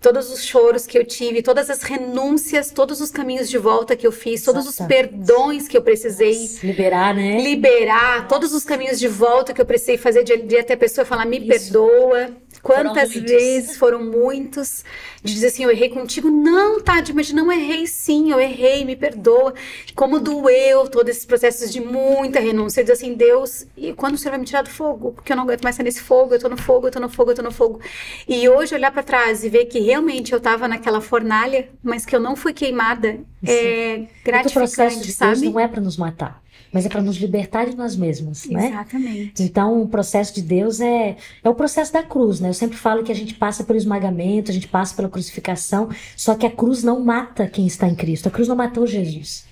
todos 0.00 0.30
os 0.30 0.44
choros 0.44 0.86
que 0.86 0.96
eu 0.96 1.04
tive, 1.04 1.42
todas 1.42 1.68
as 1.68 1.82
renúncias, 1.82 2.70
todos 2.70 3.00
os 3.00 3.10
caminhos 3.10 3.50
de 3.50 3.58
volta 3.58 3.94
que 3.94 4.06
eu 4.06 4.12
fiz, 4.12 4.42
todos 4.42 4.66
os 4.66 4.76
perdões 4.76 5.68
que 5.68 5.76
eu 5.76 5.82
precisei 5.82 6.48
liberar, 6.62 7.14
né? 7.14 7.40
Liberar, 7.42 8.26
todos 8.26 8.54
os 8.54 8.64
caminhos 8.64 8.98
de 8.98 9.08
volta 9.08 9.52
que 9.52 9.60
eu 9.60 9.66
precisei 9.66 9.98
fazer 9.98 10.24
de, 10.24 10.36
de 10.38 10.58
até 10.58 10.72
a 10.74 10.76
pessoa 10.76 11.04
falar 11.04 11.26
me 11.26 11.38
Isso. 11.38 11.46
perdoa. 11.46 12.30
Quantas 12.62 13.12
foram 13.12 13.26
vezes 13.26 13.76
foram 13.76 14.04
muitos 14.04 14.84
de 15.22 15.32
dizer 15.32 15.48
assim, 15.48 15.64
eu 15.64 15.70
errei 15.70 15.88
contigo. 15.88 16.30
Não, 16.30 16.80
Tati, 16.80 17.12
mas 17.12 17.32
não 17.32 17.50
errei 17.50 17.86
sim, 17.86 18.30
eu 18.30 18.40
errei, 18.40 18.84
me 18.84 18.96
perdoa. 18.96 19.54
Como 19.94 20.20
doeu 20.20 20.88
todos 20.88 21.10
esses 21.10 21.24
processos 21.24 21.72
de 21.72 21.80
muita 21.80 22.40
renúncia. 22.40 22.82
Dizer 22.82 22.94
assim, 22.94 23.14
Deus, 23.14 23.66
e 23.76 23.92
quando 23.92 24.14
o 24.14 24.18
Senhor 24.18 24.32
vai 24.32 24.40
me 24.40 24.46
tirar 24.46 24.62
do 24.62 24.70
fogo? 24.70 25.12
Porque 25.12 25.32
eu 25.32 25.36
não 25.36 25.44
aguento 25.44 25.62
mais 25.62 25.74
estar 25.74 25.82
nesse 25.84 26.00
fogo, 26.00 26.34
eu 26.34 26.38
tô 26.38 26.48
no 26.48 26.56
fogo, 26.56 26.86
eu 26.88 26.90
tô 26.90 27.00
no 27.00 27.08
fogo, 27.08 27.30
eu 27.30 27.34
tô 27.34 27.42
no 27.42 27.52
fogo. 27.52 27.80
E 28.28 28.48
hoje 28.48 28.74
olhar 28.74 28.92
para 28.92 29.02
trás 29.02 29.42
e 29.44 29.48
ver 29.48 29.66
que 29.66 29.78
realmente 29.80 30.32
eu 30.32 30.38
estava 30.38 30.68
naquela 30.68 31.00
fornalha, 31.00 31.68
mas 31.82 32.04
que 32.04 32.14
eu 32.14 32.20
não 32.20 32.36
fui 32.36 32.52
queimada, 32.52 33.12
Sim. 33.12 33.50
é 33.50 34.06
gratificante, 34.24 34.48
o 34.48 34.52
processo 34.52 35.00
de 35.00 35.12
sabe? 35.12 35.40
Deus 35.40 35.52
não 35.54 35.60
é 35.60 35.68
para 35.68 35.80
nos 35.80 35.96
matar 35.96 36.42
mas 36.72 36.86
é 36.86 36.88
para 36.88 37.02
nos 37.02 37.16
libertar 37.16 37.66
de 37.66 37.76
nós 37.76 37.96
mesmos, 37.96 38.46
né? 38.46 38.68
Exatamente. 38.68 39.42
Então, 39.42 39.82
o 39.82 39.88
processo 39.88 40.34
de 40.34 40.42
Deus 40.42 40.80
é, 40.80 41.16
é 41.42 41.48
o 41.48 41.54
processo 41.54 41.92
da 41.92 42.02
cruz, 42.02 42.40
né? 42.40 42.48
Eu 42.48 42.54
sempre 42.54 42.76
falo 42.76 43.02
que 43.02 43.12
a 43.12 43.14
gente 43.14 43.34
passa 43.34 43.64
pelo 43.64 43.78
esmagamento, 43.78 44.50
a 44.50 44.54
gente 44.54 44.68
passa 44.68 44.94
pela 44.94 45.08
crucificação, 45.08 45.88
só 46.16 46.34
que 46.34 46.46
a 46.46 46.50
cruz 46.50 46.82
não 46.82 47.00
mata 47.00 47.46
quem 47.46 47.66
está 47.66 47.88
em 47.88 47.94
Cristo. 47.94 48.28
A 48.28 48.30
cruz 48.30 48.48
não 48.48 48.56
matou 48.56 48.86
Jesus. 48.86 49.44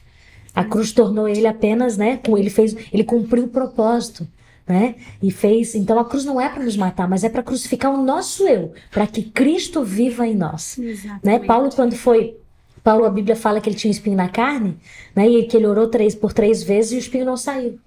A 0.55 0.65
cruz 0.65 0.93
tornou 0.93 1.29
ele 1.29 1.47
apenas, 1.47 1.97
né? 1.97 2.21
Ele 2.27 2.51
fez, 2.51 2.77
ele 2.93 3.05
cumpriu 3.05 3.45
o 3.45 3.49
propósito 3.49 4.27
né? 4.69 4.97
E 5.23 5.31
fez. 5.31 5.75
Então 5.75 5.99
a 5.99 6.05
cruz 6.05 6.25
não 6.25 6.41
é 6.41 6.49
para 6.49 6.63
nos 6.63 6.77
matar, 6.77 7.09
mas 7.09 7.25
é 7.25 7.29
para 7.29 7.43
crucificar 7.43 7.93
o 7.93 8.05
nosso 8.05 8.47
eu, 8.47 8.73
para 8.91 9.07
que 9.07 9.23
Cristo 9.23 9.83
viva 9.83 10.27
em 10.27 10.35
nós. 10.35 10.79
Exatamente. 10.79 11.25
Né? 11.25 11.39
Paulo, 11.39 11.71
quando 11.75 11.97
foi. 11.97 12.37
Paulo, 12.83 13.05
a 13.05 13.11
Bíblia 13.11 13.37
fala 13.37 13.61
que 13.61 13.69
ele 13.69 13.77
tinha 13.77 13.91
um 13.91 13.93
espinho 13.93 14.17
na 14.17 14.29
carne, 14.29 14.79
né? 15.15 15.29
E 15.29 15.47
que 15.47 15.57
ele 15.57 15.67
orou 15.67 15.89
três, 15.89 16.15
por 16.15 16.33
três 16.33 16.63
vezes 16.63 16.93
e 16.93 16.97
o 16.97 16.99
espinho 16.99 17.25
não 17.25 17.37
saiu. 17.37 17.79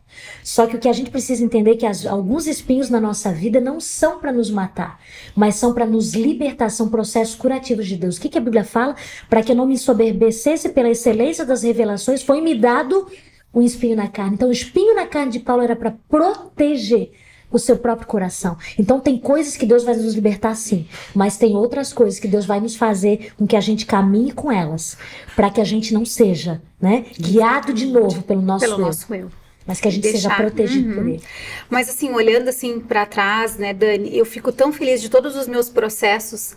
Só 0.43 0.67
que 0.67 0.75
o 0.75 0.79
que 0.79 0.89
a 0.89 0.93
gente 0.93 1.09
precisa 1.09 1.43
entender 1.43 1.71
é 1.71 1.75
que 1.75 1.85
as, 1.85 2.05
alguns 2.05 2.47
espinhos 2.47 2.89
na 2.89 2.99
nossa 2.99 3.31
vida 3.31 3.59
não 3.59 3.79
são 3.79 4.19
para 4.19 4.31
nos 4.31 4.51
matar, 4.51 4.99
mas 5.35 5.55
são 5.55 5.73
para 5.73 5.85
nos 5.85 6.13
libertar, 6.13 6.69
são 6.69 6.89
processos 6.89 7.35
curativos 7.35 7.87
de 7.87 7.95
Deus. 7.95 8.17
O 8.17 8.21
que, 8.21 8.29
que 8.29 8.37
a 8.37 8.41
Bíblia 8.41 8.63
fala? 8.63 8.95
Para 9.29 9.41
que 9.41 9.51
eu 9.51 9.55
não 9.55 9.65
me 9.65 9.77
soberbecesse 9.77 10.69
pela 10.69 10.89
excelência 10.89 11.45
das 11.45 11.63
revelações, 11.63 12.21
foi 12.21 12.41
me 12.41 12.55
dado 12.55 13.07
um 13.53 13.61
espinho 13.61 13.95
na 13.95 14.07
carne. 14.07 14.35
Então, 14.35 14.49
o 14.49 14.53
espinho 14.53 14.95
na 14.95 15.05
carne 15.05 15.31
de 15.31 15.39
Paulo 15.39 15.61
era 15.61 15.75
para 15.75 15.95
proteger 16.09 17.11
o 17.51 17.59
seu 17.59 17.77
próprio 17.77 18.07
coração. 18.07 18.57
Então, 18.77 18.99
tem 18.99 19.17
coisas 19.17 19.57
que 19.57 19.65
Deus 19.65 19.83
vai 19.83 19.95
nos 19.95 20.13
libertar 20.13 20.55
sim, 20.55 20.87
mas 21.13 21.37
tem 21.37 21.55
outras 21.55 21.91
coisas 21.91 22.19
que 22.19 22.27
Deus 22.27 22.45
vai 22.45 22.59
nos 22.59 22.75
fazer 22.75 23.33
com 23.37 23.45
que 23.45 23.55
a 23.55 23.61
gente 23.61 23.85
caminhe 23.85 24.31
com 24.31 24.51
elas, 24.51 24.97
para 25.35 25.49
que 25.49 25.61
a 25.61 25.65
gente 25.65 25.93
não 25.93 26.05
seja, 26.05 26.61
né, 26.81 27.05
guiado 27.19 27.73
de 27.73 27.85
novo 27.85 28.21
pelo 28.23 28.41
nosso 28.41 28.65
pelo 28.65 28.79
eu. 28.79 28.85
Nosso 28.85 29.13
eu. 29.13 29.29
Mas 29.65 29.79
que 29.79 29.87
a 29.87 29.91
gente 29.91 30.03
Deixar. 30.03 30.17
seja 30.17 30.35
protegido 30.35 30.89
uhum. 30.89 30.95
por 30.95 31.07
ele. 31.07 31.21
Mas 31.69 31.87
assim, 31.87 32.11
olhando 32.11 32.47
assim 32.47 32.79
para 32.79 33.05
trás, 33.05 33.57
né, 33.57 33.73
Dani, 33.73 34.17
eu 34.17 34.25
fico 34.25 34.51
tão 34.51 34.73
feliz 34.73 35.01
de 35.01 35.09
todos 35.09 35.35
os 35.35 35.47
meus 35.47 35.69
processos 35.69 36.55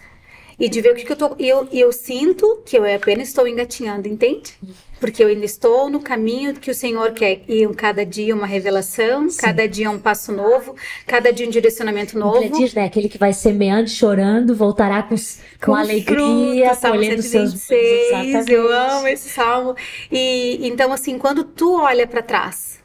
e 0.59 0.69
de 0.69 0.81
ver 0.81 0.93
o 0.93 0.95
que, 0.95 1.05
que 1.05 1.13
eu 1.13 1.17
tô. 1.17 1.37
Eu, 1.39 1.69
eu 1.73 1.93
sinto 1.93 2.63
que 2.65 2.77
eu 2.77 2.85
apenas 2.85 3.29
estou 3.29 3.47
engatinhando, 3.47 4.09
entende? 4.09 4.55
Porque 5.01 5.23
eu 5.23 5.29
ainda 5.29 5.45
estou 5.45 5.91
no 5.91 6.01
caminho 6.01 6.55
que 6.55 6.71
o 6.71 6.75
Senhor 6.75 7.13
quer. 7.13 7.43
E 7.49 7.67
cada 7.75 8.07
dia 8.07 8.35
uma 8.35 8.47
revelação, 8.47 9.29
Sim. 9.29 9.39
cada 9.39 9.69
dia 9.69 9.91
um 9.91 9.99
passo 9.99 10.33
novo, 10.33 10.75
cada 11.07 11.33
dia 11.33 11.47
um 11.47 11.51
direcionamento 11.51 12.19
novo. 12.19 12.49
Diz, 12.57 12.73
né? 12.73 12.85
Aquele 12.85 13.09
que 13.09 13.19
vai 13.19 13.33
semeando, 13.33 13.91
chorando, 13.91 14.55
voltará 14.55 15.03
com, 15.03 15.17
com, 15.17 15.67
com 15.67 15.75
alegria, 15.75 16.75
fruto, 16.75 16.97
colhendo 16.97 17.23
seus 17.23 17.53
26, 17.53 18.49
Eu 18.49 18.73
amo 18.73 19.09
esse 19.09 19.29
salmo. 19.29 19.77
E 20.11 20.67
então, 20.67 20.93
assim, 20.93 21.19
quando 21.19 21.45
tu 21.45 21.75
olha 21.75 22.07
para 22.07 22.23
trás, 22.23 22.84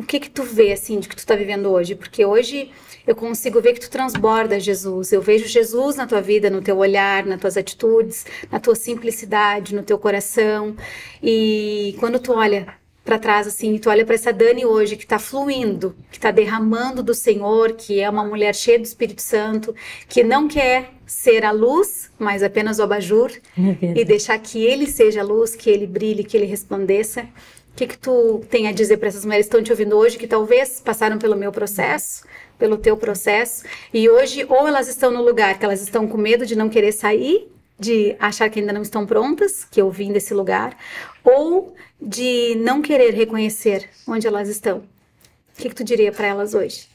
o 0.00 0.02
que 0.02 0.18
que 0.18 0.30
tu 0.30 0.42
vê, 0.42 0.72
assim, 0.72 0.98
de 0.98 1.06
que 1.06 1.14
tu 1.14 1.18
está 1.18 1.36
vivendo 1.36 1.70
hoje? 1.70 1.94
Porque 1.94 2.24
hoje 2.24 2.70
eu 3.06 3.14
consigo 3.14 3.60
ver 3.60 3.74
que 3.74 3.80
tu 3.80 3.90
transborda 3.90 4.58
Jesus. 4.58 5.12
Eu 5.12 5.20
vejo 5.20 5.46
Jesus 5.46 5.96
na 5.96 6.06
tua 6.06 6.22
vida, 6.22 6.48
no 6.48 6.62
teu 6.62 6.78
olhar, 6.78 7.26
nas 7.26 7.38
tuas 7.38 7.58
atitudes, 7.58 8.24
na 8.50 8.58
tua 8.58 8.74
simplicidade, 8.74 9.74
no 9.74 9.82
teu 9.82 9.98
coração. 9.98 10.74
E 11.22 11.94
quando 12.00 12.18
tu 12.18 12.32
olha 12.32 12.66
para 13.04 13.18
trás 13.18 13.46
assim, 13.46 13.76
tu 13.76 13.90
olha 13.90 14.06
para 14.06 14.14
essa 14.14 14.32
Dani 14.32 14.64
hoje 14.64 14.96
que 14.96 15.02
está 15.02 15.18
fluindo, 15.18 15.94
que 16.10 16.16
está 16.16 16.30
derramando 16.30 17.02
do 17.02 17.12
Senhor, 17.12 17.72
que 17.72 18.00
é 18.00 18.08
uma 18.08 18.24
mulher 18.24 18.54
cheia 18.54 18.78
do 18.78 18.84
Espírito 18.84 19.20
Santo, 19.20 19.74
que 20.08 20.22
não 20.22 20.48
quer 20.48 20.94
ser 21.04 21.44
a 21.44 21.50
luz, 21.50 22.10
mas 22.18 22.42
apenas 22.42 22.78
o 22.78 22.84
abajur 22.84 23.30
é 23.58 23.98
e 24.00 24.02
deixar 24.02 24.38
que 24.38 24.64
ele 24.64 24.86
seja 24.86 25.20
a 25.20 25.24
luz, 25.24 25.54
que 25.54 25.68
ele 25.68 25.86
brilhe, 25.86 26.24
que 26.24 26.38
ele 26.38 26.46
resplandeça. 26.46 27.26
O 27.72 27.76
que, 27.76 27.86
que 27.86 27.98
tu 27.98 28.44
tem 28.50 28.68
a 28.68 28.72
dizer 28.72 28.98
para 28.98 29.08
essas 29.08 29.24
mulheres 29.24 29.46
que 29.46 29.50
estão 29.50 29.62
te 29.62 29.70
ouvindo 29.70 29.96
hoje, 29.96 30.18
que 30.18 30.26
talvez 30.26 30.80
passaram 30.80 31.18
pelo 31.18 31.36
meu 31.36 31.50
processo, 31.50 32.24
pelo 32.58 32.76
teu 32.76 32.96
processo, 32.96 33.64
e 33.92 34.08
hoje 34.08 34.44
ou 34.48 34.68
elas 34.68 34.88
estão 34.88 35.10
no 35.10 35.22
lugar 35.22 35.58
que 35.58 35.64
elas 35.64 35.80
estão 35.80 36.06
com 36.06 36.18
medo 36.18 36.44
de 36.44 36.54
não 36.54 36.68
querer 36.68 36.92
sair, 36.92 37.50
de 37.78 38.14
achar 38.20 38.50
que 38.50 38.60
ainda 38.60 38.72
não 38.72 38.82
estão 38.82 39.06
prontas, 39.06 39.64
que 39.64 39.80
eu 39.80 39.90
vim 39.90 40.12
desse 40.12 40.34
lugar, 40.34 40.76
ou 41.24 41.74
de 42.00 42.54
não 42.56 42.82
querer 42.82 43.14
reconhecer 43.14 43.88
onde 44.06 44.26
elas 44.26 44.48
estão. 44.48 44.78
O 44.78 45.62
que, 45.62 45.70
que 45.70 45.74
tu 45.74 45.82
diria 45.82 46.12
para 46.12 46.26
elas 46.26 46.52
hoje? 46.52 46.86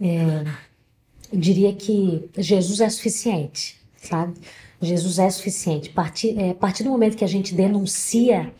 É, 0.00 0.44
eu 1.32 1.38
diria 1.38 1.74
que 1.74 2.28
Jesus 2.38 2.80
é 2.80 2.88
suficiente, 2.88 3.76
sabe? 3.96 4.34
Jesus 4.80 5.18
é 5.18 5.30
suficiente. 5.30 5.90
Partir, 5.90 6.38
é, 6.38 6.50
a 6.50 6.54
partir 6.54 6.82
do 6.82 6.90
momento 6.90 7.16
que 7.16 7.24
a 7.24 7.28
gente 7.28 7.54
denuncia 7.54 8.52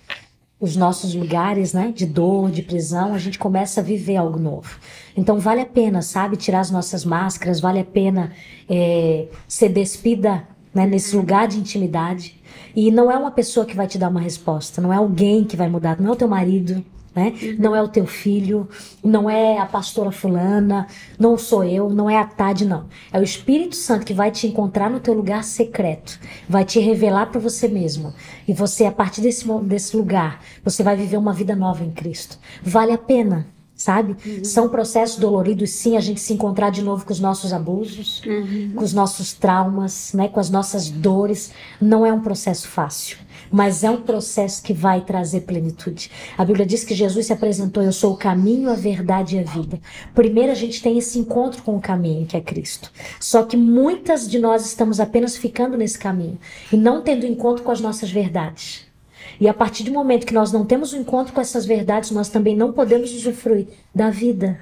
os 0.63 0.77
nossos 0.77 1.13
lugares, 1.13 1.73
né, 1.73 1.93
de 1.93 2.07
dor, 2.07 2.49
de 2.49 2.63
prisão, 2.63 3.15
a 3.15 3.19
gente 3.19 3.37
começa 3.37 3.81
a 3.81 3.83
viver 3.83 4.15
algo 4.15 4.39
novo. 4.39 4.79
Então 5.17 5.41
vale 5.41 5.61
a 5.61 5.67
pena, 5.67 6.01
sabe, 6.03 6.37
tirar 6.37 6.61
as 6.61 6.71
nossas 6.71 7.05
máscaras, 7.05 7.59
vale 7.59 7.81
a 7.81 7.85
pena 7.85 8.31
é, 8.71 9.27
ser 9.49 9.71
despida 9.71 10.47
né, 10.73 10.87
nesse 10.87 11.17
lugar 11.17 11.49
de 11.49 11.59
intimidade. 11.59 12.41
E 12.77 12.93
não 12.93 13.11
é 13.11 13.17
uma 13.17 13.33
pessoa 13.33 13.67
que 13.67 13.75
vai 13.75 13.89
te 13.89 13.99
dar 13.99 14.09
uma 14.09 14.21
resposta, 14.21 14.81
não 14.81 14.93
é 14.93 14.97
alguém 14.97 15.43
que 15.43 15.57
vai 15.57 15.69
mudar, 15.69 16.01
não 16.01 16.11
é 16.11 16.13
o 16.13 16.17
teu 16.17 16.29
marido, 16.29 16.85
Né? 17.15 17.35
Uhum. 17.43 17.57
Não 17.59 17.77
é 17.77 17.83
o 17.83 17.89
teu 17.89 18.07
filho, 18.07 18.69
não 19.05 19.29
é 19.29 19.59
a 19.59 19.67
pastora 19.67 20.11
fulana, 20.11 20.87
não 21.19 21.37
sou 21.37 21.63
eu, 21.63 21.91
não 21.91 22.09
é 22.09 22.19
a 22.19 22.25
Tade, 22.25 22.65
não. 22.65 22.87
É 23.13 23.19
o 23.19 23.23
Espírito 23.23 23.77
Santo 23.77 24.07
que 24.07 24.15
vai 24.15 24.31
te 24.31 24.47
encontrar 24.47 24.89
no 24.89 24.99
teu 24.99 25.13
lugar 25.13 25.45
secreto, 25.45 26.19
vai 26.49 26.65
te 26.65 26.81
revelar 26.81 27.27
para 27.27 27.41
você 27.41 27.69
mesmo. 27.69 28.15
E 28.49 28.55
você, 28.55 28.87
a 28.87 28.93
partir 28.93 29.21
desse, 29.21 29.47
desse 29.63 29.97
lugar, 29.97 30.41
você 30.65 30.83
vai 30.83 30.97
viver 30.97 31.19
uma 31.19 31.35
vida 31.35 31.55
nova 31.55 31.85
em 31.85 31.91
Cristo. 31.91 32.39
Vale 32.63 32.93
a 32.93 32.99
pena 32.99 33.47
sabe? 33.83 34.15
Uhum. 34.25 34.45
São 34.45 34.69
processos 34.69 35.17
doloridos, 35.17 35.71
sim, 35.71 35.97
a 35.97 36.01
gente 36.01 36.21
se 36.21 36.33
encontrar 36.33 36.71
de 36.71 36.83
novo 36.83 37.05
com 37.05 37.13
os 37.13 37.19
nossos 37.19 37.53
abusos, 37.53 38.23
uhum. 38.25 38.73
com 38.77 38.85
os 38.85 38.93
nossos 38.93 39.33
traumas, 39.33 40.13
né, 40.13 40.29
com 40.29 40.39
as 40.39 40.49
nossas 40.49 40.89
dores. 40.89 41.53
Não 41.81 42.07
é 42.07 42.13
um 42.13 42.21
processo 42.21 42.69
fácil, 42.69 43.19
mas 43.53 43.85
é 43.85 43.91
um 43.91 44.01
processo 44.01 44.63
que 44.63 44.73
vai 44.73 45.03
trazer 45.03 45.43
plenitude. 45.43 46.11
A 46.39 46.45
Bíblia 46.45 46.65
diz 46.65 46.83
que 46.83 46.95
Jesus 46.95 47.27
se 47.27 47.33
apresentou: 47.33 47.83
Eu 47.83 47.93
sou 47.93 48.15
o 48.15 48.17
caminho, 48.17 48.71
a 48.71 48.75
verdade 48.75 49.37
e 49.37 49.41
a 49.41 49.43
vida. 49.43 49.79
Primeiro 50.15 50.51
a 50.51 50.55
gente 50.55 50.83
tem 50.83 50.97
esse 50.97 51.19
encontro 51.19 51.63
com 51.63 51.77
o 51.77 51.81
caminho, 51.81 52.27
que 52.27 52.37
é 52.37 52.41
Cristo. 52.41 52.91
Só 53.21 53.43
que 53.43 53.57
muitas 53.57 54.29
de 54.29 54.39
nós 54.39 54.65
estamos 54.65 54.99
apenas 54.99 55.37
ficando 55.37 55.77
nesse 55.77 55.99
caminho 55.99 56.39
e 56.73 56.77
não 56.77 57.03
tendo 57.03 57.27
encontro 57.27 57.63
com 57.63 57.71
as 57.71 57.81
nossas 57.81 58.11
verdades. 58.11 58.87
E 59.39 59.49
a 59.49 59.55
partir 59.55 59.85
do 59.85 59.93
momento 59.93 60.27
que 60.27 60.35
nós 60.35 60.53
não 60.53 60.65
temos 60.65 60.93
o 60.93 60.97
um 60.97 61.01
encontro 61.01 61.33
com 61.33 61.41
essas 61.41 61.67
verdades, 61.67 62.11
nós 62.11 62.29
também 62.29 62.57
não 62.57 62.73
podemos 62.73 63.13
usufruir 63.13 63.67
da 63.95 64.09
vida, 64.09 64.61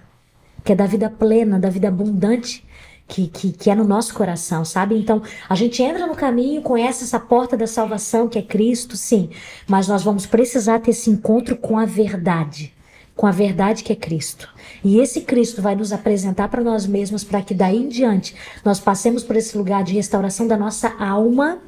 que 0.64 0.72
é 0.72 0.74
da 0.74 0.86
vida 0.86 1.08
plena, 1.08 1.58
da 1.58 1.70
vida 1.70 1.88
abundante 1.88 2.64
que, 3.10 3.26
que, 3.26 3.52
que, 3.52 3.68
é 3.68 3.74
no 3.74 3.82
nosso 3.82 4.14
coração, 4.14 4.64
sabe? 4.64 4.96
Então, 4.96 5.20
a 5.48 5.54
gente 5.56 5.82
entra 5.82 6.06
no 6.06 6.14
caminho, 6.14 6.62
conhece 6.62 7.02
essa 7.02 7.18
porta 7.18 7.56
da 7.56 7.66
salvação 7.66 8.28
que 8.28 8.38
é 8.38 8.42
Cristo, 8.42 8.96
sim, 8.96 9.30
mas 9.66 9.88
nós 9.88 10.04
vamos 10.04 10.26
precisar 10.26 10.78
ter 10.78 10.92
esse 10.92 11.10
encontro 11.10 11.56
com 11.56 11.76
a 11.76 11.84
verdade, 11.84 12.72
com 13.16 13.26
a 13.26 13.32
verdade 13.32 13.82
que 13.82 13.92
é 13.92 13.96
Cristo. 13.96 14.48
E 14.84 15.00
esse 15.00 15.22
Cristo 15.22 15.60
vai 15.60 15.74
nos 15.74 15.92
apresentar 15.92 16.48
para 16.48 16.62
nós 16.62 16.86
mesmos, 16.86 17.24
para 17.24 17.42
que 17.42 17.52
daí 17.52 17.78
em 17.78 17.88
diante 17.88 18.36
nós 18.64 18.78
passemos 18.78 19.24
por 19.24 19.34
esse 19.34 19.58
lugar 19.58 19.82
de 19.82 19.92
restauração 19.92 20.46
da 20.46 20.56
nossa 20.56 20.94
alma 20.96 21.58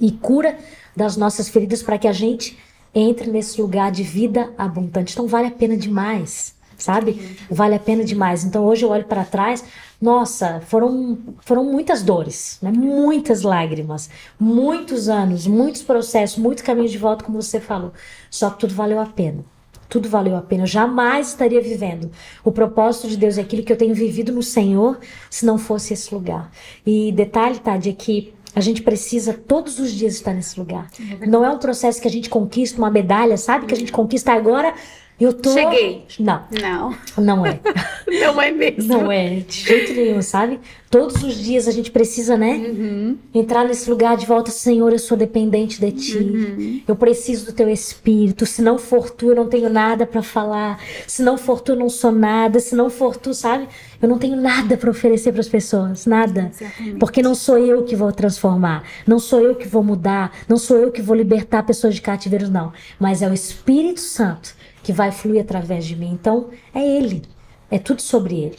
e 0.00 0.10
cura 0.10 0.58
das 0.96 1.16
nossas 1.16 1.48
feridas 1.48 1.84
para 1.84 1.98
que 1.98 2.08
a 2.08 2.12
gente 2.12 2.58
entre 2.92 3.30
nesse 3.30 3.62
lugar 3.62 3.92
de 3.92 4.02
vida 4.02 4.52
abundante. 4.58 5.12
Então 5.12 5.28
vale 5.28 5.46
a 5.46 5.52
pena 5.52 5.76
demais, 5.76 6.52
sabe? 6.76 7.38
Vale 7.48 7.76
a 7.76 7.78
pena 7.78 8.02
demais. 8.02 8.44
Então 8.44 8.64
hoje 8.64 8.84
eu 8.84 8.90
olho 8.90 9.04
para 9.04 9.24
trás, 9.24 9.62
nossa, 10.00 10.60
foram 10.62 11.18
foram 11.40 11.64
muitas 11.64 12.02
dores, 12.02 12.58
né? 12.62 12.72
Muitas 12.72 13.42
lágrimas, 13.42 14.08
muitos 14.38 15.08
anos, 15.08 15.46
muitos 15.46 15.82
processos, 15.82 16.38
muitos 16.38 16.64
caminhos 16.64 16.90
de 16.90 16.98
volta, 16.98 17.24
como 17.24 17.40
você 17.40 17.60
falou. 17.60 17.92
Só 18.30 18.48
que 18.50 18.60
tudo 18.60 18.74
valeu 18.74 18.98
a 18.98 19.06
pena. 19.06 19.44
Tudo 19.90 20.08
valeu 20.08 20.36
a 20.36 20.40
pena. 20.40 20.62
Eu 20.62 20.68
jamais 20.68 21.28
estaria 21.28 21.60
vivendo. 21.60 22.10
O 22.44 22.52
propósito 22.52 23.08
de 23.08 23.16
Deus 23.16 23.36
é 23.36 23.42
aquilo 23.42 23.62
que 23.62 23.72
eu 23.72 23.76
tenho 23.76 23.94
vivido 23.94 24.32
no 24.32 24.42
Senhor, 24.42 24.98
se 25.28 25.44
não 25.44 25.58
fosse 25.58 25.92
esse 25.92 26.14
lugar. 26.14 26.50
E 26.86 27.12
detalhe, 27.12 27.58
tá, 27.58 27.76
de 27.76 27.92
que 27.92 28.32
a 28.54 28.60
gente 28.60 28.82
precisa 28.82 29.34
todos 29.34 29.78
os 29.78 29.92
dias 29.92 30.14
estar 30.14 30.32
nesse 30.32 30.58
lugar. 30.58 30.88
É 31.20 31.26
não 31.26 31.44
é 31.44 31.50
um 31.50 31.58
processo 31.58 32.00
que 32.00 32.08
a 32.08 32.10
gente 32.10 32.30
conquista 32.30 32.78
uma 32.78 32.90
medalha, 32.90 33.36
sabe? 33.36 33.66
Que 33.66 33.74
a 33.74 33.76
gente 33.76 33.92
conquista 33.92 34.32
agora. 34.32 34.72
Eu 35.20 35.34
tô. 35.34 35.52
Cheguei. 35.52 36.06
Não. 36.18 36.42
Não. 36.50 36.96
Não 37.18 37.46
é. 37.46 37.60
não 38.24 38.40
é 38.40 38.50
mesmo. 38.50 38.88
Não 38.88 39.12
é, 39.12 39.40
de 39.40 39.60
jeito 39.60 39.92
nenhum, 39.92 40.22
sabe? 40.22 40.58
Todos 40.90 41.22
os 41.22 41.34
dias 41.34 41.68
a 41.68 41.70
gente 41.70 41.90
precisa, 41.90 42.38
né? 42.38 42.54
Uhum. 42.54 43.18
Entrar 43.34 43.64
nesse 43.64 43.88
lugar 43.88 44.16
de 44.16 44.24
volta, 44.24 44.50
Senhor, 44.50 44.90
eu 44.90 44.98
sou 44.98 45.16
dependente 45.16 45.78
de 45.78 45.92
Ti. 45.92 46.18
Uhum. 46.18 46.80
Eu 46.88 46.96
preciso 46.96 47.46
do 47.46 47.52
Teu 47.52 47.68
Espírito. 47.68 48.46
Se 48.46 48.62
não 48.62 48.78
for 48.78 49.10
Tu, 49.10 49.28
eu 49.28 49.36
não 49.36 49.46
tenho 49.46 49.68
nada 49.68 50.06
para 50.06 50.22
falar. 50.22 50.80
Se 51.06 51.22
não 51.22 51.36
for 51.36 51.60
Tu, 51.60 51.72
eu 51.72 51.76
não 51.76 51.90
sou 51.90 52.10
nada. 52.10 52.58
Se 52.58 52.74
não 52.74 52.88
for 52.88 53.14
Tu, 53.14 53.34
sabe? 53.34 53.68
Eu 54.00 54.08
não 54.08 54.18
tenho 54.18 54.36
nada 54.36 54.76
para 54.78 54.90
oferecer 54.90 55.32
para 55.32 55.42
as 55.42 55.48
pessoas, 55.48 56.06
nada. 56.06 56.50
Exatamente. 56.50 56.98
Porque 56.98 57.22
não 57.22 57.34
sou 57.34 57.58
eu 57.58 57.84
que 57.84 57.94
vou 57.94 58.10
transformar, 58.10 58.82
não 59.06 59.18
sou 59.18 59.40
eu 59.40 59.54
que 59.54 59.68
vou 59.68 59.84
mudar, 59.84 60.32
não 60.48 60.56
sou 60.56 60.78
eu 60.78 60.90
que 60.90 61.02
vou 61.02 61.14
libertar 61.14 61.62
pessoas 61.64 61.94
de 61.94 62.00
cativeiro, 62.00 62.50
não. 62.50 62.72
Mas 62.98 63.20
é 63.20 63.28
o 63.28 63.34
Espírito 63.34 64.00
Santo 64.00 64.58
que 64.82 64.92
vai 64.92 65.12
fluir 65.12 65.40
através 65.40 65.84
de 65.84 65.96
mim. 65.96 66.10
Então, 66.12 66.50
é 66.74 66.80
Ele. 66.84 67.22
É 67.70 67.78
tudo 67.78 68.02
sobre 68.02 68.36
Ele. 68.36 68.58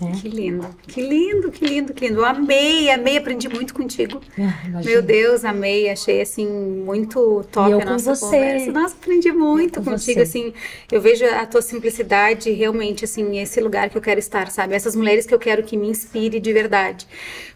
É. 0.00 0.10
Que 0.12 0.28
lindo, 0.28 0.68
que 0.86 1.00
lindo, 1.00 1.50
que 1.50 1.64
lindo, 1.64 1.94
que 1.94 2.06
lindo. 2.06 2.20
Eu 2.20 2.24
amei, 2.26 2.90
amei, 2.90 3.16
aprendi 3.16 3.48
muito 3.48 3.72
contigo. 3.72 4.20
Ah, 4.38 4.82
Meu 4.84 5.00
Deus, 5.00 5.42
amei, 5.42 5.88
achei 5.88 6.20
assim 6.20 6.46
muito 6.46 7.44
top 7.50 7.72
a 7.72 7.84
nossa 7.84 8.14
você. 8.14 8.24
conversa. 8.26 8.72
Nossa, 8.72 8.94
aprendi 8.94 9.32
muito 9.32 9.78
com 9.80 9.92
contigo, 9.92 10.20
você. 10.20 10.22
assim. 10.22 10.52
Eu 10.92 11.00
vejo 11.00 11.24
a 11.24 11.46
tua 11.46 11.62
simplicidade 11.62 12.50
realmente 12.50 13.06
assim, 13.06 13.38
esse 13.38 13.58
lugar 13.58 13.88
que 13.88 13.96
eu 13.96 14.02
quero 14.02 14.20
estar, 14.20 14.50
sabe? 14.50 14.74
Essas 14.74 14.94
mulheres 14.94 15.24
que 15.24 15.32
eu 15.34 15.38
quero 15.38 15.62
que 15.62 15.78
me 15.78 15.88
inspire 15.88 16.40
de 16.40 16.52
verdade. 16.52 17.06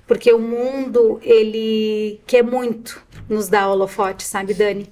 Porque 0.07 0.33
o 0.33 0.39
mundo, 0.39 1.21
ele 1.23 2.21
quer 2.27 2.43
muito 2.43 3.03
nos 3.29 3.49
dar 3.49 3.69
holofote, 3.69 4.23
sabe, 4.25 4.55
Dani? 4.55 4.89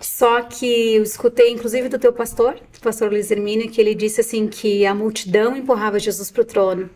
Só 0.00 0.42
que 0.42 0.94
eu 0.94 1.02
escutei, 1.02 1.50
inclusive, 1.50 1.88
do 1.88 1.98
teu 1.98 2.12
pastor, 2.12 2.54
do 2.54 2.80
pastor 2.80 3.10
Luiz 3.10 3.30
Hermínio, 3.30 3.70
que 3.70 3.80
ele 3.80 3.94
disse 3.94 4.20
assim 4.20 4.48
que 4.48 4.84
a 4.84 4.94
multidão 4.94 5.56
empurrava 5.56 5.98
Jesus 5.98 6.30
para 6.30 6.42
o 6.42 6.44
trono, 6.44 6.90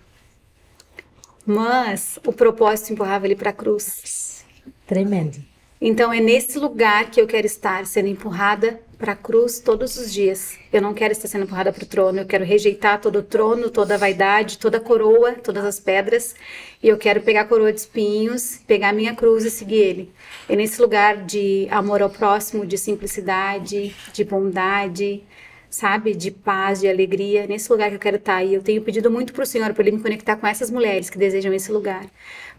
mas 1.46 2.18
o 2.26 2.32
propósito 2.32 2.92
empurrava 2.92 3.26
ele 3.26 3.36
para 3.36 3.50
a 3.50 3.52
cruz. 3.52 4.44
Tremendo. 4.86 5.38
Então 5.80 6.12
é 6.12 6.20
nesse 6.20 6.58
lugar 6.58 7.10
que 7.10 7.20
eu 7.20 7.26
quero 7.26 7.46
estar, 7.46 7.86
sendo 7.86 8.08
empurrada 8.08 8.80
para 9.00 9.12
a 9.12 9.16
cruz 9.16 9.58
todos 9.58 9.96
os 9.96 10.12
dias. 10.12 10.58
Eu 10.70 10.82
não 10.82 10.92
quero 10.92 11.12
estar 11.12 11.26
sendo 11.26 11.44
empurrada 11.44 11.72
para 11.72 11.82
o 11.82 11.86
trono, 11.86 12.20
eu 12.20 12.26
quero 12.26 12.44
rejeitar 12.44 13.00
todo 13.00 13.20
o 13.20 13.22
trono, 13.22 13.70
toda 13.70 13.94
a 13.94 13.98
vaidade, 13.98 14.58
toda 14.58 14.76
a 14.76 14.80
coroa, 14.80 15.32
todas 15.32 15.64
as 15.64 15.80
pedras, 15.80 16.36
e 16.82 16.88
eu 16.88 16.98
quero 16.98 17.22
pegar 17.22 17.40
a 17.40 17.44
coroa 17.46 17.72
de 17.72 17.80
espinhos, 17.80 18.60
pegar 18.66 18.90
a 18.90 18.92
minha 18.92 19.14
cruz 19.14 19.44
e 19.44 19.50
seguir 19.50 19.78
ele. 19.78 20.12
É 20.48 20.54
nesse 20.54 20.80
lugar 20.80 21.24
de 21.24 21.66
amor 21.70 22.02
ao 22.02 22.10
próximo, 22.10 22.66
de 22.66 22.76
simplicidade, 22.76 23.96
de 24.12 24.22
bondade, 24.22 25.24
sabe, 25.70 26.14
de 26.14 26.30
paz, 26.30 26.80
de 26.80 26.88
alegria, 26.88 27.46
nesse 27.46 27.70
lugar 27.70 27.88
que 27.88 27.96
eu 27.96 28.00
quero 28.00 28.16
estar. 28.16 28.44
E 28.44 28.54
eu 28.54 28.62
tenho 28.62 28.82
pedido 28.82 29.10
muito 29.10 29.32
para 29.32 29.44
o 29.44 29.46
Senhor 29.46 29.72
para 29.72 29.82
ele 29.82 29.96
me 29.96 30.02
conectar 30.02 30.36
com 30.36 30.46
essas 30.46 30.70
mulheres 30.70 31.08
que 31.08 31.16
desejam 31.16 31.54
esse 31.54 31.70
lugar 31.70 32.04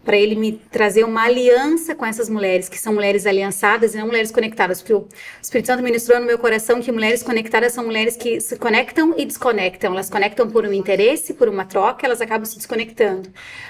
para 0.04 0.16
ele 0.16 0.34
me 0.34 0.52
trazer 0.52 1.04
uma 1.04 1.24
aliança 1.24 1.94
com 1.94 2.04
essas 2.04 2.28
mulheres, 2.28 2.68
que 2.68 2.78
são 2.78 2.92
mulheres 2.92 3.26
aliançadas 3.26 3.94
e 3.94 3.98
não 3.98 4.06
mulheres 4.06 4.30
conectadas, 4.30 4.80
porque 4.80 4.94
o 4.94 5.06
Espírito 5.40 5.66
Santo 5.66 5.82
ministrou 5.82 6.18
no 6.18 6.26
meu 6.26 6.38
coração 6.38 6.80
que 6.80 6.90
mulheres 6.90 7.22
conectadas 7.22 7.72
são 7.72 7.84
mulheres 7.84 8.16
que 8.16 8.40
se 8.40 8.56
conectam 8.56 9.14
e 9.16 9.24
desconectam. 9.24 9.92
Elas 9.92 10.10
conectam 10.10 10.50
por 10.50 10.64
um 10.64 10.72
interesse, 10.72 11.34
por 11.34 11.48
uma 11.48 11.64
troca, 11.64 12.04
elas 12.04 12.20
acabam 12.20 12.44
se 12.44 12.56
desconectando. 12.56 13.28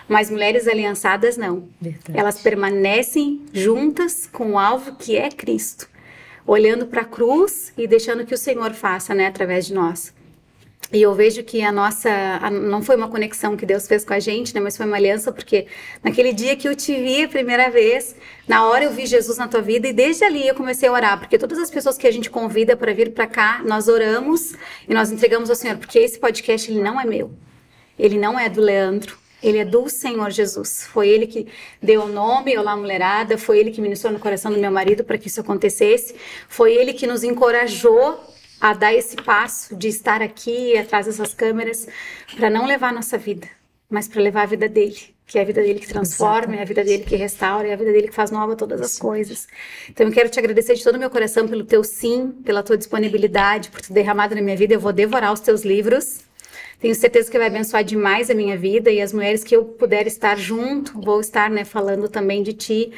Mas 0.09 0.31
mulheres 0.31 0.67
aliançadas 0.67 1.37
não. 1.37 1.69
Verdade. 1.81 2.19
Elas 2.19 2.41
permanecem 2.41 3.43
juntas 3.53 4.27
com 4.31 4.53
o 4.53 4.59
alvo 4.59 4.97
que 4.97 5.17
é 5.17 5.29
Cristo, 5.31 5.89
olhando 6.47 6.87
para 6.87 7.03
a 7.03 7.05
cruz 7.05 7.73
e 7.77 7.87
deixando 7.87 8.25
que 8.25 8.35
o 8.35 8.39
Senhor 8.39 8.73
faça, 8.73 9.15
né, 9.15 9.27
através 9.27 9.67
de 9.67 9.75
nós. 9.75 10.13
E 10.93 11.01
eu 11.01 11.15
vejo 11.15 11.43
que 11.43 11.63
a 11.63 11.73
nossa, 11.73 12.11
a, 12.11 12.51
não 12.51 12.83
foi 12.83 12.97
uma 12.97 13.09
conexão 13.09 13.57
que 13.57 13.65
Deus 13.65 13.87
fez 13.87 14.05
com 14.05 14.13
a 14.13 14.21
gente, 14.21 14.55
né, 14.55 14.61
mas 14.61 14.77
foi 14.77 14.85
uma 14.85 14.97
aliança, 14.97 15.33
porque 15.33 15.67
naquele 16.05 16.35
dia 16.35 16.55
que 16.55 16.69
eu 16.69 16.77
te 16.77 16.95
vi 16.95 17.25
a 17.25 17.29
primeira 17.29 17.71
vez, 17.71 18.15
na 18.47 18.67
hora 18.67 18.85
eu 18.85 18.91
vi 18.91 19.07
Jesus 19.07 19.39
na 19.39 19.49
tua 19.49 19.63
vida 19.63 19.89
e 19.89 19.93
desde 19.93 20.23
ali 20.25 20.47
eu 20.47 20.55
comecei 20.55 20.89
a 20.89 20.93
orar, 20.93 21.19
porque 21.19 21.39
todas 21.39 21.59
as 21.59 21.71
pessoas 21.71 21.97
que 21.97 22.07
a 22.07 22.11
gente 22.11 22.29
convida 22.29 22.77
para 22.77 22.93
vir 22.93 23.13
para 23.13 23.27
cá, 23.27 23.63
nós 23.65 23.89
oramos 23.89 24.55
e 24.87 24.93
nós 24.93 25.11
entregamos 25.11 25.49
ao 25.49 25.57
Senhor, 25.57 25.79
porque 25.79 25.99
esse 25.99 26.19
podcast 26.19 26.71
ele 26.71 26.83
não 26.83 27.01
é 27.01 27.07
meu, 27.07 27.31
ele 27.99 28.19
não 28.19 28.39
é 28.39 28.51
do 28.51 28.61
Leandro, 28.61 29.22
ele 29.43 29.59
é 29.59 29.65
do 29.65 29.89
Senhor 29.89 30.31
Jesus. 30.31 30.87
Foi 30.93 31.09
ele 31.09 31.27
que 31.27 31.49
deu 31.83 32.03
o 32.03 32.09
nome 32.09 32.57
Olá 32.57 32.77
Mulherada, 32.77 33.37
foi 33.37 33.59
ele 33.59 33.71
que 33.71 33.81
ministrou 33.81 34.13
no 34.13 34.19
coração 34.19 34.53
do 34.53 34.59
meu 34.59 34.71
marido 34.71 35.03
para 35.03 35.19
que 35.19 35.29
isso 35.29 35.41
acontecesse, 35.41 36.15
foi 36.49 36.75
ele 36.75 36.93
que 36.93 37.07
nos 37.07 37.25
encorajou 37.25 38.21
a 38.61 38.73
dar 38.73 38.95
esse 38.95 39.17
passo 39.17 39.75
de 39.75 39.89
estar 39.89 40.23
aqui 40.23 40.79
atrás 40.79 41.07
dessas 41.07 41.35
câmeras 41.35 41.89
para 42.37 42.49
não 42.49 42.65
levar 42.65 42.91
a 42.91 42.93
nossa 42.93 43.19
vida, 43.19 43.49
mas 43.91 44.07
para 44.07 44.23
levar 44.23 44.43
a 44.43 44.47
vida 44.47 44.69
dele, 44.69 45.13
que 45.27 45.37
é 45.37 45.43
a 45.43 45.45
vida 45.45 45.61
dele 45.61 45.81
que 45.81 45.89
transforma, 45.89 46.55
Exatamente. 46.55 46.59
é 46.59 46.63
a 46.63 46.67
vida 46.67 46.85
dele 46.85 47.03
que 47.05 47.17
restaura, 47.17 47.67
é 47.67 47.73
a 47.73 47.77
vida 47.77 47.91
dele 47.91 48.07
que 48.07 48.15
faz 48.15 48.31
nova 48.31 48.55
todas 48.55 48.81
as 48.81 48.99
coisas. 49.01 49.49
Então 49.91 50.07
eu 50.07 50.13
quero 50.13 50.29
te 50.29 50.39
agradecer 50.39 50.75
de 50.75 50.85
todo 50.85 50.95
o 50.95 50.99
meu 50.99 51.11
coração 51.11 51.49
pelo 51.49 51.65
teu 51.65 51.83
sim, 51.83 52.31
pela 52.45 52.63
tua 52.63 52.77
disponibilidade, 52.77 53.69
por 53.69 53.81
ter 53.81 53.93
derramado 53.93 54.37
na 54.37 54.41
minha 54.41 54.57
vida. 54.57 54.75
Eu 54.75 54.81
vou 54.81 54.93
devorar 54.93 55.33
os 55.33 55.41
teus 55.41 55.65
livros. 55.65 56.21
Tenho 56.83 56.95
certeza 56.95 57.31
que 57.31 57.39
vai 57.39 57.47
abençoar 57.47 57.83
demais 57.83 58.29
a 58.29 58.35
minha 58.35 58.59
vida 58.59 58.91
e 58.91 59.01
as 59.01 59.15
mulheres 59.15 59.43
que 59.43 59.57
eu 59.57 59.65
puder 59.65 60.07
estar 60.07 60.37
junto, 60.37 61.01
vou 61.01 61.19
estar, 61.21 61.49
né, 61.49 61.65
falando 61.65 62.09
também 62.09 62.43
de 62.43 62.53
ti, 62.53 62.93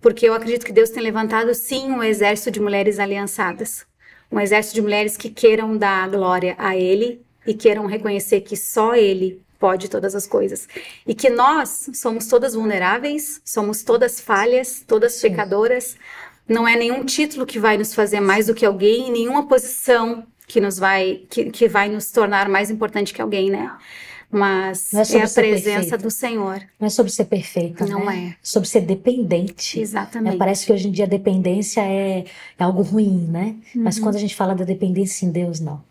porque 0.00 0.28
eu 0.28 0.34
acredito 0.34 0.64
que 0.64 0.72
Deus 0.72 0.90
tem 0.90 1.02
levantado 1.02 1.52
sim 1.54 1.90
um 1.90 2.02
exército 2.02 2.52
de 2.52 2.60
mulheres 2.60 3.00
aliançadas 3.00 3.90
um 4.30 4.38
exército 4.38 4.76
de 4.76 4.82
mulheres 4.82 5.16
que 5.16 5.28
queiram 5.28 5.76
dar 5.76 6.08
glória 6.08 6.54
a 6.58 6.76
Ele 6.76 7.20
e 7.46 7.52
queiram 7.52 7.86
reconhecer 7.86 8.42
que 8.42 8.56
só 8.56 8.94
Ele 8.94 9.42
pode 9.58 9.90
todas 9.90 10.14
as 10.14 10.26
coisas. 10.26 10.68
E 11.06 11.14
que 11.14 11.28
nós 11.28 11.90
somos 11.94 12.26
todas 12.26 12.54
vulneráveis, 12.54 13.42
somos 13.44 13.82
todas 13.82 14.20
falhas, 14.20 14.82
todas 14.86 15.20
pecadoras. 15.20 15.96
Não 16.48 16.66
é 16.66 16.76
nenhum 16.76 17.04
título 17.04 17.44
que 17.44 17.58
vai 17.58 17.76
nos 17.76 17.92
fazer 17.92 18.20
mais 18.20 18.46
do 18.46 18.54
que 18.54 18.64
alguém, 18.64 19.10
nenhuma 19.10 19.46
posição 19.46 20.26
que 20.50 20.60
nos 20.60 20.78
vai 20.78 21.22
que, 21.30 21.50
que 21.50 21.68
vai 21.68 21.88
nos 21.88 22.10
tornar 22.10 22.48
mais 22.48 22.70
importante 22.70 23.14
que 23.14 23.22
alguém, 23.22 23.50
né? 23.50 23.70
Mas 24.32 24.90
Não 24.92 25.00
é 25.00 25.02
é, 25.02 25.06
a 25.24 25.28
presença 25.28 25.72
perfeita. 25.80 25.98
do 25.98 26.10
Senhor. 26.10 26.60
Não 26.78 26.86
é 26.86 26.90
sobre 26.90 27.10
ser 27.10 27.24
perfeita, 27.24 27.84
Não 27.86 28.04
né? 28.04 28.30
é. 28.32 28.36
Sobre 28.42 28.68
ser 28.68 28.82
dependente. 28.82 29.80
Exatamente. 29.80 30.36
Parece 30.36 30.64
que 30.66 30.72
hoje 30.72 30.86
em 30.88 30.92
dia 30.92 31.04
a 31.04 31.08
dependência 31.08 31.80
é, 31.80 32.24
é 32.58 32.62
algo 32.64 32.82
ruim, 32.82 33.26
né? 33.28 33.56
Mas 33.74 33.96
Uhum. 33.96 34.02
quando 34.04 34.16
a 34.16 34.20
gente 34.20 34.36
fala 34.36 34.54
da 34.54 34.64
dependência 34.64 35.26
em 35.26 35.30
Deus, 35.32 35.58
não. 35.58 35.82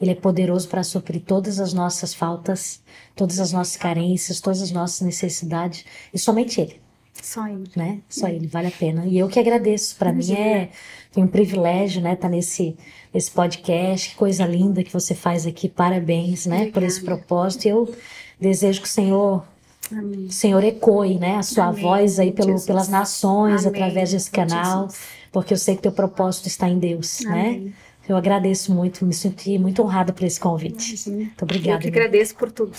Ele 0.00 0.10
é 0.12 0.14
poderoso 0.14 0.68
para 0.68 0.82
suprir 0.84 1.22
todas 1.22 1.58
as 1.58 1.72
nossas 1.72 2.14
faltas, 2.14 2.80
todas 3.16 3.40
as 3.40 3.50
nossas 3.52 3.76
carências, 3.76 4.40
todas 4.40 4.62
as 4.62 4.70
nossas 4.70 5.00
necessidades. 5.00 5.84
E 6.14 6.18
somente 6.18 6.60
Ele, 6.60 6.80
Só 7.22 7.46
ele. 7.46 7.64
né? 7.74 7.98
Só 8.08 8.28
Ele 8.28 8.46
vale 8.46 8.68
a 8.68 8.70
pena. 8.70 9.04
E 9.06 9.18
eu 9.18 9.28
que 9.28 9.38
agradeço. 9.38 9.96
Para 9.96 10.12
mim 10.12 10.32
é 10.32 10.68
foi 11.10 11.22
um 11.22 11.26
privilégio, 11.26 12.02
né? 12.02 12.12
Estar 12.12 12.28
nesse, 12.28 12.76
nesse 13.12 13.30
podcast. 13.30 14.10
Que 14.10 14.16
coisa 14.16 14.44
linda 14.46 14.82
que 14.82 14.92
você 14.92 15.14
faz 15.14 15.46
aqui. 15.46 15.68
Parabéns, 15.68 16.46
né? 16.46 16.70
Por 16.70 16.82
esse 16.82 17.02
propósito. 17.02 17.64
E 17.66 17.68
eu 17.70 17.94
desejo 18.40 18.80
que 18.82 18.86
o 18.86 18.90
Senhor 18.90 19.44
Amém. 19.90 20.28
Senhor 20.30 20.64
ecoe, 20.64 21.16
né, 21.16 21.36
a 21.36 21.42
sua 21.44 21.66
Amém, 21.66 21.80
voz 21.82 22.18
aí 22.18 22.32
pelo, 22.32 22.48
Jesus. 22.48 22.66
pelas 22.66 22.88
nações 22.88 23.64
Amém, 23.64 23.82
através 23.82 24.10
desse 24.10 24.28
canal, 24.28 24.86
Jesus. 24.86 25.00
porque 25.30 25.54
eu 25.54 25.58
sei 25.58 25.76
que 25.76 25.82
teu 25.82 25.92
propósito 25.92 26.48
está 26.48 26.68
em 26.68 26.76
Deus, 26.76 27.20
né? 27.20 27.72
Eu 28.08 28.16
agradeço 28.16 28.72
muito, 28.72 29.04
me 29.04 29.12
senti 29.12 29.58
muito 29.58 29.82
honrada 29.82 30.12
por 30.12 30.22
esse 30.24 30.38
convite. 30.38 30.90
Imagina. 30.94 31.16
Muito 31.16 31.40
Eu 31.40 31.44
obrigada. 31.44 31.80
que 31.80 31.88
irmã. 31.88 31.98
agradeço 31.98 32.36
por 32.36 32.52
tudo. 32.52 32.72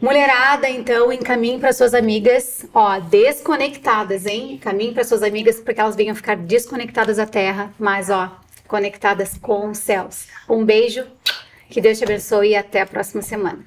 Mulherada, 0.00 0.68
então, 0.68 1.10
encaminhe 1.12 1.58
para 1.58 1.72
suas 1.72 1.94
amigas, 1.94 2.66
ó, 2.74 2.98
desconectadas, 3.00 4.26
hein? 4.26 4.58
Caminhe 4.58 4.92
para 4.92 5.04
suas 5.04 5.22
amigas 5.22 5.60
para 5.60 5.72
que 5.74 5.80
elas 5.80 5.96
venham 5.96 6.14
ficar 6.14 6.36
desconectadas 6.36 7.16
da 7.16 7.26
terra, 7.26 7.72
mas 7.78 8.10
ó, 8.10 8.30
conectadas 8.68 9.36
com 9.38 9.70
os 9.70 9.78
céus. 9.78 10.26
Um 10.48 10.64
beijo, 10.64 11.06
que 11.70 11.80
Deus 11.80 11.96
te 11.98 12.04
abençoe 12.04 12.50
e 12.50 12.56
até 12.56 12.82
a 12.82 12.86
próxima 12.86 13.22
semana. 13.22 13.64